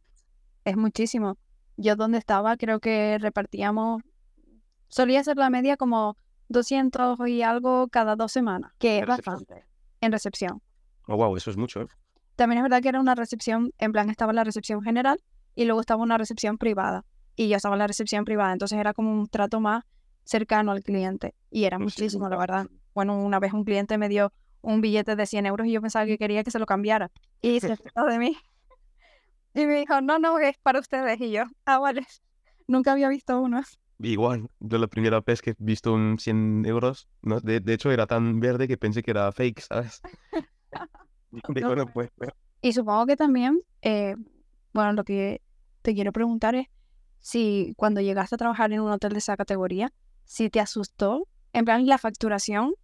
es 0.64 0.76
muchísimo. 0.76 1.38
Yo 1.76 1.96
donde 1.96 2.18
estaba 2.18 2.56
creo 2.56 2.80
que 2.80 3.18
repartíamos, 3.18 4.02
solía 4.88 5.22
ser 5.22 5.36
la 5.36 5.48
media 5.48 5.76
como 5.76 6.16
200 6.48 7.18
y 7.28 7.42
algo 7.42 7.88
cada 7.88 8.16
dos 8.16 8.32
semanas, 8.32 8.72
que 8.78 8.98
es 8.98 9.06
bastante 9.06 9.64
en 10.00 10.12
recepción. 10.12 10.60
Oh, 11.06 11.16
wow, 11.16 11.36
eso 11.36 11.50
es 11.50 11.56
mucho. 11.56 11.82
¿eh? 11.82 11.86
También 12.36 12.58
es 12.58 12.62
verdad 12.62 12.82
que 12.82 12.88
era 12.88 13.00
una 13.00 13.14
recepción, 13.14 13.72
en 13.78 13.92
plan 13.92 14.10
estaba 14.10 14.32
la 14.32 14.44
recepción 14.44 14.82
general 14.82 15.18
y 15.54 15.64
luego 15.64 15.80
estaba 15.80 16.02
una 16.02 16.18
recepción 16.18 16.58
privada 16.58 17.04
y 17.36 17.48
yo 17.48 17.56
estaba 17.56 17.74
en 17.74 17.80
la 17.80 17.86
recepción 17.86 18.24
privada, 18.24 18.52
entonces 18.52 18.78
era 18.78 18.92
como 18.92 19.12
un 19.12 19.28
trato 19.28 19.60
más 19.60 19.84
cercano 20.24 20.72
al 20.72 20.82
cliente 20.82 21.34
y 21.50 21.64
era 21.64 21.78
muchísimo, 21.78 22.28
la 22.28 22.36
verdad. 22.36 22.66
Bueno, 22.94 23.22
una 23.22 23.40
vez 23.40 23.52
un 23.52 23.64
cliente 23.64 23.98
me 23.98 24.08
dio 24.08 24.32
un 24.60 24.80
billete 24.80 25.16
de 25.16 25.26
100 25.26 25.46
euros 25.46 25.66
y 25.66 25.72
yo 25.72 25.80
pensaba 25.80 26.06
que 26.06 26.18
quería 26.18 26.44
que 26.44 26.50
se 26.50 26.58
lo 26.58 26.66
cambiara 26.66 27.10
y 27.40 27.60
se 27.60 27.76
trató 27.76 28.06
de 28.06 28.18
mí. 28.18 28.36
Y 29.54 29.66
me 29.66 29.80
dijo, 29.80 30.00
no, 30.00 30.18
no, 30.18 30.38
es 30.38 30.56
para 30.62 30.78
ustedes. 30.78 31.20
Y 31.20 31.32
yo, 31.32 31.44
ah, 31.66 31.78
vale, 31.78 32.06
nunca 32.66 32.92
había 32.92 33.08
visto 33.08 33.40
uno. 33.40 33.60
Igual, 33.98 34.48
yo 34.60 34.78
la 34.78 34.86
primera 34.86 35.20
vez 35.20 35.42
que 35.42 35.50
he 35.50 35.54
visto 35.58 35.92
un 35.92 36.18
100 36.18 36.64
euros, 36.66 37.08
¿no? 37.22 37.40
de, 37.40 37.60
de 37.60 37.74
hecho 37.74 37.90
era 37.90 38.06
tan 38.06 38.40
verde 38.40 38.66
que 38.66 38.76
pensé 38.76 39.02
que 39.02 39.10
era 39.12 39.30
fake, 39.30 39.60
¿sabes? 39.60 40.00
Pues, 41.94 42.10
y 42.60 42.72
supongo 42.72 43.06
que 43.06 43.16
también, 43.16 43.60
eh, 43.80 44.16
bueno, 44.72 44.92
lo 44.92 45.04
que 45.04 45.40
te 45.82 45.94
quiero 45.94 46.12
preguntar 46.12 46.54
es 46.54 46.66
si 47.22 47.72
cuando 47.76 48.00
llegaste 48.00 48.34
a 48.34 48.38
trabajar 48.38 48.72
en 48.72 48.80
un 48.80 48.90
hotel 48.90 49.12
de 49.12 49.18
esa 49.20 49.36
categoría, 49.36 49.92
si 50.24 50.50
te 50.50 50.60
asustó, 50.60 51.26
en 51.52 51.64
plan 51.64 51.86
la 51.86 51.96
facturación 51.96 52.74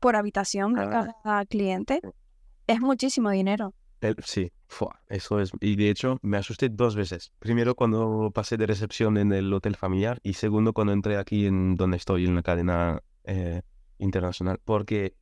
por 0.00 0.16
habitación 0.16 0.74
de 0.74 0.82
ah. 0.82 1.14
cada 1.22 1.44
cliente, 1.44 2.00
es 2.66 2.80
muchísimo 2.80 3.30
dinero. 3.30 3.74
sí, 4.22 4.52
eso 5.08 5.40
es. 5.40 5.50
Y 5.60 5.76
de 5.76 5.90
hecho 5.90 6.18
me 6.22 6.36
asusté 6.36 6.68
dos 6.68 6.94
veces. 6.94 7.32
Primero 7.40 7.74
cuando 7.74 8.30
pasé 8.32 8.56
de 8.56 8.66
recepción 8.66 9.16
en 9.18 9.32
el 9.32 9.52
hotel 9.52 9.74
familiar 9.74 10.20
y 10.22 10.34
segundo 10.34 10.72
cuando 10.72 10.92
entré 10.92 11.16
aquí 11.16 11.46
en 11.46 11.74
donde 11.74 11.96
estoy, 11.96 12.26
en 12.26 12.36
la 12.36 12.42
cadena 12.42 13.02
eh, 13.24 13.62
internacional. 13.98 14.60
Porque, 14.64 15.16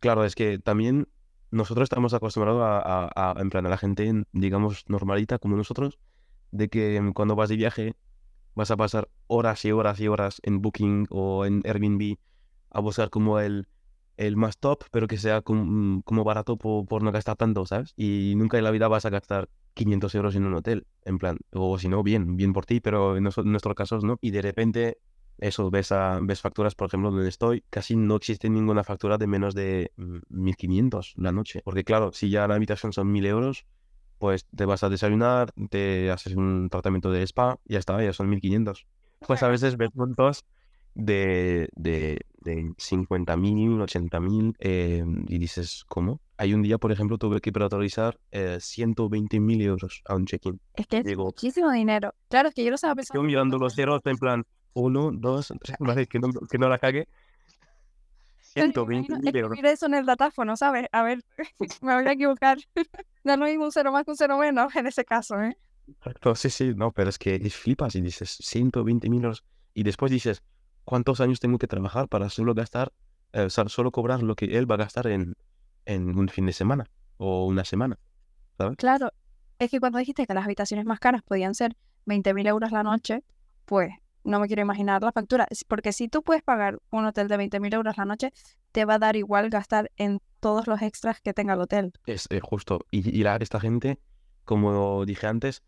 claro, 0.00 0.24
es 0.24 0.34
que 0.34 0.58
también 0.58 1.06
nosotros 1.50 1.84
estamos 1.84 2.14
acostumbrados 2.14 2.62
a, 2.62 3.10
a, 3.14 3.40
en 3.40 3.50
plan, 3.50 3.66
a 3.66 3.68
la 3.68 3.76
gente, 3.76 4.10
digamos, 4.32 4.84
normalita 4.88 5.38
como 5.38 5.56
nosotros, 5.56 5.98
de 6.50 6.68
que 6.68 6.98
mm, 6.98 7.12
cuando 7.12 7.36
vas 7.36 7.50
de 7.50 7.56
viaje 7.56 7.94
vas 8.54 8.70
a 8.70 8.76
pasar 8.76 9.08
horas 9.26 9.64
y 9.64 9.72
horas 9.72 10.00
y 10.00 10.08
horas 10.08 10.40
en 10.42 10.62
Booking 10.62 11.06
o 11.10 11.44
en 11.46 11.62
Airbnb 11.64 12.16
a 12.70 12.80
buscar 12.80 13.10
como 13.10 13.40
el, 13.40 13.68
el 14.16 14.36
más 14.36 14.58
top, 14.58 14.84
pero 14.90 15.06
que 15.06 15.18
sea 15.18 15.42
mm, 15.46 16.00
como, 16.00 16.24
barato 16.24 16.56
por, 16.56 17.02
no 17.02 17.12
gastar 17.12 17.36
tanto, 17.36 17.66
¿sabes? 17.66 17.92
Y 17.96 18.34
nunca 18.36 18.58
en 18.58 18.64
la 18.64 18.70
vida 18.70 18.88
vas 18.88 19.04
a 19.04 19.10
gastar 19.10 19.48
500 19.74 20.14
euros 20.14 20.36
en 20.36 20.44
un 20.44 20.54
hotel, 20.54 20.86
en 21.04 21.18
plan, 21.18 21.38
o 21.52 21.78
si 21.78 21.88
no, 21.88 22.02
bien, 22.02 22.36
bien 22.36 22.52
por 22.52 22.66
ti, 22.66 22.80
pero 22.80 23.16
en, 23.16 23.24
nuestros 23.24 23.74
casos 23.74 24.04
no. 24.04 24.18
Y 24.20 24.30
de 24.30 24.42
repente 24.42 24.98
eso, 25.38 25.70
ves, 25.70 25.92
a, 25.92 26.20
ves 26.22 26.40
facturas, 26.40 26.74
por 26.74 26.88
ejemplo, 26.88 27.10
donde 27.10 27.28
estoy, 27.28 27.64
casi 27.70 27.96
no 27.96 28.16
existe 28.16 28.48
ninguna 28.50 28.84
factura 28.84 29.18
de 29.18 29.26
menos 29.26 29.54
de 29.54 29.92
1.500 29.96 31.14
mm, 31.16 31.22
la 31.22 31.32
noche. 31.32 31.62
Porque 31.64 31.84
claro, 31.84 32.12
si 32.12 32.30
ya 32.30 32.46
la 32.46 32.54
habitación 32.54 32.92
son 32.92 33.12
1.000 33.12 33.26
euros, 33.26 33.66
pues 34.22 34.46
te 34.54 34.66
vas 34.66 34.84
a 34.84 34.88
desayunar, 34.88 35.52
te 35.68 36.08
haces 36.12 36.36
un 36.36 36.68
tratamiento 36.70 37.10
de 37.10 37.24
spa, 37.24 37.58
y 37.64 37.72
ya 37.72 37.80
está, 37.80 38.00
ya 38.00 38.12
son 38.12 38.28
1500. 38.28 38.86
Pues 39.26 39.42
a 39.42 39.48
veces 39.48 39.76
ves 39.76 39.90
montos 39.96 40.44
de, 40.94 41.68
de, 41.74 42.20
de 42.38 42.66
50.000, 42.66 43.82
80.000 43.82 44.54
eh, 44.60 45.04
y 45.26 45.38
dices, 45.38 45.84
¿cómo? 45.88 46.20
Hay 46.36 46.54
un 46.54 46.62
día, 46.62 46.78
por 46.78 46.92
ejemplo, 46.92 47.18
tuve 47.18 47.40
que 47.40 47.50
preautorizar 47.50 48.16
eh, 48.30 48.58
120.000 48.60 49.60
euros 49.60 50.04
a 50.04 50.14
un 50.14 50.24
check-in. 50.24 50.60
Es 50.74 50.86
que 50.86 50.98
es 50.98 51.16
muchísimo 51.16 51.72
dinero. 51.72 52.14
Claro, 52.28 52.50
es 52.50 52.54
que 52.54 52.62
yo 52.62 52.70
lo 52.70 52.76
estaba 52.76 52.94
pensando. 52.94 53.20
Yo 53.20 53.26
mirando 53.26 53.58
los 53.58 53.74
ceros 53.74 54.02
en 54.04 54.18
plan, 54.18 54.44
uno, 54.74 55.10
dos, 55.12 55.52
tres, 55.60 55.76
que 56.08 56.20
no, 56.20 56.28
que 56.48 56.58
no 56.58 56.68
la 56.68 56.78
cague. 56.78 57.08
120 58.38 59.18
mil 59.18 59.36
euros. 59.36 59.58
eso 59.64 59.86
en 59.86 59.94
el 59.94 60.06
datáfono, 60.06 60.56
¿sabes? 60.56 60.86
A 60.92 61.02
ver, 61.02 61.24
me 61.82 61.94
voy 61.96 62.06
a 62.06 62.12
equivocar. 62.12 62.58
No 63.24 63.32
es 63.32 63.38
lo 63.38 63.46
mismo 63.46 63.64
un 63.64 63.72
cero 63.72 63.92
más 63.92 64.04
que 64.04 64.10
un 64.10 64.16
cero 64.16 64.38
menos 64.38 64.74
en 64.74 64.86
ese 64.86 65.04
caso, 65.04 65.40
¿eh? 65.40 65.56
Exacto, 65.88 66.34
sí, 66.34 66.50
sí, 66.50 66.74
no, 66.74 66.92
pero 66.92 67.10
es 67.10 67.18
que 67.18 67.38
flipas 67.50 67.94
y 67.96 68.00
dices 68.00 68.38
120 68.40 69.08
mil 69.08 69.24
euros 69.24 69.44
y 69.74 69.82
después 69.82 70.10
dices, 70.12 70.42
¿cuántos 70.84 71.20
años 71.20 71.40
tengo 71.40 71.58
que 71.58 71.66
trabajar 71.66 72.08
para 72.08 72.28
solo 72.28 72.54
gastar, 72.54 72.92
eh, 73.32 73.50
solo 73.50 73.90
cobrar 73.90 74.22
lo 74.22 74.34
que 74.34 74.46
él 74.56 74.70
va 74.70 74.76
a 74.76 74.78
gastar 74.78 75.06
en, 75.08 75.34
en 75.84 76.16
un 76.18 76.28
fin 76.28 76.46
de 76.46 76.52
semana 76.52 76.90
o 77.16 77.46
una 77.46 77.64
semana? 77.64 77.98
¿sabes? 78.58 78.76
Claro, 78.76 79.12
es 79.58 79.70
que 79.70 79.80
cuando 79.80 79.98
dijiste 79.98 80.26
que 80.26 80.34
las 80.34 80.44
habitaciones 80.44 80.86
más 80.86 81.00
caras 81.00 81.22
podían 81.22 81.54
ser 81.54 81.76
20 82.06 82.34
mil 82.34 82.46
euros 82.46 82.72
la 82.72 82.82
noche, 82.82 83.24
pues 83.64 83.90
no 84.24 84.40
me 84.40 84.46
quiero 84.46 84.62
imaginar 84.62 85.02
la 85.02 85.12
factura. 85.12 85.46
Porque 85.68 85.92
si 85.92 86.08
tú 86.08 86.22
puedes 86.22 86.42
pagar 86.42 86.78
un 86.90 87.04
hotel 87.04 87.28
de 87.28 87.36
20 87.36 87.60
mil 87.60 87.74
euros 87.74 87.96
la 87.96 88.04
noche, 88.04 88.32
te 88.72 88.84
va 88.84 88.94
a 88.94 88.98
dar 88.98 89.16
igual 89.16 89.50
gastar 89.50 89.90
en 89.96 90.20
todos 90.42 90.66
los 90.66 90.82
extras 90.82 91.20
que 91.20 91.32
tenga 91.32 91.54
el 91.54 91.60
hotel. 91.60 91.92
Es 92.04 92.26
eh, 92.30 92.40
justo. 92.42 92.84
Y, 92.90 93.08
y 93.16 93.22
la, 93.22 93.36
esta 93.36 93.60
gente, 93.60 94.00
como 94.44 95.06
dije 95.06 95.28
antes, 95.28 95.62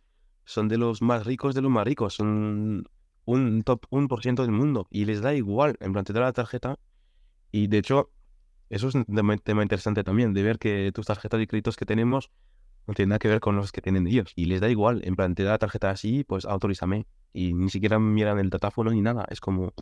son 0.44 0.66
de 0.66 0.78
los 0.78 1.00
más 1.00 1.24
ricos 1.24 1.54
de 1.54 1.62
los 1.62 1.70
más 1.70 1.84
ricos. 1.84 2.14
Son 2.14 2.84
un 3.24 3.62
top 3.62 3.86
1% 3.90 4.42
del 4.42 4.50
mundo. 4.50 4.88
Y 4.90 5.04
les 5.04 5.22
da 5.22 5.32
igual. 5.32 5.76
En 5.78 5.92
plan, 5.92 6.04
te 6.04 6.12
da 6.12 6.20
la 6.20 6.32
tarjeta. 6.32 6.80
Y 7.52 7.68
de 7.68 7.78
hecho, 7.78 8.10
eso 8.68 8.88
es 8.88 8.96
un 8.96 9.04
tema 9.04 9.62
interesante 9.62 10.02
también, 10.02 10.34
de 10.34 10.42
ver 10.42 10.58
que 10.58 10.90
tus 10.92 11.06
tarjetas 11.06 11.38
de 11.38 11.46
créditos 11.46 11.76
que 11.76 11.86
tenemos 11.86 12.32
no 12.88 12.94
tienen 12.94 13.10
nada 13.10 13.20
que 13.20 13.28
ver 13.28 13.38
con 13.38 13.54
los 13.54 13.70
que 13.70 13.80
tienen 13.80 14.08
ellos. 14.08 14.32
Y 14.34 14.46
les 14.46 14.60
da 14.60 14.68
igual. 14.68 15.02
En 15.04 15.14
plan, 15.14 15.36
te 15.36 15.44
da 15.44 15.52
la 15.52 15.58
tarjeta 15.58 15.90
así, 15.90 16.24
pues 16.24 16.46
autorízame 16.46 17.06
y 17.32 17.54
ni 17.54 17.70
siquiera 17.70 18.00
miran 18.00 18.40
el 18.40 18.50
datáfono 18.50 18.90
ni 18.90 19.02
nada. 19.02 19.24
Es 19.30 19.38
como, 19.40 19.72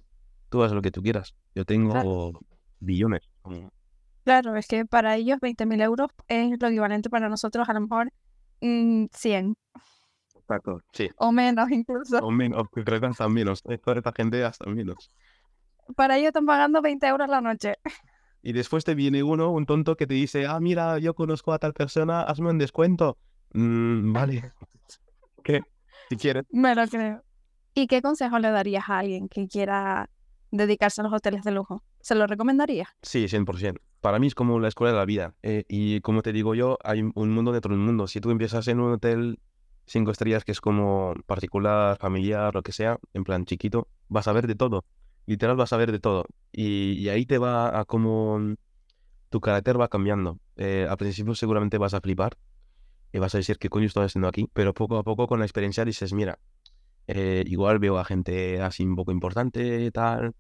tú 0.51 0.63
haz 0.63 0.73
lo 0.73 0.83
que 0.83 0.91
tú 0.91 1.03
quieras. 1.03 1.35
Yo 1.55 1.65
tengo 1.65 2.39
billones. 2.79 3.31
Claro, 4.25 4.57
es 4.57 4.67
que 4.67 4.87
para 4.87 5.17
ellos 5.17 5.39
20.000 5.41 5.81
euros 5.83 6.11
es 6.29 6.61
lo 6.61 6.69
equivalente 6.69 7.11
para 7.11 7.29
nosotros 7.29 7.69
a 7.69 7.73
lo 7.73 7.81
mejor 7.81 8.13
100. 8.61 9.11
Mm, 9.49 9.55
Exacto, 10.37 10.81
sí. 10.93 11.09
O 11.17 11.33
menos 11.33 11.71
incluso. 11.71 12.19
O 12.19 12.31
menos, 12.31 12.69
creo 12.71 13.01
que 13.01 13.07
hasta 13.07 13.29
menos. 13.29 13.63
Toda 13.63 13.97
esta 13.97 14.13
gente 14.13 14.45
hasta 14.45 14.69
menos. 14.69 15.11
Para 15.97 16.17
ellos 16.17 16.29
están 16.29 16.47
pagando 16.47 16.81
20 16.83 17.07
euros 17.07 17.29
la 17.29 17.41
noche. 17.41 17.75
Y 18.43 18.53
después 18.53 18.85
te 18.85 18.95
viene 18.95 19.23
uno, 19.23 19.51
un 19.51 19.67
tonto, 19.67 19.97
que 19.97 20.07
te 20.07 20.15
dice, 20.15 20.47
ah, 20.47 20.59
mira, 20.61 20.99
yo 20.99 21.15
conozco 21.15 21.53
a 21.53 21.59
tal 21.59 21.73
persona, 21.73 22.23
hazme 22.23 22.51
un 22.51 22.59
descuento. 22.59 23.17
Mm, 23.55 24.13
vale. 24.13 24.53
¿Qué? 25.45 25.63
Si 26.09 26.17
quieres. 26.17 26.45
Me 26.51 26.75
lo 26.75 26.87
creo. 26.89 27.23
¿Y 27.75 27.87
qué 27.87 28.03
consejo 28.03 28.39
le 28.39 28.51
darías 28.51 28.89
a 28.89 28.99
alguien 28.99 29.29
que 29.29 29.49
quiera 29.49 30.11
dedicarse 30.51 31.01
a 31.01 31.05
los 31.05 31.13
hoteles 31.13 31.43
de 31.45 31.53
lujo? 31.53 31.83
¿Se 32.03 32.15
lo 32.15 32.27
recomendaría? 32.27 32.89
Sí, 33.03 33.27
100%. 33.29 33.81
Para 34.01 34.19
mí 34.19 34.27
es 34.27 34.35
como 34.35 34.59
la 34.59 34.69
escuela 34.69 34.93
de 34.93 34.99
la 34.99 35.05
vida. 35.05 35.35
Eh, 35.43 35.65
y 35.69 36.01
como 36.01 36.23
te 36.23 36.33
digo 36.33 36.55
yo, 36.55 36.77
hay 36.83 37.01
un 37.01 37.31
mundo 37.31 37.53
dentro 37.53 37.71
del 37.71 37.81
mundo. 37.81 38.09
Si 38.09 38.21
tú 38.21 38.31
empiezas 38.31 38.67
en 38.67 38.81
un 38.81 38.93
hotel 38.93 39.39
cinco 39.87 40.11
estrellas 40.11 40.45
que 40.45 40.53
es 40.53 40.61
como 40.61 41.15
particular, 41.27 41.97
familiar, 41.99 42.55
lo 42.55 42.63
que 42.63 42.73
sea, 42.73 42.99
en 43.15 43.23
plan 43.23 43.45
chiquito, 43.45 43.87
vas 44.09 44.27
a 44.27 44.33
ver 44.33 44.49
de 44.49 44.57
todo. 44.57 44.85
Literal 45.27 45.57
vas 45.57 45.73
a 45.73 45.77
ver 45.77 45.93
de 45.93 46.01
todo. 46.01 46.27
Y, 46.51 47.09
ahí 47.09 47.25
te 47.25 47.39
va 47.39 47.79
a 47.79 47.85
como 47.85 48.57
tu 49.31 49.41
carácter 49.41 49.81
va 49.81 49.87
cambiando. 49.87 50.41
Eh, 50.57 50.87
al 50.91 50.97
principio 50.97 51.35
seguramente 51.37 51.79
vas 51.79 51.95
a 51.95 52.01
flipar 52.01 52.37
y 53.13 53.19
vas 53.19 53.35
a 53.35 53.39
decir 53.39 53.59
qué 53.59 53.69
coño 53.69 53.87
estoy 53.87 54.07
haciendo 54.07 54.27
aquí, 54.27 54.49
pero 54.53 54.75
poco 54.75 54.99
a 54.99 55.05
poco 55.05 55.29
con 55.29 55.39
la 55.39 55.45
experiencia 55.45 55.85
dices, 55.85 56.13
mira, 56.13 56.39
eh, 57.07 57.45
igual 57.47 57.79
veo 57.79 57.99
a 57.99 58.05
gente 58.05 58.61
así 58.61 58.85
un 58.85 58.97
poco 58.97 59.13
importante, 59.13 59.91
tal, 59.93 60.35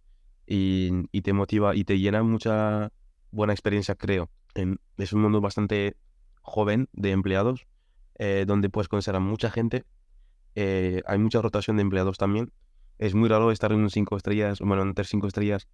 y, 0.47 1.20
te 1.22 1.32
motiva 1.32 1.74
y 1.74 1.84
te 1.84 1.99
llena 1.99 2.22
mucha 2.22 2.93
buena 3.30 3.53
experiencia, 3.53 3.95
creo. 3.95 4.30
es 4.55 5.12
un 5.12 5.22
mundo 5.22 5.40
bastante 5.40 5.97
joven 6.43 6.88
de 6.93 7.12
empleados, 7.12 7.66
eh, 8.18 8.45
donde 8.47 8.68
puedes 8.68 8.88
conocer 8.88 9.16
a 9.16 9.20
mucha 9.20 9.51
gente. 9.51 9.84
Eh, 10.55 11.03
hay 11.07 11.18
mucha 11.18 11.40
rotación 11.40 11.76
de 11.76 11.82
empleados 11.82 12.18
también. 12.18 12.53
Es 12.99 13.14
muy 13.14 13.28
raro 13.28 13.51
estar 13.51 13.72
en 13.72 13.80
un 13.80 13.90
5 13.90 14.16
estrellas, 14.16 14.61
bueno, 14.61 14.82
en 14.82 14.95
3 14.95 15.09
5 15.09 15.26
estrellas 15.26 15.68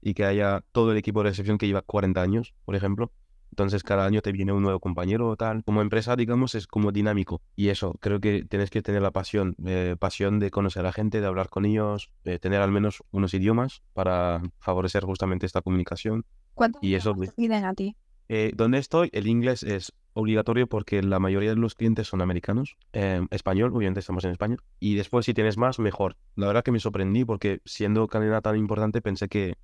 y 0.00 0.14
que 0.14 0.24
haya 0.24 0.62
todo 0.72 0.92
el 0.92 0.98
equipo 0.98 1.22
de 1.22 1.30
recepción 1.30 1.56
que 1.56 1.66
lleva 1.66 1.82
40 1.82 2.20
años, 2.20 2.54
por 2.64 2.76
ejemplo. 2.76 3.10
Entonces 3.54 3.84
cada 3.84 4.04
año 4.04 4.20
te 4.20 4.32
viene 4.32 4.52
un 4.52 4.64
nuevo 4.64 4.80
compañero 4.80 5.28
o 5.28 5.36
tal. 5.36 5.62
Como 5.62 5.80
empresa, 5.80 6.16
digamos, 6.16 6.56
es 6.56 6.66
como 6.66 6.90
dinámico. 6.90 7.40
Y 7.54 7.68
eso, 7.68 7.94
creo 8.00 8.18
que 8.18 8.44
tienes 8.44 8.68
que 8.68 8.82
tener 8.82 9.00
la 9.00 9.12
pasión, 9.12 9.54
eh, 9.64 9.94
pasión 9.96 10.40
de 10.40 10.50
conocer 10.50 10.80
a 10.80 10.86
la 10.86 10.92
gente, 10.92 11.20
de 11.20 11.26
hablar 11.28 11.50
con 11.50 11.64
ellos, 11.64 12.10
de 12.24 12.40
tener 12.40 12.60
al 12.60 12.72
menos 12.72 13.04
unos 13.12 13.32
idiomas 13.32 13.84
para 13.92 14.42
favorecer 14.58 15.04
justamente 15.04 15.46
esta 15.46 15.62
comunicación. 15.62 16.24
¿Cuántos 16.54 16.82
Y 16.82 16.96
eso, 16.96 17.14
te 17.14 17.28
piden 17.28 17.64
a 17.64 17.74
ti? 17.74 17.94
eh, 18.28 18.50
donde 18.56 18.78
estoy, 18.78 19.08
el 19.12 19.28
inglés 19.28 19.62
es 19.62 19.92
obligatorio 20.14 20.66
porque 20.66 21.00
la 21.00 21.20
mayoría 21.20 21.50
de 21.50 21.56
los 21.56 21.76
clientes 21.76 22.08
son 22.08 22.22
americanos. 22.22 22.76
Eh, 22.92 23.24
español, 23.30 23.70
obviamente 23.72 24.00
estamos 24.00 24.24
en 24.24 24.32
España. 24.32 24.56
Y 24.80 24.96
después, 24.96 25.26
si 25.26 25.32
tienes 25.32 25.58
más, 25.58 25.78
mejor. 25.78 26.16
La 26.34 26.48
verdad 26.48 26.64
que 26.64 26.72
me 26.72 26.80
sorprendí 26.80 27.24
porque 27.24 27.60
siendo 27.64 28.08
cadena 28.08 28.40
tan 28.40 28.56
importante, 28.56 29.00
pensé 29.00 29.28
que 29.28 29.54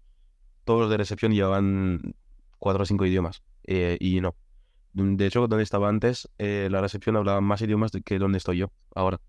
todos 0.64 0.82
los 0.82 0.90
de 0.90 0.96
recepción 0.96 1.32
llevaban 1.32 2.14
cuatro 2.60 2.84
o 2.84 2.86
cinco 2.86 3.04
idiomas. 3.04 3.42
Eh, 3.70 3.96
y 4.00 4.20
no. 4.20 4.34
De 4.92 5.26
hecho, 5.26 5.46
donde 5.46 5.62
estaba 5.62 5.88
antes, 5.88 6.28
eh, 6.38 6.66
la 6.72 6.80
recepción 6.80 7.16
hablaba 7.16 7.40
más 7.40 7.62
idiomas 7.62 7.92
que 8.04 8.18
donde 8.18 8.38
estoy 8.38 8.58
yo 8.58 8.72
ahora. 8.96 9.20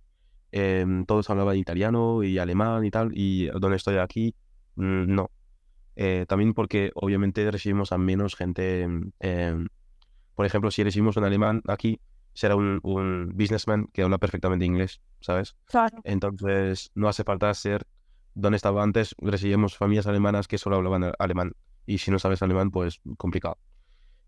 Em, 0.52 1.06
todos 1.06 1.30
hablaban 1.30 1.58
italiano 1.58 2.24
y 2.24 2.39
alemán 2.39 2.84
y 2.84 2.89
tal. 2.89 3.12
Y 3.14 3.46
donde 3.48 3.78
estoy 3.78 3.98
aquí, 3.98 4.34
mm, 4.76 5.14
no. 5.14 5.30
Eh, 5.96 6.26
también 6.28 6.56
porque 6.56 6.92
obviamente 6.96 7.52
recibimos 7.52 7.92
a 7.92 8.00
menos 8.00 8.36
gente. 8.36 8.82
em, 8.82 9.12
em, 9.20 9.68
por 10.34 10.48
ejemplo, 10.48 10.72
si 10.72 10.84
recibimos 10.84 11.18
un 11.18 11.26
alemán 11.26 11.62
aquí, 11.68 12.02
será 12.34 12.56
un, 12.56 12.80
un 12.82 13.32
businessman 13.36 13.89
que 13.94 14.02
habla 14.02 14.18
perfectamente 14.18 14.66
inglés, 14.66 15.02
¿sabes? 15.20 15.56
Claro. 15.66 16.00
Entonces 16.04 16.89
no 16.96 17.10
hace 17.10 17.24
falta 17.24 17.54
ser 17.54 17.86
donde 18.34 18.56
estaba 18.56 18.82
antes. 18.82 19.14
Recibimos 19.20 19.78
familias 19.78 20.08
alemanas 20.08 20.48
que 20.48 20.58
solo 20.58 20.78
hablaban 20.78 21.12
alemán. 21.20 21.52
Y 21.86 22.00
si 22.00 22.10
no 22.10 22.18
sabes 22.18 22.42
alemán, 22.42 22.72
pues 22.72 23.02
complicado. 23.18 23.58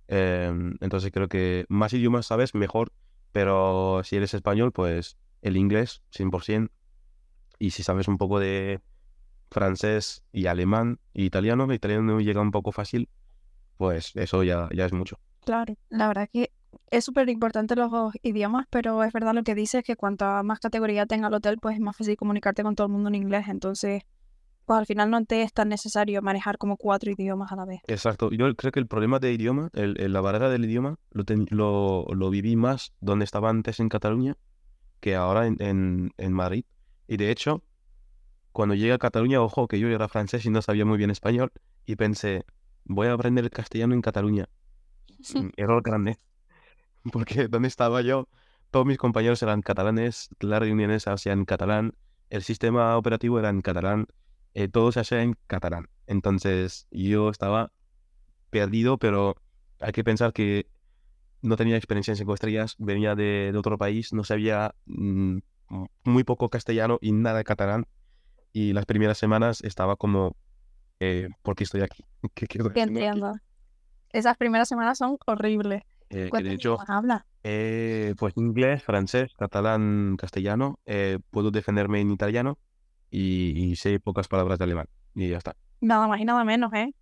Em, 0.08 0.76
entonces 0.82 1.12
creo 1.12 1.28
que 1.28 1.66
más 1.70 1.94
idiomas 1.94 2.26
sabes, 2.26 2.56
mejor. 2.56 2.92
Pero 3.32 4.02
si 4.04 4.16
eres 4.16 4.34
español, 4.34 4.72
pues 4.72 5.18
el 5.42 5.58
inglés, 5.58 6.04
100%. 6.12 6.72
Y 7.60 7.72
si 7.72 7.84
sabes 7.84 8.08
un 8.08 8.18
poco 8.18 8.40
de 8.40 8.82
francés 9.50 10.24
y 10.32 10.48
alemán 10.48 11.00
y 11.14 11.26
italiano, 11.26 11.66
el 11.66 11.74
italiano 11.74 12.20
llega 12.20 12.42
un 12.42 12.52
poco 12.52 12.72
fácil, 12.72 13.10
pues 13.78 14.12
eso 14.16 14.44
ya, 14.44 14.70
ya 14.76 14.86
es 14.86 14.94
mucho. 14.94 15.20
Claro, 15.46 15.76
la 15.90 16.08
verdad 16.08 16.30
que 16.32 16.52
es 16.90 17.06
súper 17.06 17.30
importante 17.30 17.76
los 17.76 17.92
idiomas, 18.22 18.66
pero 18.70 19.04
es 19.04 19.14
verdad 19.14 19.34
lo 19.34 19.44
que 19.44 19.56
dices, 19.56 19.84
que 19.84 19.96
cuanta 19.96 20.44
más 20.44 20.60
categoría 20.60 21.06
tenga 21.06 21.28
el 21.28 21.34
hotel, 21.34 21.58
pues 21.62 21.76
es 21.76 21.82
más 21.82 21.96
fácil 21.96 22.16
comunicarte 22.18 22.64
con 22.64 22.76
todo 22.76 22.88
el 22.88 22.94
mundo 22.94 23.10
en 23.10 23.16
inglés. 23.16 23.48
Entonces, 23.48 24.04
pues 24.66 24.80
al 24.80 24.86
final 24.86 25.10
no 25.10 25.24
te 25.26 25.42
es 25.42 25.54
tan 25.54 25.70
necesario 25.70 26.22
manejar 26.22 26.58
como 26.58 26.78
cuatro 26.78 27.12
idiomas 27.12 27.52
a 27.52 27.56
la 27.56 27.66
vez. 27.66 27.82
Exacto. 27.88 28.30
Yo 28.32 28.54
creo 28.56 28.72
que 28.72 28.80
el 28.80 28.88
problema 28.88 29.20
de 29.20 29.34
idioma, 29.34 29.70
el, 29.74 30.00
el- 30.00 30.14
la 30.14 30.22
barrera 30.22 30.50
del 30.50 30.66
idioma, 30.66 30.98
lo, 31.12 31.24
ten- 31.26 31.48
lo, 31.50 32.06
lo 32.14 32.30
viví 32.30 32.56
más 32.56 32.94
donde 33.02 33.26
estaba 33.26 33.50
antes 33.50 33.80
en 33.80 33.90
Cataluña 33.90 34.36
que 35.00 35.16
ahora 35.16 35.48
en, 35.48 35.58
en, 35.60 36.12
en 36.18 36.34
Madrid. 36.34 36.64
Y 37.08 37.18
de 37.18 37.30
hecho, 37.30 37.64
cuando 38.54 38.76
llegué 38.76 38.94
a 38.94 38.98
Cataluña, 39.00 39.42
ojo, 39.42 39.68
que 39.68 39.80
yo 39.80 39.88
era 39.90 40.08
francés 40.08 40.46
y 40.46 40.50
no 40.50 40.62
sabía 40.62 40.86
muy 40.86 40.98
bien 40.98 41.10
español, 41.10 41.52
y 41.86 41.96
pensé, 41.98 42.46
voy 42.86 43.08
a 43.08 43.14
aprender 43.14 43.44
el 43.44 43.52
castellano 43.52 43.94
en 43.94 44.02
Cataluña. 44.02 44.48
Mm, 45.36 45.50
Error 45.58 45.82
grande. 45.84 46.18
Porque 47.12 47.48
donde 47.48 47.68
estaba 47.68 48.02
yo, 48.02 48.28
todos 48.72 48.86
mis 48.86 48.98
compañeros 48.98 49.42
eran 49.44 49.62
catalanes, 49.62 50.30
las 50.40 50.60
reuniones 50.60 51.04
se 51.04 51.10
hacían 51.12 51.40
en 51.40 51.46
catalán, 51.46 51.94
el 52.30 52.44
sistema 52.44 52.98
operativo 52.98 53.40
era 53.40 53.50
en 53.50 53.62
catalán, 53.62 54.08
eh, 54.54 54.68
todo 54.68 54.92
se 54.92 55.00
hacía 55.02 55.22
en 55.24 55.36
catalán. 55.48 55.90
Entonces 56.08 56.88
yo 56.92 57.30
estaba 57.30 57.72
perdido, 58.50 58.98
pero 58.98 59.36
hay 59.80 59.92
que 59.92 60.04
pensar 60.04 60.34
que 60.34 60.68
no 61.42 61.56
tenía 61.58 61.76
experiencia 61.78 62.12
en 62.12 62.18
cinco 62.18 62.34
estrellas, 62.34 62.76
venía 62.78 63.16
de, 63.16 63.52
de 63.52 63.58
otro 63.58 63.78
país, 63.78 64.14
no 64.14 64.24
sabía 64.24 64.76
mm, 64.86 65.40
muy 66.04 66.24
poco 66.24 66.50
castellano 66.50 66.98
y 67.02 67.12
nada 67.12 67.40
de 67.40 67.44
catalán. 67.44 67.86
Y 68.54 68.74
las 68.74 68.86
primeras 68.86 69.18
semanas 69.18 69.62
estaba 69.64 69.96
como, 69.96 70.36
eh, 71.00 71.30
¿por 71.42 71.56
qué 71.56 71.64
estoy 71.64 71.82
aquí? 71.82 72.06
¿Qué, 72.34 72.48
Te 72.48 72.60
haciendo 72.60 72.80
aquí? 72.80 72.90
entiendo. 72.90 73.34
Esas 74.12 74.38
primeras 74.38 74.70
semanas 74.70 74.98
son 75.00 75.18
horribles. 75.26 75.82
Eh, 76.10 76.16
de 76.16 76.30
¿Cuántos 76.30 76.54
hecho, 76.54 76.78
hablas? 76.88 77.24
Eh, 77.44 78.14
pues 78.18 78.34
inglés, 78.38 78.84
francés, 78.84 79.34
catalán, 79.38 80.16
castellano. 80.18 80.80
eh, 80.86 81.18
puedo 81.32 81.50
defenderme 81.52 82.00
en 82.00 82.12
italiano 82.12 82.58
y, 83.14 83.54
y 83.64 83.76
sé 83.76 84.00
pocas 84.00 84.28
palabras 84.28 84.58
de 84.58 84.66
alemán. 84.66 84.88
Y 85.14 85.30
ya 85.30 85.38
está. 85.38 85.56
Nada 85.80 86.08
más 86.08 86.20
y 86.20 86.26
nada 86.26 86.44
menos, 86.44 86.74
¿eh? 86.74 86.94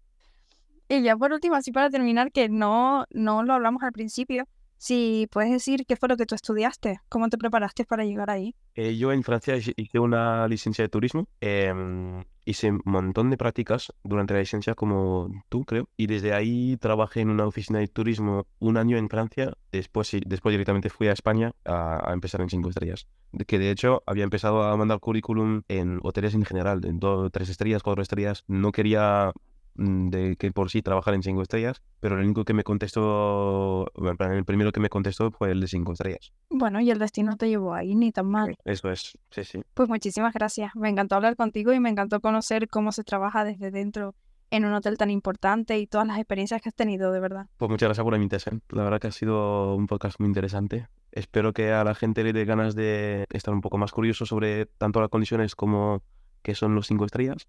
Y 0.89 1.01
ya 1.03 1.15
por 1.15 1.31
último, 1.31 1.55
así 1.55 1.71
para 1.71 1.89
terminar, 1.89 2.31
que 2.33 2.49
no, 2.49 3.05
no 3.11 3.43
lo 3.43 3.53
hablamos 3.53 3.81
al 3.83 3.93
principio, 3.93 4.45
si 4.81 5.27
puedes 5.29 5.51
decir 5.51 5.85
qué 5.85 5.95
fue 5.95 6.09
lo 6.09 6.17
que 6.17 6.25
tú 6.25 6.33
estudiaste, 6.33 7.01
cómo 7.07 7.29
te 7.29 7.37
preparaste 7.37 7.85
para 7.85 8.03
llegar 8.03 8.31
ahí. 8.31 8.55
Eh, 8.73 8.97
yo 8.97 9.11
en 9.11 9.21
Francia 9.21 9.55
hice 9.55 9.99
una 9.99 10.47
licencia 10.47 10.83
de 10.83 10.89
turismo. 10.89 11.27
em, 11.39 12.23
hice 12.45 12.71
un 12.71 12.81
montón 12.85 13.29
de 13.29 13.37
prácticas 13.37 13.93
durante 14.03 14.33
la 14.33 14.39
licencia, 14.39 14.73
como 14.73 15.29
tú, 15.49 15.65
creo. 15.65 15.87
Y 15.97 16.07
desde 16.07 16.33
ahí 16.33 16.77
trabajé 16.77 17.21
en 17.21 17.29
una 17.29 17.45
oficina 17.45 17.77
de 17.77 17.89
turismo 17.89 18.47
un 18.57 18.77
año 18.77 18.97
en 18.97 19.07
Francia. 19.07 19.53
Después, 19.71 20.17
después 20.25 20.51
directamente 20.51 20.89
fui 20.89 21.07
a 21.09 21.11
España 21.11 21.53
a, 21.63 22.09
a 22.09 22.13
empezar 22.13 22.41
en 22.41 22.49
cinco 22.49 22.69
estrellas. 22.69 23.05
Que 23.45 23.59
de 23.59 23.69
hecho 23.69 24.01
había 24.07 24.23
empezado 24.23 24.63
a 24.63 24.75
mandar 24.77 24.99
currículum 24.99 25.61
en 25.67 25.99
hoteles 26.01 26.33
en 26.33 26.43
general, 26.43 26.83
en 26.85 26.99
todo, 26.99 27.29
tres 27.29 27.49
estrellas, 27.49 27.83
cuatro 27.83 28.01
estrellas. 28.01 28.43
No 28.47 28.71
quería 28.71 29.31
de 29.75 30.35
que 30.37 30.51
por 30.51 30.69
sí 30.69 30.81
trabajar 30.81 31.13
en 31.13 31.23
cinco 31.23 31.41
estrellas, 31.41 31.81
pero 31.99 32.15
el 32.15 32.25
único 32.25 32.45
que 32.45 32.53
me 32.53 32.63
contestó, 32.63 33.91
el 33.95 34.45
primero 34.45 34.71
que 34.71 34.79
me 34.79 34.89
contestó 34.89 35.31
fue 35.31 35.51
el 35.51 35.61
de 35.61 35.67
cinco 35.67 35.93
estrellas. 35.93 36.33
Bueno, 36.49 36.81
y 36.81 36.91
el 36.91 36.99
destino 36.99 37.37
te 37.37 37.49
llevó 37.49 37.73
ahí, 37.73 37.95
ni 37.95 38.11
tan 38.11 38.27
mal. 38.27 38.55
Eso 38.65 38.89
es, 38.89 39.17
sí, 39.29 39.43
sí. 39.43 39.61
Pues 39.73 39.89
muchísimas 39.89 40.33
gracias. 40.33 40.75
Me 40.75 40.89
encantó 40.89 41.15
hablar 41.15 41.35
contigo 41.35 41.73
y 41.73 41.79
me 41.79 41.89
encantó 41.89 42.19
conocer 42.19 42.67
cómo 42.67 42.91
se 42.91 43.03
trabaja 43.03 43.43
desde 43.43 43.71
dentro 43.71 44.15
en 44.51 44.65
un 44.65 44.73
hotel 44.73 44.97
tan 44.97 45.09
importante 45.09 45.79
y 45.79 45.87
todas 45.87 46.05
las 46.05 46.17
experiencias 46.17 46.61
que 46.61 46.69
has 46.69 46.75
tenido, 46.75 47.11
de 47.11 47.21
verdad. 47.21 47.47
Pues 47.57 47.71
muchas 47.71 47.87
gracias 47.87 48.03
por 48.03 48.11
la 48.11 48.17
invitación. 48.17 48.61
La 48.69 48.83
verdad 48.83 48.99
que 48.99 49.07
ha 49.07 49.11
sido 49.11 49.75
un 49.75 49.87
podcast 49.87 50.19
muy 50.19 50.27
interesante. 50.27 50.89
Espero 51.13 51.53
que 51.53 51.71
a 51.71 51.83
la 51.83 51.95
gente 51.95 52.23
le 52.23 52.33
dé 52.33 52.43
ganas 52.45 52.75
de 52.75 53.25
estar 53.31 53.53
un 53.53 53.61
poco 53.61 53.77
más 53.77 53.91
curioso 53.91 54.25
sobre 54.25 54.65
tanto 54.65 54.99
las 54.99 55.09
condiciones 55.09 55.55
como 55.55 56.03
qué 56.41 56.53
son 56.53 56.75
los 56.75 56.87
cinco 56.87 57.05
estrellas. 57.05 57.47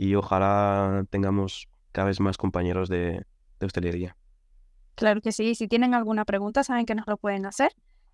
Y 0.00 0.14
ojalá 0.14 1.04
tengamos 1.10 1.68
cada 1.92 2.06
vez 2.06 2.20
más 2.20 2.38
compañeros 2.38 2.88
de, 2.88 3.26
de 3.60 3.66
hostelería. 3.66 4.16
Claro 4.94 5.20
que 5.20 5.30
sí. 5.30 5.54
Si 5.54 5.68
tienen 5.68 5.92
alguna 5.92 6.24
pregunta, 6.24 6.64
saben 6.64 6.86
que 6.86 6.94
nos 6.94 7.06
lo 7.06 7.18
pueden 7.18 7.44
hacer 7.44 7.72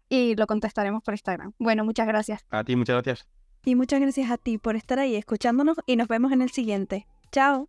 y 0.08 0.34
lo 0.34 0.48
contestaremos 0.48 1.04
por 1.04 1.14
Instagram. 1.14 1.52
Bueno, 1.60 1.84
muchas 1.84 2.08
gracias. 2.08 2.44
A 2.50 2.64
ti, 2.64 2.74
muchas 2.74 2.94
gracias. 2.94 3.28
Y 3.64 3.76
muchas 3.76 4.00
gracias 4.00 4.32
a 4.32 4.36
ti 4.36 4.58
por 4.58 4.74
estar 4.74 4.98
ahí 4.98 5.14
escuchándonos 5.14 5.76
y 5.86 5.94
nos 5.94 6.08
vemos 6.08 6.32
en 6.32 6.42
el 6.42 6.50
siguiente. 6.50 7.06
Chao. 7.30 7.68